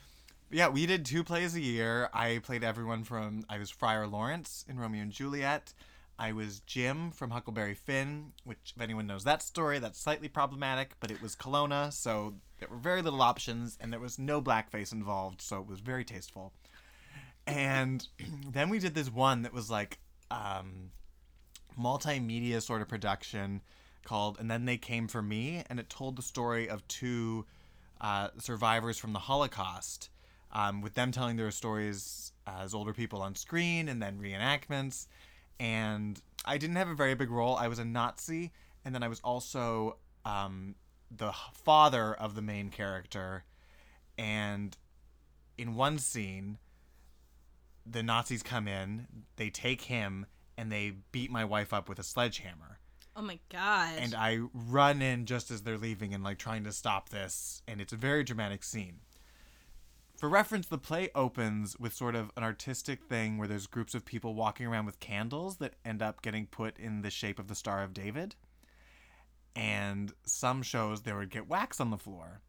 yeah, 0.49 0.67
we 0.69 0.85
did 0.85 1.05
two 1.05 1.23
plays 1.23 1.55
a 1.55 1.61
year. 1.61 2.09
I 2.13 2.39
played 2.43 2.63
everyone 2.63 3.03
from 3.03 3.45
I 3.49 3.57
was 3.57 3.69
Friar 3.69 4.07
Lawrence 4.07 4.65
in 4.67 4.79
Romeo 4.79 5.01
and 5.01 5.11
Juliet. 5.11 5.73
I 6.19 6.33
was 6.33 6.59
Jim 6.61 7.11
from 7.11 7.31
Huckleberry 7.31 7.73
Finn, 7.73 8.33
which 8.43 8.73
if 8.75 8.81
anyone 8.81 9.07
knows 9.07 9.23
that 9.23 9.41
story, 9.41 9.79
that's 9.79 9.99
slightly 9.99 10.27
problematic, 10.27 10.91
but 10.99 11.09
it 11.09 11.21
was 11.21 11.35
Kelowna, 11.35 11.91
so 11.91 12.35
there 12.59 12.69
were 12.69 12.77
very 12.77 13.01
little 13.01 13.21
options 13.23 13.75
and 13.81 13.91
there 13.91 13.99
was 13.99 14.19
no 14.19 14.39
blackface 14.41 14.91
involved, 14.93 15.41
so 15.41 15.59
it 15.59 15.67
was 15.67 15.79
very 15.79 16.03
tasteful. 16.05 16.53
And 17.47 18.07
then 18.51 18.69
we 18.69 18.77
did 18.77 18.93
this 18.93 19.11
one 19.11 19.41
that 19.41 19.53
was 19.53 19.69
like 19.71 19.99
um 20.29 20.91
multimedia 21.79 22.61
sort 22.61 22.81
of 22.81 22.87
production 22.87 23.61
called 24.03 24.37
and 24.39 24.49
then 24.49 24.65
they 24.65 24.77
came 24.77 25.07
for 25.07 25.21
me 25.21 25.63
and 25.69 25.79
it 25.79 25.89
told 25.89 26.15
the 26.15 26.21
story 26.21 26.67
of 26.67 26.87
two 26.87 27.45
uh, 27.99 28.29
survivors 28.39 28.97
from 28.97 29.13
the 29.13 29.19
holocaust 29.19 30.09
um, 30.51 30.81
with 30.81 30.95
them 30.95 31.11
telling 31.11 31.37
their 31.37 31.51
stories 31.51 32.33
as 32.45 32.73
older 32.73 32.93
people 32.93 33.21
on 33.21 33.35
screen 33.35 33.87
and 33.87 34.01
then 34.01 34.19
reenactments. 34.19 35.07
And 35.59 36.21
i 36.43 36.57
didn't 36.57 36.77
have 36.77 36.89
a 36.89 36.95
very 36.95 37.13
big 37.13 37.29
role. 37.29 37.55
I 37.55 37.67
was 37.67 37.79
a 37.79 37.85
nazi 37.85 38.51
and 38.83 38.95
then 38.95 39.03
i 39.03 39.07
was 39.07 39.19
also 39.21 39.97
um, 40.25 40.75
the 41.15 41.31
father 41.53 42.13
of 42.13 42.35
the 42.35 42.41
main 42.41 42.69
character. 42.69 43.43
And 44.17 44.75
in 45.57 45.75
one 45.75 45.99
scene 45.99 46.57
the 47.85 48.03
nazis 48.03 48.43
come 48.43 48.67
in 48.67 49.07
they 49.37 49.49
take 49.49 49.81
him 49.83 50.25
and 50.61 50.71
they 50.71 50.93
beat 51.11 51.31
my 51.31 51.43
wife 51.43 51.73
up 51.73 51.89
with 51.89 51.97
a 51.97 52.03
sledgehammer 52.03 52.77
Oh 53.15 53.21
my 53.23 53.39
god. 53.51 53.95
and 53.97 54.13
I 54.13 54.41
run 54.53 55.01
in 55.01 55.25
just 55.25 55.49
as 55.49 55.63
they're 55.63 55.77
leaving 55.77 56.13
and 56.13 56.23
like 56.23 56.37
trying 56.37 56.63
to 56.65 56.71
stop 56.71 57.09
this, 57.09 57.61
and 57.67 57.81
it's 57.81 57.91
a 57.91 57.97
very 57.97 58.23
dramatic 58.23 58.63
scene. 58.63 58.99
For 60.17 60.29
reference, 60.29 60.67
the 60.67 60.77
play 60.77 61.09
opens 61.15 61.75
with 61.79 61.93
sort 61.95 62.13
of 62.15 62.29
an 62.37 62.43
artistic 62.43 63.03
thing 63.05 63.39
where 63.39 63.47
there's 63.47 63.65
groups 63.65 63.95
of 63.95 64.05
people 64.05 64.35
walking 64.35 64.67
around 64.67 64.85
with 64.85 64.99
candles 64.99 65.57
that 65.57 65.73
end 65.83 66.03
up 66.03 66.21
getting 66.21 66.45
put 66.45 66.77
in 66.77 67.01
the 67.01 67.09
shape 67.09 67.39
of 67.39 67.47
the 67.47 67.55
Star 67.55 67.81
of 67.83 67.93
David. 67.93 68.35
And 69.55 70.13
some 70.25 70.61
shows 70.61 71.01
there 71.01 71.17
would 71.17 71.31
get 71.31 71.49
wax 71.49 71.79
on 71.79 71.89
the 71.89 71.97
floor. 71.97 72.41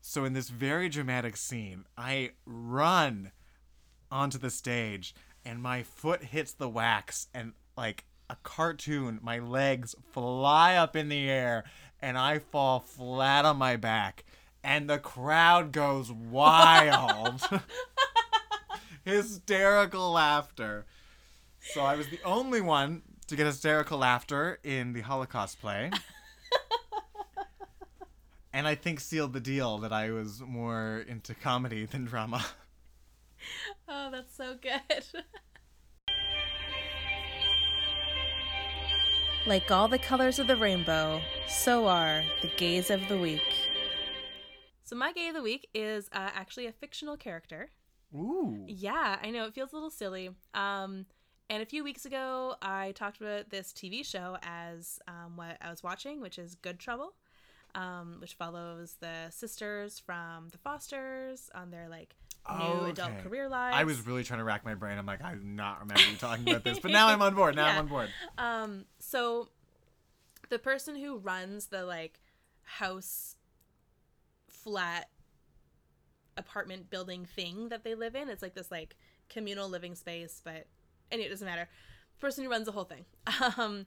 So 0.00 0.24
in 0.24 0.32
this 0.32 0.48
very 0.48 0.88
dramatic 0.88 1.36
scene, 1.36 1.84
I 1.96 2.30
run 2.46 3.30
onto 4.10 4.38
the 4.38 4.50
stage 4.50 5.14
and 5.44 5.62
my 5.62 5.82
foot 5.82 6.22
hits 6.24 6.52
the 6.52 6.68
wax 6.68 7.28
and 7.34 7.52
like 7.76 8.04
a 8.30 8.36
cartoon 8.42 9.18
my 9.22 9.38
legs 9.38 9.94
fly 10.12 10.74
up 10.74 10.96
in 10.96 11.08
the 11.08 11.28
air 11.28 11.64
and 12.00 12.16
i 12.16 12.38
fall 12.38 12.80
flat 12.80 13.44
on 13.44 13.56
my 13.56 13.76
back 13.76 14.24
and 14.64 14.88
the 14.88 14.98
crowd 14.98 15.72
goes 15.72 16.10
wild. 16.12 17.42
Hysterical 19.04 20.12
laughter. 20.12 20.86
So 21.60 21.82
i 21.82 21.96
was 21.96 22.08
the 22.08 22.20
only 22.24 22.60
one 22.60 23.02
to 23.28 23.36
get 23.36 23.46
hysterical 23.46 23.98
laughter 23.98 24.58
in 24.62 24.92
the 24.92 25.00
holocaust 25.02 25.60
play. 25.60 25.90
And 28.54 28.68
i 28.68 28.74
think 28.74 29.00
sealed 29.00 29.32
the 29.32 29.40
deal 29.40 29.78
that 29.78 29.94
i 29.94 30.10
was 30.10 30.42
more 30.42 31.02
into 31.08 31.34
comedy 31.34 31.86
than 31.86 32.04
drama 32.04 32.44
oh, 33.88 34.10
that's 34.10 34.34
so 34.36 34.56
good. 34.60 35.04
like 39.46 39.70
all 39.70 39.88
the 39.88 39.98
colors 39.98 40.38
of 40.38 40.46
the 40.46 40.56
rainbow, 40.56 41.20
so 41.48 41.86
are 41.86 42.22
the 42.42 42.48
gays 42.56 42.90
of 42.90 43.06
the 43.08 43.18
week. 43.18 43.40
So 44.84 44.96
my 44.96 45.12
gay 45.12 45.28
of 45.28 45.34
the 45.34 45.42
week 45.42 45.68
is 45.74 46.08
uh, 46.12 46.30
actually 46.34 46.66
a 46.66 46.72
fictional 46.72 47.16
character. 47.16 47.70
Ooh. 48.14 48.64
Yeah, 48.68 49.18
I 49.22 49.30
know 49.30 49.46
it 49.46 49.54
feels 49.54 49.72
a 49.72 49.76
little 49.76 49.90
silly. 49.90 50.30
Um, 50.54 51.06
and 51.48 51.62
a 51.62 51.66
few 51.66 51.84
weeks 51.84 52.04
ago, 52.04 52.56
I 52.62 52.92
talked 52.92 53.20
about 53.20 53.50
this 53.50 53.72
TV 53.72 54.04
show 54.04 54.36
as 54.42 54.98
um, 55.08 55.36
what 55.36 55.58
I 55.60 55.70
was 55.70 55.82
watching, 55.82 56.20
which 56.20 56.38
is 56.38 56.54
Good 56.54 56.78
Trouble, 56.78 57.14
um, 57.74 58.16
which 58.20 58.34
follows 58.34 58.96
the 59.00 59.30
sisters 59.30 59.98
from 59.98 60.48
the 60.50 60.58
Fosters 60.58 61.50
on 61.54 61.70
their 61.70 61.88
like 61.88 62.14
new 62.48 62.54
Oh, 62.56 62.84
adult 62.86 63.18
career 63.22 63.48
lives. 63.48 63.76
I 63.76 63.84
was 63.84 64.06
really 64.06 64.24
trying 64.24 64.38
to 64.38 64.44
rack 64.44 64.64
my 64.64 64.74
brain. 64.74 64.98
I'm 64.98 65.06
like, 65.06 65.22
I 65.22 65.34
do 65.34 65.40
not 65.44 65.80
remember 65.80 66.02
you 66.10 66.16
talking 66.16 66.48
about 66.48 66.64
this, 66.64 66.78
but 66.80 66.90
now 66.90 67.08
I'm 67.08 67.22
on 67.28 67.34
board. 67.34 67.54
Now 67.56 67.66
Yeah. 67.66 67.72
I'm 67.74 67.78
on 67.80 67.86
board. 67.88 68.08
Um, 68.38 68.84
so 68.98 69.48
the 70.48 70.58
person 70.58 70.96
who 70.96 71.18
runs 71.18 71.66
the 71.66 71.84
like 71.84 72.18
house 72.62 73.36
flat 74.48 75.08
apartment 76.36 76.90
building 76.90 77.24
thing 77.24 77.68
that 77.68 77.84
they 77.84 77.94
live 77.94 78.14
in. 78.14 78.28
It's 78.28 78.42
like 78.42 78.54
this 78.54 78.70
like 78.70 78.96
communal 79.28 79.68
living 79.68 79.94
space, 79.94 80.40
but 80.44 80.66
anyway, 81.10 81.26
it 81.26 81.30
doesn't 81.30 81.46
matter. 81.46 81.68
Person 82.20 82.44
who 82.44 82.50
runs 82.50 82.66
the 82.66 82.72
whole 82.72 82.84
thing. 82.84 83.04
Um, 83.58 83.86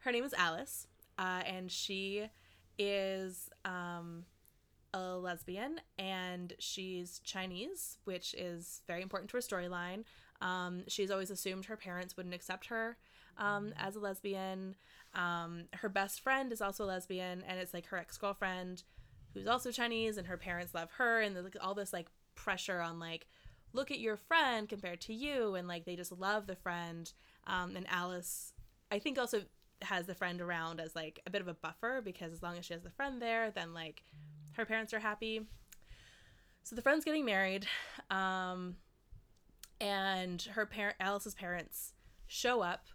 her 0.00 0.12
name 0.12 0.24
is 0.24 0.34
Alice, 0.34 0.86
uh, 1.18 1.42
and 1.46 1.70
she 1.70 2.26
is 2.78 3.48
um, 3.64 4.24
a 4.94 5.16
lesbian, 5.16 5.80
and 5.98 6.54
she's 6.58 7.20
Chinese, 7.24 7.98
which 8.04 8.34
is 8.34 8.82
very 8.86 9.02
important 9.02 9.30
to 9.30 9.36
her 9.36 9.40
storyline. 9.40 10.04
Um, 10.40 10.84
she's 10.88 11.10
always 11.10 11.30
assumed 11.30 11.66
her 11.66 11.76
parents 11.76 12.16
wouldn't 12.16 12.34
accept 12.34 12.66
her 12.66 12.96
um, 13.38 13.72
as 13.78 13.96
a 13.96 14.00
lesbian. 14.00 14.76
Um, 15.14 15.64
her 15.74 15.88
best 15.88 16.20
friend 16.20 16.52
is 16.52 16.60
also 16.60 16.84
a 16.84 16.86
lesbian, 16.86 17.42
and 17.46 17.58
it's 17.58 17.74
like 17.74 17.86
her 17.86 17.96
ex 17.96 18.18
girlfriend 18.18 18.82
who's 19.34 19.46
also 19.46 19.70
Chinese, 19.70 20.16
and 20.16 20.26
her 20.26 20.36
parents 20.36 20.74
love 20.74 20.90
her, 20.92 21.20
and 21.20 21.34
like 21.34 21.56
all 21.60 21.74
this 21.74 21.92
like 21.92 22.08
pressure 22.34 22.80
on 22.80 22.98
like 22.98 23.26
look 23.72 23.90
at 23.90 23.98
your 23.98 24.16
friend 24.16 24.68
compared 24.68 25.00
to 25.02 25.14
you, 25.14 25.54
and 25.54 25.68
like 25.68 25.84
they 25.84 25.96
just 25.96 26.12
love 26.12 26.46
the 26.46 26.56
friend. 26.56 27.12
Um, 27.46 27.76
and 27.76 27.86
Alice, 27.88 28.52
I 28.90 28.98
think, 28.98 29.18
also 29.18 29.42
has 29.82 30.06
the 30.06 30.14
friend 30.14 30.40
around 30.40 30.80
as 30.80 30.94
like 30.94 31.20
a 31.26 31.30
bit 31.30 31.42
of 31.42 31.48
a 31.48 31.54
buffer 31.54 32.00
because 32.02 32.32
as 32.32 32.42
long 32.42 32.56
as 32.56 32.64
she 32.64 32.72
has 32.72 32.82
the 32.82 32.90
friend 32.90 33.20
there, 33.20 33.50
then 33.50 33.74
like 33.74 34.02
her 34.56 34.64
parents 34.64 34.92
are 34.92 34.98
happy. 34.98 35.42
So 36.62 36.74
the 36.74 36.82
friend's 36.82 37.04
getting 37.04 37.24
married, 37.24 37.66
um, 38.10 38.76
and 39.80 40.42
her 40.42 40.66
parent 40.66 40.96
Alice's 40.98 41.34
parents 41.34 41.92
show 42.26 42.60
up 42.60 42.86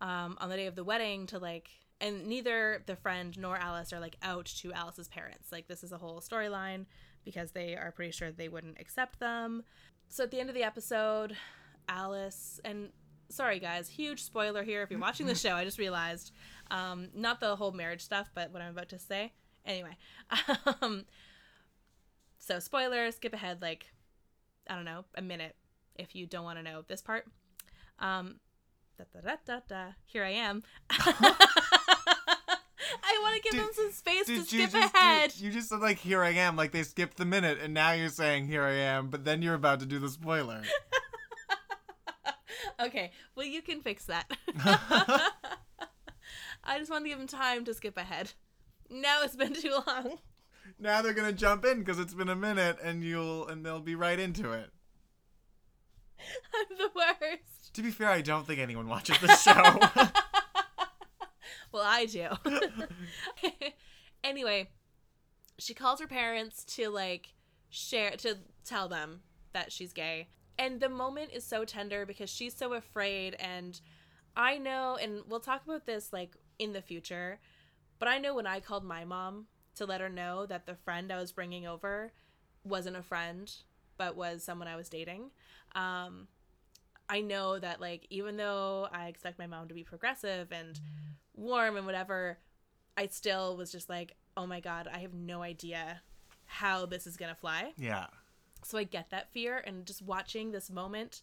um, 0.00 0.36
on 0.40 0.48
the 0.48 0.56
day 0.56 0.66
of 0.66 0.76
the 0.76 0.84
wedding 0.84 1.26
to 1.26 1.38
like 1.38 1.70
and 2.00 2.26
neither 2.26 2.82
the 2.86 2.96
friend 2.96 3.36
nor 3.38 3.56
Alice 3.56 3.92
are 3.92 4.00
like 4.00 4.16
out 4.22 4.46
to 4.46 4.72
Alice's 4.72 5.08
parents. 5.08 5.50
Like 5.50 5.66
this 5.66 5.82
is 5.82 5.92
a 5.92 5.98
whole 5.98 6.20
storyline 6.20 6.86
because 7.24 7.50
they 7.50 7.74
are 7.74 7.90
pretty 7.90 8.12
sure 8.12 8.30
they 8.30 8.48
wouldn't 8.48 8.80
accept 8.80 9.18
them. 9.18 9.64
So 10.08 10.24
at 10.24 10.30
the 10.30 10.40
end 10.40 10.48
of 10.48 10.54
the 10.54 10.62
episode, 10.62 11.36
Alice 11.88 12.60
and 12.64 12.90
sorry 13.30 13.58
guys, 13.58 13.88
huge 13.88 14.22
spoiler 14.22 14.62
here 14.62 14.82
if 14.82 14.90
you're 14.90 15.00
watching 15.00 15.26
the 15.26 15.34
show. 15.34 15.54
I 15.54 15.64
just 15.64 15.78
realized 15.78 16.32
um, 16.70 17.08
not 17.14 17.40
the 17.40 17.56
whole 17.56 17.72
marriage 17.72 18.02
stuff, 18.02 18.30
but 18.34 18.52
what 18.52 18.62
I'm 18.62 18.70
about 18.70 18.90
to 18.90 18.98
say. 18.98 19.32
Anyway, 19.66 19.96
um, 20.82 21.04
so 22.38 22.58
spoiler, 22.58 23.10
skip 23.10 23.32
ahead 23.34 23.60
like 23.62 23.92
I 24.68 24.74
don't 24.74 24.84
know 24.84 25.04
a 25.14 25.22
minute 25.22 25.56
if 25.96 26.14
you 26.14 26.26
don't 26.26 26.44
want 26.44 26.58
to 26.58 26.62
know 26.62 26.82
this 26.86 27.02
part. 27.02 27.26
Um, 27.98 28.36
da, 28.96 29.04
da, 29.12 29.20
da, 29.20 29.36
da, 29.46 29.60
da. 29.68 29.84
Here 30.04 30.24
I 30.24 30.30
am. 30.30 30.62
I 30.90 31.44
want 33.22 33.36
to 33.36 33.42
give 33.42 33.52
Did- 33.52 33.60
them 33.62 33.70
some 33.72 33.92
space 33.92 34.26
to 34.26 34.44
skip 34.44 34.70
just 34.70 34.94
ahead. 34.94 35.34
you 35.36 35.50
just 35.50 35.68
said 35.68 35.80
like 35.80 35.98
here 35.98 36.22
I 36.22 36.30
am, 36.30 36.56
like 36.56 36.72
they 36.72 36.82
skipped 36.82 37.16
the 37.16 37.24
minute, 37.24 37.58
and 37.62 37.74
now 37.74 37.92
you're 37.92 38.08
saying 38.08 38.46
here 38.46 38.64
I 38.64 38.72
am, 38.74 39.08
but 39.08 39.24
then 39.24 39.42
you're 39.42 39.54
about 39.54 39.80
to 39.80 39.86
do 39.86 39.98
the 39.98 40.08
spoiler. 40.08 40.62
Okay, 42.80 43.10
well 43.34 43.44
you 43.44 43.60
can 43.60 43.80
fix 43.80 44.04
that. 44.06 44.30
I 46.62 46.78
just 46.78 46.92
want 46.92 47.04
to 47.04 47.08
give 47.08 47.18
them 47.18 47.26
time 47.26 47.64
to 47.64 47.74
skip 47.74 47.96
ahead. 47.96 48.30
Now 48.90 49.22
it's 49.22 49.36
been 49.36 49.54
too 49.54 49.78
long. 49.86 50.18
now 50.78 51.02
they're 51.02 51.12
gonna 51.14 51.32
jump 51.32 51.64
in 51.64 51.80
because 51.80 51.98
it's 51.98 52.14
been 52.14 52.28
a 52.28 52.36
minute, 52.36 52.78
and 52.82 53.02
you'll 53.02 53.46
and 53.46 53.64
they'll 53.64 53.80
be 53.80 53.94
right 53.94 54.18
into 54.18 54.52
it. 54.52 54.70
I'm 56.54 56.76
the 56.76 56.90
worst. 56.94 57.74
To 57.74 57.82
be 57.82 57.90
fair, 57.90 58.08
I 58.08 58.22
don't 58.22 58.46
think 58.46 58.60
anyone 58.60 58.88
watches 58.88 59.18
the 59.18 59.34
show. 59.36 60.10
Well, 61.72 61.82
I 61.84 62.06
do. 62.06 62.28
anyway, 64.24 64.70
she 65.58 65.74
calls 65.74 66.00
her 66.00 66.06
parents 66.06 66.64
to 66.76 66.88
like 66.88 67.34
share 67.70 68.12
to 68.12 68.38
tell 68.64 68.88
them 68.88 69.20
that 69.52 69.72
she's 69.72 69.92
gay. 69.92 70.28
And 70.58 70.80
the 70.80 70.88
moment 70.88 71.30
is 71.32 71.44
so 71.44 71.64
tender 71.64 72.06
because 72.06 72.30
she's 72.30 72.54
so 72.54 72.72
afraid 72.72 73.36
and 73.38 73.80
I 74.36 74.58
know 74.58 74.98
and 75.00 75.22
we'll 75.28 75.40
talk 75.40 75.62
about 75.64 75.86
this 75.86 76.12
like 76.12 76.36
in 76.58 76.72
the 76.72 76.82
future, 76.82 77.38
but 77.98 78.08
I 78.08 78.18
know 78.18 78.34
when 78.34 78.46
I 78.46 78.60
called 78.60 78.84
my 78.84 79.04
mom 79.04 79.46
to 79.76 79.86
let 79.86 80.00
her 80.00 80.08
know 80.08 80.46
that 80.46 80.66
the 80.66 80.74
friend 80.74 81.12
I 81.12 81.18
was 81.18 81.32
bringing 81.32 81.66
over 81.66 82.12
wasn't 82.64 82.96
a 82.96 83.02
friend 83.02 83.52
but 83.96 84.16
was 84.16 84.44
someone 84.44 84.68
I 84.68 84.76
was 84.76 84.88
dating. 84.88 85.30
Um 85.74 86.28
I 87.08 87.20
know 87.20 87.58
that 87.58 87.80
like 87.80 88.06
even 88.10 88.36
though 88.36 88.88
I 88.92 89.08
expect 89.08 89.38
my 89.38 89.46
mom 89.46 89.68
to 89.68 89.74
be 89.74 89.82
progressive 89.84 90.52
and 90.52 90.78
warm 91.34 91.76
and 91.76 91.86
whatever, 91.86 92.38
I 92.96 93.06
still 93.06 93.56
was 93.56 93.72
just 93.72 93.88
like, 93.88 94.16
oh 94.36 94.46
my 94.46 94.60
god, 94.60 94.88
I 94.92 94.98
have 94.98 95.14
no 95.14 95.42
idea 95.42 96.02
how 96.44 96.86
this 96.86 97.06
is 97.06 97.16
gonna 97.16 97.34
fly. 97.34 97.72
yeah. 97.76 98.06
So 98.64 98.76
I 98.76 98.82
get 98.84 99.10
that 99.10 99.32
fear, 99.32 99.62
and 99.64 99.86
just 99.86 100.02
watching 100.02 100.50
this 100.50 100.68
moment 100.68 101.22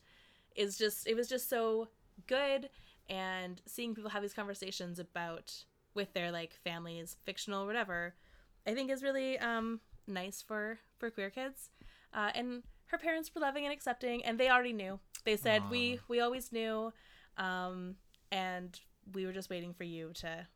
is 0.56 0.78
just 0.78 1.06
it 1.06 1.16
was 1.16 1.28
just 1.28 1.50
so 1.50 1.90
good, 2.28 2.70
and 3.10 3.62
seeing 3.66 3.94
people 3.94 4.12
have 4.12 4.22
these 4.22 4.34
conversations 4.34 5.00
about 5.00 5.54
with 5.96 6.14
their 6.14 6.32
like 6.32 6.58
families, 6.64 7.18
fictional 7.26 7.66
whatever, 7.66 8.16
I 8.68 8.74
think 8.74 8.92
is 8.92 9.02
really 9.02 9.40
um 9.40 9.80
nice 10.08 10.42
for 10.42 10.80
for 10.98 11.10
queer 11.10 11.30
kids, 11.30 11.70
uh, 12.14 12.32
and 12.36 12.64
her 12.88 12.98
parents 12.98 13.32
were 13.34 13.42
loving 13.42 13.66
and 13.66 13.74
accepting, 13.74 14.24
and 14.24 14.40
they 14.40 14.50
already 14.50 14.74
knew. 14.74 15.00
They 15.24 15.38
said 15.38 15.64
we 15.72 16.00
we 16.08 16.20
always 16.20 16.52
knew, 16.52 16.94
um, 17.38 17.96
and 18.32 18.80
we 19.14 19.26
were 19.26 19.34
just 19.34 19.50
waiting 19.50 19.74
for 19.74 19.84
you 19.84 20.12
to 20.16 20.48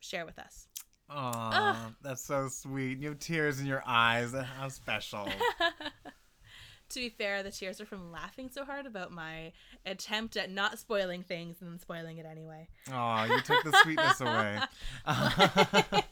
share 0.00 0.24
with 0.24 0.38
us. 0.38 0.68
Aw, 1.08 1.92
that's 2.02 2.22
so 2.22 2.48
sweet. 2.48 2.98
You 2.98 3.10
have 3.10 3.18
tears 3.18 3.60
in 3.60 3.66
your 3.66 3.82
eyes. 3.86 4.32
How 4.32 4.68
special. 4.68 5.28
To 6.90 7.00
be 7.00 7.08
fair, 7.08 7.42
the 7.42 7.50
tears 7.50 7.80
are 7.80 7.86
from 7.86 8.12
laughing 8.12 8.48
so 8.48 8.64
hard 8.64 8.86
about 8.86 9.10
my 9.10 9.52
attempt 9.84 10.36
at 10.36 10.50
not 10.50 10.78
spoiling 10.78 11.22
things 11.22 11.56
and 11.60 11.70
then 11.70 11.78
spoiling 11.80 12.18
it 12.18 12.26
anyway. 12.26 12.68
Oh, 12.92 13.24
you 13.24 13.40
took 13.40 13.64
the 13.64 13.76
sweetness 13.82 14.20
away. 14.20 14.60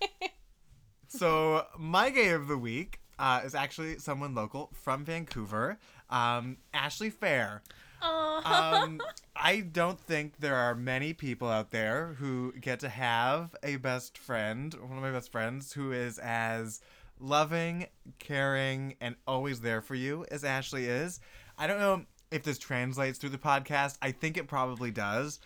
so 1.09 1.67
my 1.79 2.11
gay 2.11 2.31
of 2.31 2.49
the 2.49 2.59
week 2.59 3.01
uh, 3.19 3.43
is 3.45 3.55
actually 3.55 3.99
someone 3.99 4.35
local 4.35 4.71
from 4.73 5.05
Vancouver, 5.05 5.79
um, 6.11 6.57
Ashley 6.73 7.11
Fair. 7.11 7.63
Um, 8.03 9.01
I 9.35 9.61
don't 9.61 9.99
think 9.99 10.39
there 10.39 10.57
are 10.57 10.75
many 10.75 11.15
people 11.15 11.49
out 11.49 11.71
there 11.71 12.17
who 12.19 12.53
get 12.61 12.81
to 12.81 12.89
have 12.89 13.55
a 13.63 13.77
best 13.77 14.19
friend, 14.19 14.75
one 14.75 14.99
of 14.99 15.03
my 15.03 15.11
best 15.11 15.33
friends, 15.33 15.73
who 15.73 15.93
is 15.93 16.19
as 16.19 16.81
loving, 17.19 17.87
caring, 18.19 18.97
and 19.01 19.17
always 19.27 19.61
there 19.61 19.81
for 19.81 19.95
you 19.95 20.25
as 20.31 20.45
Ashley 20.45 20.87
is. 20.87 21.21
I 21.59 21.67
don't 21.67 21.81
know 21.81 22.05
if 22.31 22.43
this 22.43 22.59
translates 22.59 23.19
through 23.19 23.31
the 23.31 23.39
podcast. 23.39 23.99
I 24.03 24.13
think 24.13 24.37
it 24.37 24.49
probably 24.49 24.91
does. 24.91 25.41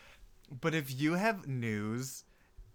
But 0.60 0.74
if 0.74 0.98
you 0.98 1.14
have 1.14 1.46
news, 1.46 2.24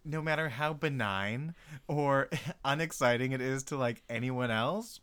no 0.05 0.21
matter 0.21 0.49
how 0.49 0.73
benign 0.73 1.55
or 1.87 2.29
unexciting 2.65 3.31
it 3.31 3.41
is 3.41 3.63
to 3.63 3.77
like 3.77 4.03
anyone 4.09 4.51
else, 4.51 4.99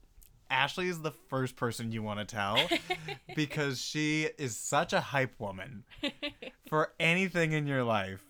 Ashley 0.51 0.89
is 0.89 1.01
the 1.01 1.13
first 1.29 1.57
person 1.57 1.93
you 1.93 2.03
want 2.03 2.19
to 2.19 2.25
tell 2.25 2.59
because 3.37 3.81
she 3.81 4.29
is 4.37 4.57
such 4.57 4.93
a 4.93 5.01
hype 5.01 5.39
woman 5.39 5.85
for 6.69 6.93
anything 6.99 7.53
in 7.53 7.67
your 7.67 7.85
life. 7.85 8.25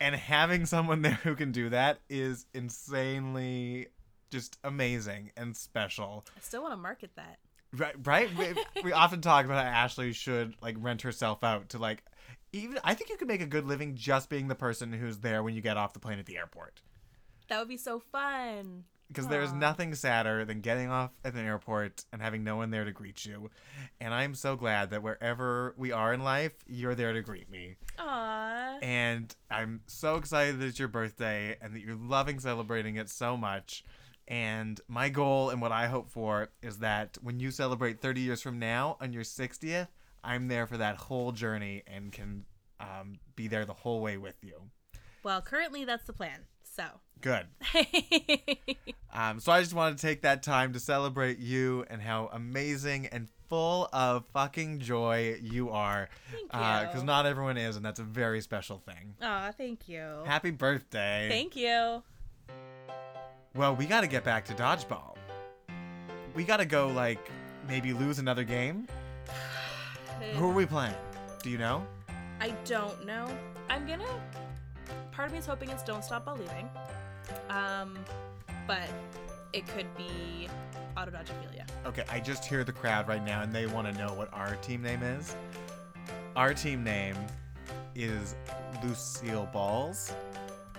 And 0.00 0.14
having 0.14 0.66
someone 0.66 1.02
there 1.02 1.20
who 1.22 1.34
can 1.34 1.52
do 1.52 1.70
that 1.70 2.00
is 2.08 2.46
insanely 2.52 3.88
just 4.30 4.58
amazing 4.64 5.30
and 5.36 5.56
special. 5.56 6.26
I 6.36 6.40
still 6.40 6.62
want 6.62 6.72
to 6.72 6.78
market 6.78 7.10
that. 7.16 7.38
Right, 7.72 7.94
right. 8.04 8.28
We, 8.36 8.82
we 8.82 8.92
often 8.94 9.20
talk 9.20 9.44
about 9.44 9.64
how 9.64 9.70
Ashley 9.70 10.12
should 10.12 10.54
like 10.62 10.76
rent 10.78 11.02
herself 11.02 11.44
out 11.44 11.70
to 11.70 11.78
like 11.78 12.02
even. 12.52 12.78
I 12.84 12.94
think 12.94 13.10
you 13.10 13.16
could 13.16 13.28
make 13.28 13.42
a 13.42 13.46
good 13.46 13.66
living 13.66 13.94
just 13.94 14.30
being 14.30 14.48
the 14.48 14.54
person 14.54 14.92
who's 14.92 15.18
there 15.18 15.42
when 15.42 15.54
you 15.54 15.60
get 15.60 15.76
off 15.76 15.92
the 15.92 16.00
plane 16.00 16.18
at 16.18 16.26
the 16.26 16.38
airport. 16.38 16.80
That 17.48 17.58
would 17.58 17.68
be 17.68 17.76
so 17.76 18.00
fun. 18.00 18.84
Because 19.08 19.28
there's 19.28 19.52
nothing 19.52 19.94
sadder 19.94 20.44
than 20.44 20.60
getting 20.60 20.88
off 20.90 21.12
at 21.24 21.34
an 21.34 21.46
airport 21.46 22.04
and 22.12 22.20
having 22.20 22.42
no 22.42 22.56
one 22.56 22.70
there 22.70 22.84
to 22.84 22.90
greet 22.90 23.24
you. 23.24 23.50
And 24.00 24.12
I'm 24.12 24.34
so 24.34 24.56
glad 24.56 24.90
that 24.90 25.02
wherever 25.02 25.74
we 25.76 25.92
are 25.92 26.12
in 26.12 26.24
life, 26.24 26.52
you're 26.66 26.96
there 26.96 27.12
to 27.12 27.22
greet 27.22 27.48
me. 27.48 27.76
Aww. 28.00 28.82
And 28.82 29.34
I'm 29.48 29.82
so 29.86 30.16
excited 30.16 30.58
that 30.58 30.66
it's 30.66 30.80
your 30.80 30.88
birthday 30.88 31.56
and 31.62 31.72
that 31.72 31.82
you're 31.82 31.94
loving 31.94 32.40
celebrating 32.40 32.96
it 32.96 33.08
so 33.08 33.36
much. 33.36 33.84
And 34.28 34.80
my 34.88 35.08
goal 35.08 35.50
and 35.50 35.60
what 35.60 35.72
I 35.72 35.86
hope 35.86 36.10
for 36.10 36.48
is 36.62 36.78
that 36.78 37.16
when 37.22 37.38
you 37.38 37.50
celebrate 37.50 38.00
30 38.00 38.20
years 38.20 38.42
from 38.42 38.58
now 38.58 38.96
on 39.00 39.12
your 39.12 39.22
60th, 39.22 39.88
I'm 40.24 40.48
there 40.48 40.66
for 40.66 40.76
that 40.78 40.96
whole 40.96 41.32
journey 41.32 41.82
and 41.86 42.12
can 42.12 42.44
um, 42.80 43.18
be 43.36 43.46
there 43.46 43.64
the 43.64 43.72
whole 43.72 44.00
way 44.00 44.16
with 44.16 44.36
you. 44.42 44.60
Well, 45.22 45.40
currently 45.40 45.84
that's 45.84 46.04
the 46.04 46.12
plan. 46.12 46.40
So. 46.62 46.84
Good. 47.20 47.46
Um, 49.16 49.40
so 49.40 49.50
I 49.50 49.62
just 49.62 49.72
wanted 49.72 49.96
to 49.96 50.02
take 50.06 50.22
that 50.22 50.42
time 50.42 50.74
to 50.74 50.80
celebrate 50.80 51.38
you 51.38 51.86
and 51.88 52.02
how 52.02 52.28
amazing 52.34 53.06
and 53.06 53.28
full 53.48 53.88
of 53.90 54.26
fucking 54.34 54.80
joy 54.80 55.38
you 55.40 55.70
are. 55.70 56.10
Thank 56.30 56.48
Because 56.52 57.00
you. 57.00 57.06
not 57.06 57.24
everyone 57.24 57.56
is, 57.56 57.76
and 57.76 57.84
that's 57.84 57.98
a 57.98 58.04
very 58.04 58.42
special 58.42 58.76
thing. 58.78 59.14
Aw, 59.22 59.52
thank 59.56 59.88
you. 59.88 60.04
Happy 60.26 60.50
birthday. 60.50 61.28
Thank 61.30 61.56
you. 61.56 62.02
Well, 63.56 63.74
we 63.74 63.86
got 63.86 64.02
to 64.02 64.06
get 64.06 64.22
back 64.22 64.44
to 64.46 64.54
dodgeball. 64.54 65.16
We 66.34 66.44
got 66.44 66.58
to 66.58 66.66
go, 66.66 66.88
like, 66.88 67.30
maybe 67.66 67.94
lose 67.94 68.18
another 68.18 68.44
game. 68.44 68.86
Who 70.34 70.50
are 70.50 70.52
we 70.52 70.66
playing? 70.66 70.94
Do 71.42 71.48
you 71.48 71.56
know? 71.56 71.86
I 72.40 72.50
don't 72.66 73.06
know. 73.06 73.26
I'm 73.70 73.86
gonna. 73.86 74.04
Part 75.10 75.28
of 75.28 75.32
me 75.32 75.38
is 75.38 75.46
hoping 75.46 75.70
it's 75.70 75.82
Don't 75.82 76.04
Stop 76.04 76.26
Believing. 76.26 76.68
Um, 77.48 77.98
but 78.66 78.88
it 79.54 79.66
could 79.68 79.86
be 79.96 80.48
Autododgephilia. 80.96 81.66
Okay, 81.86 82.04
I 82.10 82.20
just 82.20 82.44
hear 82.44 82.62
the 82.62 82.72
crowd 82.72 83.08
right 83.08 83.24
now 83.24 83.42
and 83.42 83.52
they 83.52 83.66
want 83.66 83.86
to 83.90 83.98
know 83.98 84.12
what 84.12 84.32
our 84.34 84.56
team 84.56 84.82
name 84.82 85.02
is. 85.02 85.34
Our 86.34 86.52
team 86.52 86.84
name 86.84 87.16
is 87.94 88.34
Lucille 88.82 89.48
Balls. 89.52 90.12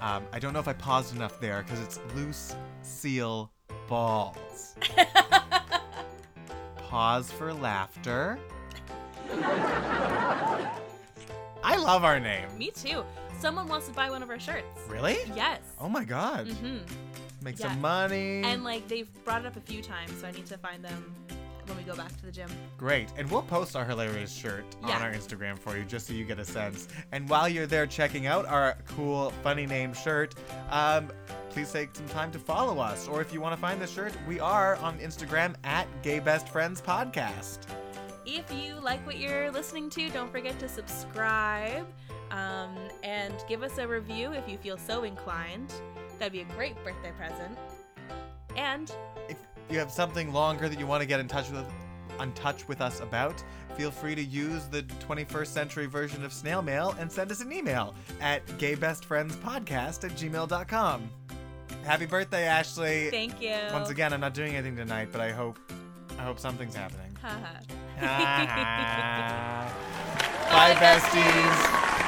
Um, 0.01 0.25
I 0.31 0.39
don't 0.39 0.53
know 0.53 0.59
if 0.59 0.67
I 0.67 0.73
paused 0.73 1.15
enough 1.15 1.39
there 1.39 1.63
because 1.63 1.79
it's 1.81 1.99
Loose 2.15 2.55
Seal 2.81 3.51
Balls. 3.87 4.75
Pause 6.77 7.31
for 7.31 7.53
laughter. 7.53 8.37
I 11.63 11.75
love 11.77 12.03
our 12.03 12.19
name. 12.19 12.47
Me 12.57 12.71
too. 12.71 13.03
Someone 13.39 13.67
wants 13.67 13.87
to 13.87 13.93
buy 13.93 14.09
one 14.09 14.23
of 14.23 14.29
our 14.29 14.39
shirts. 14.39 14.65
Really? 14.87 15.17
Yes. 15.35 15.59
Oh 15.79 15.89
my 15.89 16.03
god. 16.05 16.47
hmm 16.47 16.77
Make 17.43 17.59
Yeah. 17.59 17.67
some 17.71 17.81
money. 17.81 18.41
And 18.43 18.63
like 18.63 18.87
they've 18.87 19.07
brought 19.25 19.41
it 19.41 19.47
up 19.47 19.55
a 19.57 19.61
few 19.61 19.81
times, 19.81 20.11
so 20.19 20.27
I 20.27 20.31
need 20.31 20.45
to 20.47 20.57
find 20.57 20.83
them 20.83 21.13
when 21.67 21.77
we 21.77 21.83
go 21.83 21.95
back 21.95 22.15
to 22.17 22.25
the 22.25 22.31
gym. 22.31 22.49
Great. 22.77 23.09
And 23.17 23.29
we'll 23.29 23.43
post 23.43 23.75
our 23.75 23.85
hilarious 23.85 24.33
shirt 24.33 24.65
on 24.83 25.01
our 25.01 25.11
Instagram 25.11 25.57
for 25.57 25.77
you 25.77 25.83
just 25.83 26.07
so 26.07 26.13
you 26.13 26.25
get 26.25 26.39
a 26.39 26.45
sense. 26.45 26.87
And 27.11 27.27
while 27.29 27.47
you're 27.49 27.67
there 27.67 27.87
checking 27.87 28.27
out 28.27 28.45
our 28.45 28.77
cool, 28.87 29.31
funny 29.43 29.65
name 29.65 29.93
shirt, 29.93 30.35
um, 30.69 31.11
please 31.49 31.71
take 31.71 31.95
some 31.95 32.07
time 32.09 32.31
to 32.31 32.39
follow 32.39 32.79
us. 32.79 33.07
Or 33.07 33.21
if 33.21 33.33
you 33.33 33.41
want 33.41 33.55
to 33.55 33.61
find 33.61 33.81
the 33.81 33.87
shirt, 33.87 34.13
we 34.27 34.39
are 34.39 34.75
on 34.77 34.97
Instagram 34.99 35.55
at 35.63 35.87
Gay 36.03 36.19
Best 36.19 36.49
Friends 36.49 36.81
Podcast. 36.81 37.59
If 38.25 38.51
you 38.53 38.75
like 38.81 39.05
what 39.05 39.17
you're 39.17 39.51
listening 39.51 39.89
to, 39.91 40.09
don't 40.09 40.31
forget 40.31 40.59
to 40.59 40.67
subscribe 40.67 41.87
um, 42.31 42.75
and 43.03 43.33
give 43.47 43.63
us 43.63 43.77
a 43.77 43.87
review 43.87 44.33
if 44.33 44.47
you 44.49 44.57
feel 44.57 44.77
so 44.77 45.03
inclined. 45.03 45.73
That'd 46.19 46.33
be 46.33 46.41
a 46.41 46.55
great 46.55 46.75
birthday 46.83 47.11
present. 47.17 47.57
And 48.55 48.91
If 49.29 49.37
you 49.69 49.79
have 49.79 49.91
something 49.91 50.31
longer 50.33 50.69
that 50.69 50.79
you 50.79 50.87
want 50.87 51.01
to 51.01 51.07
get 51.07 51.19
in 51.19 51.27
touch 51.27 51.49
with 51.49 51.65
on 52.19 52.31
touch 52.33 52.67
with 52.67 52.81
us 52.81 52.99
about, 52.99 53.43
feel 53.75 53.91
free 53.91 54.15
to 54.15 54.23
use 54.23 54.65
the 54.65 54.81
21st 55.07 55.47
century 55.47 55.85
version 55.85 56.25
of 56.25 56.33
snail 56.33 56.63
mail 56.63 56.95
and 56.99 57.11
send 57.11 57.31
us 57.31 57.41
an 57.41 57.53
email 57.53 57.93
at 58.19 58.45
gaybestfriendspodcast 58.57 60.03
at 60.03 60.11
gmail.com. 60.11 61.09
Happy 61.83 62.05
birthday, 62.05 62.45
Ashley. 62.45 63.09
thank 63.11 63.41
you. 63.41 63.55
Once 63.71 63.89
again, 63.89 64.13
I'm 64.13 64.19
not 64.19 64.33
doing 64.33 64.55
anything 64.55 64.75
tonight, 64.75 65.09
but 65.11 65.21
I 65.21 65.31
hope 65.31 65.59
I 66.17 66.23
hope 66.23 66.39
something's 66.39 66.75
happening. 66.75 67.15
Haha. 67.21 67.59
Bye, 70.49 70.73
besties. 70.75 72.06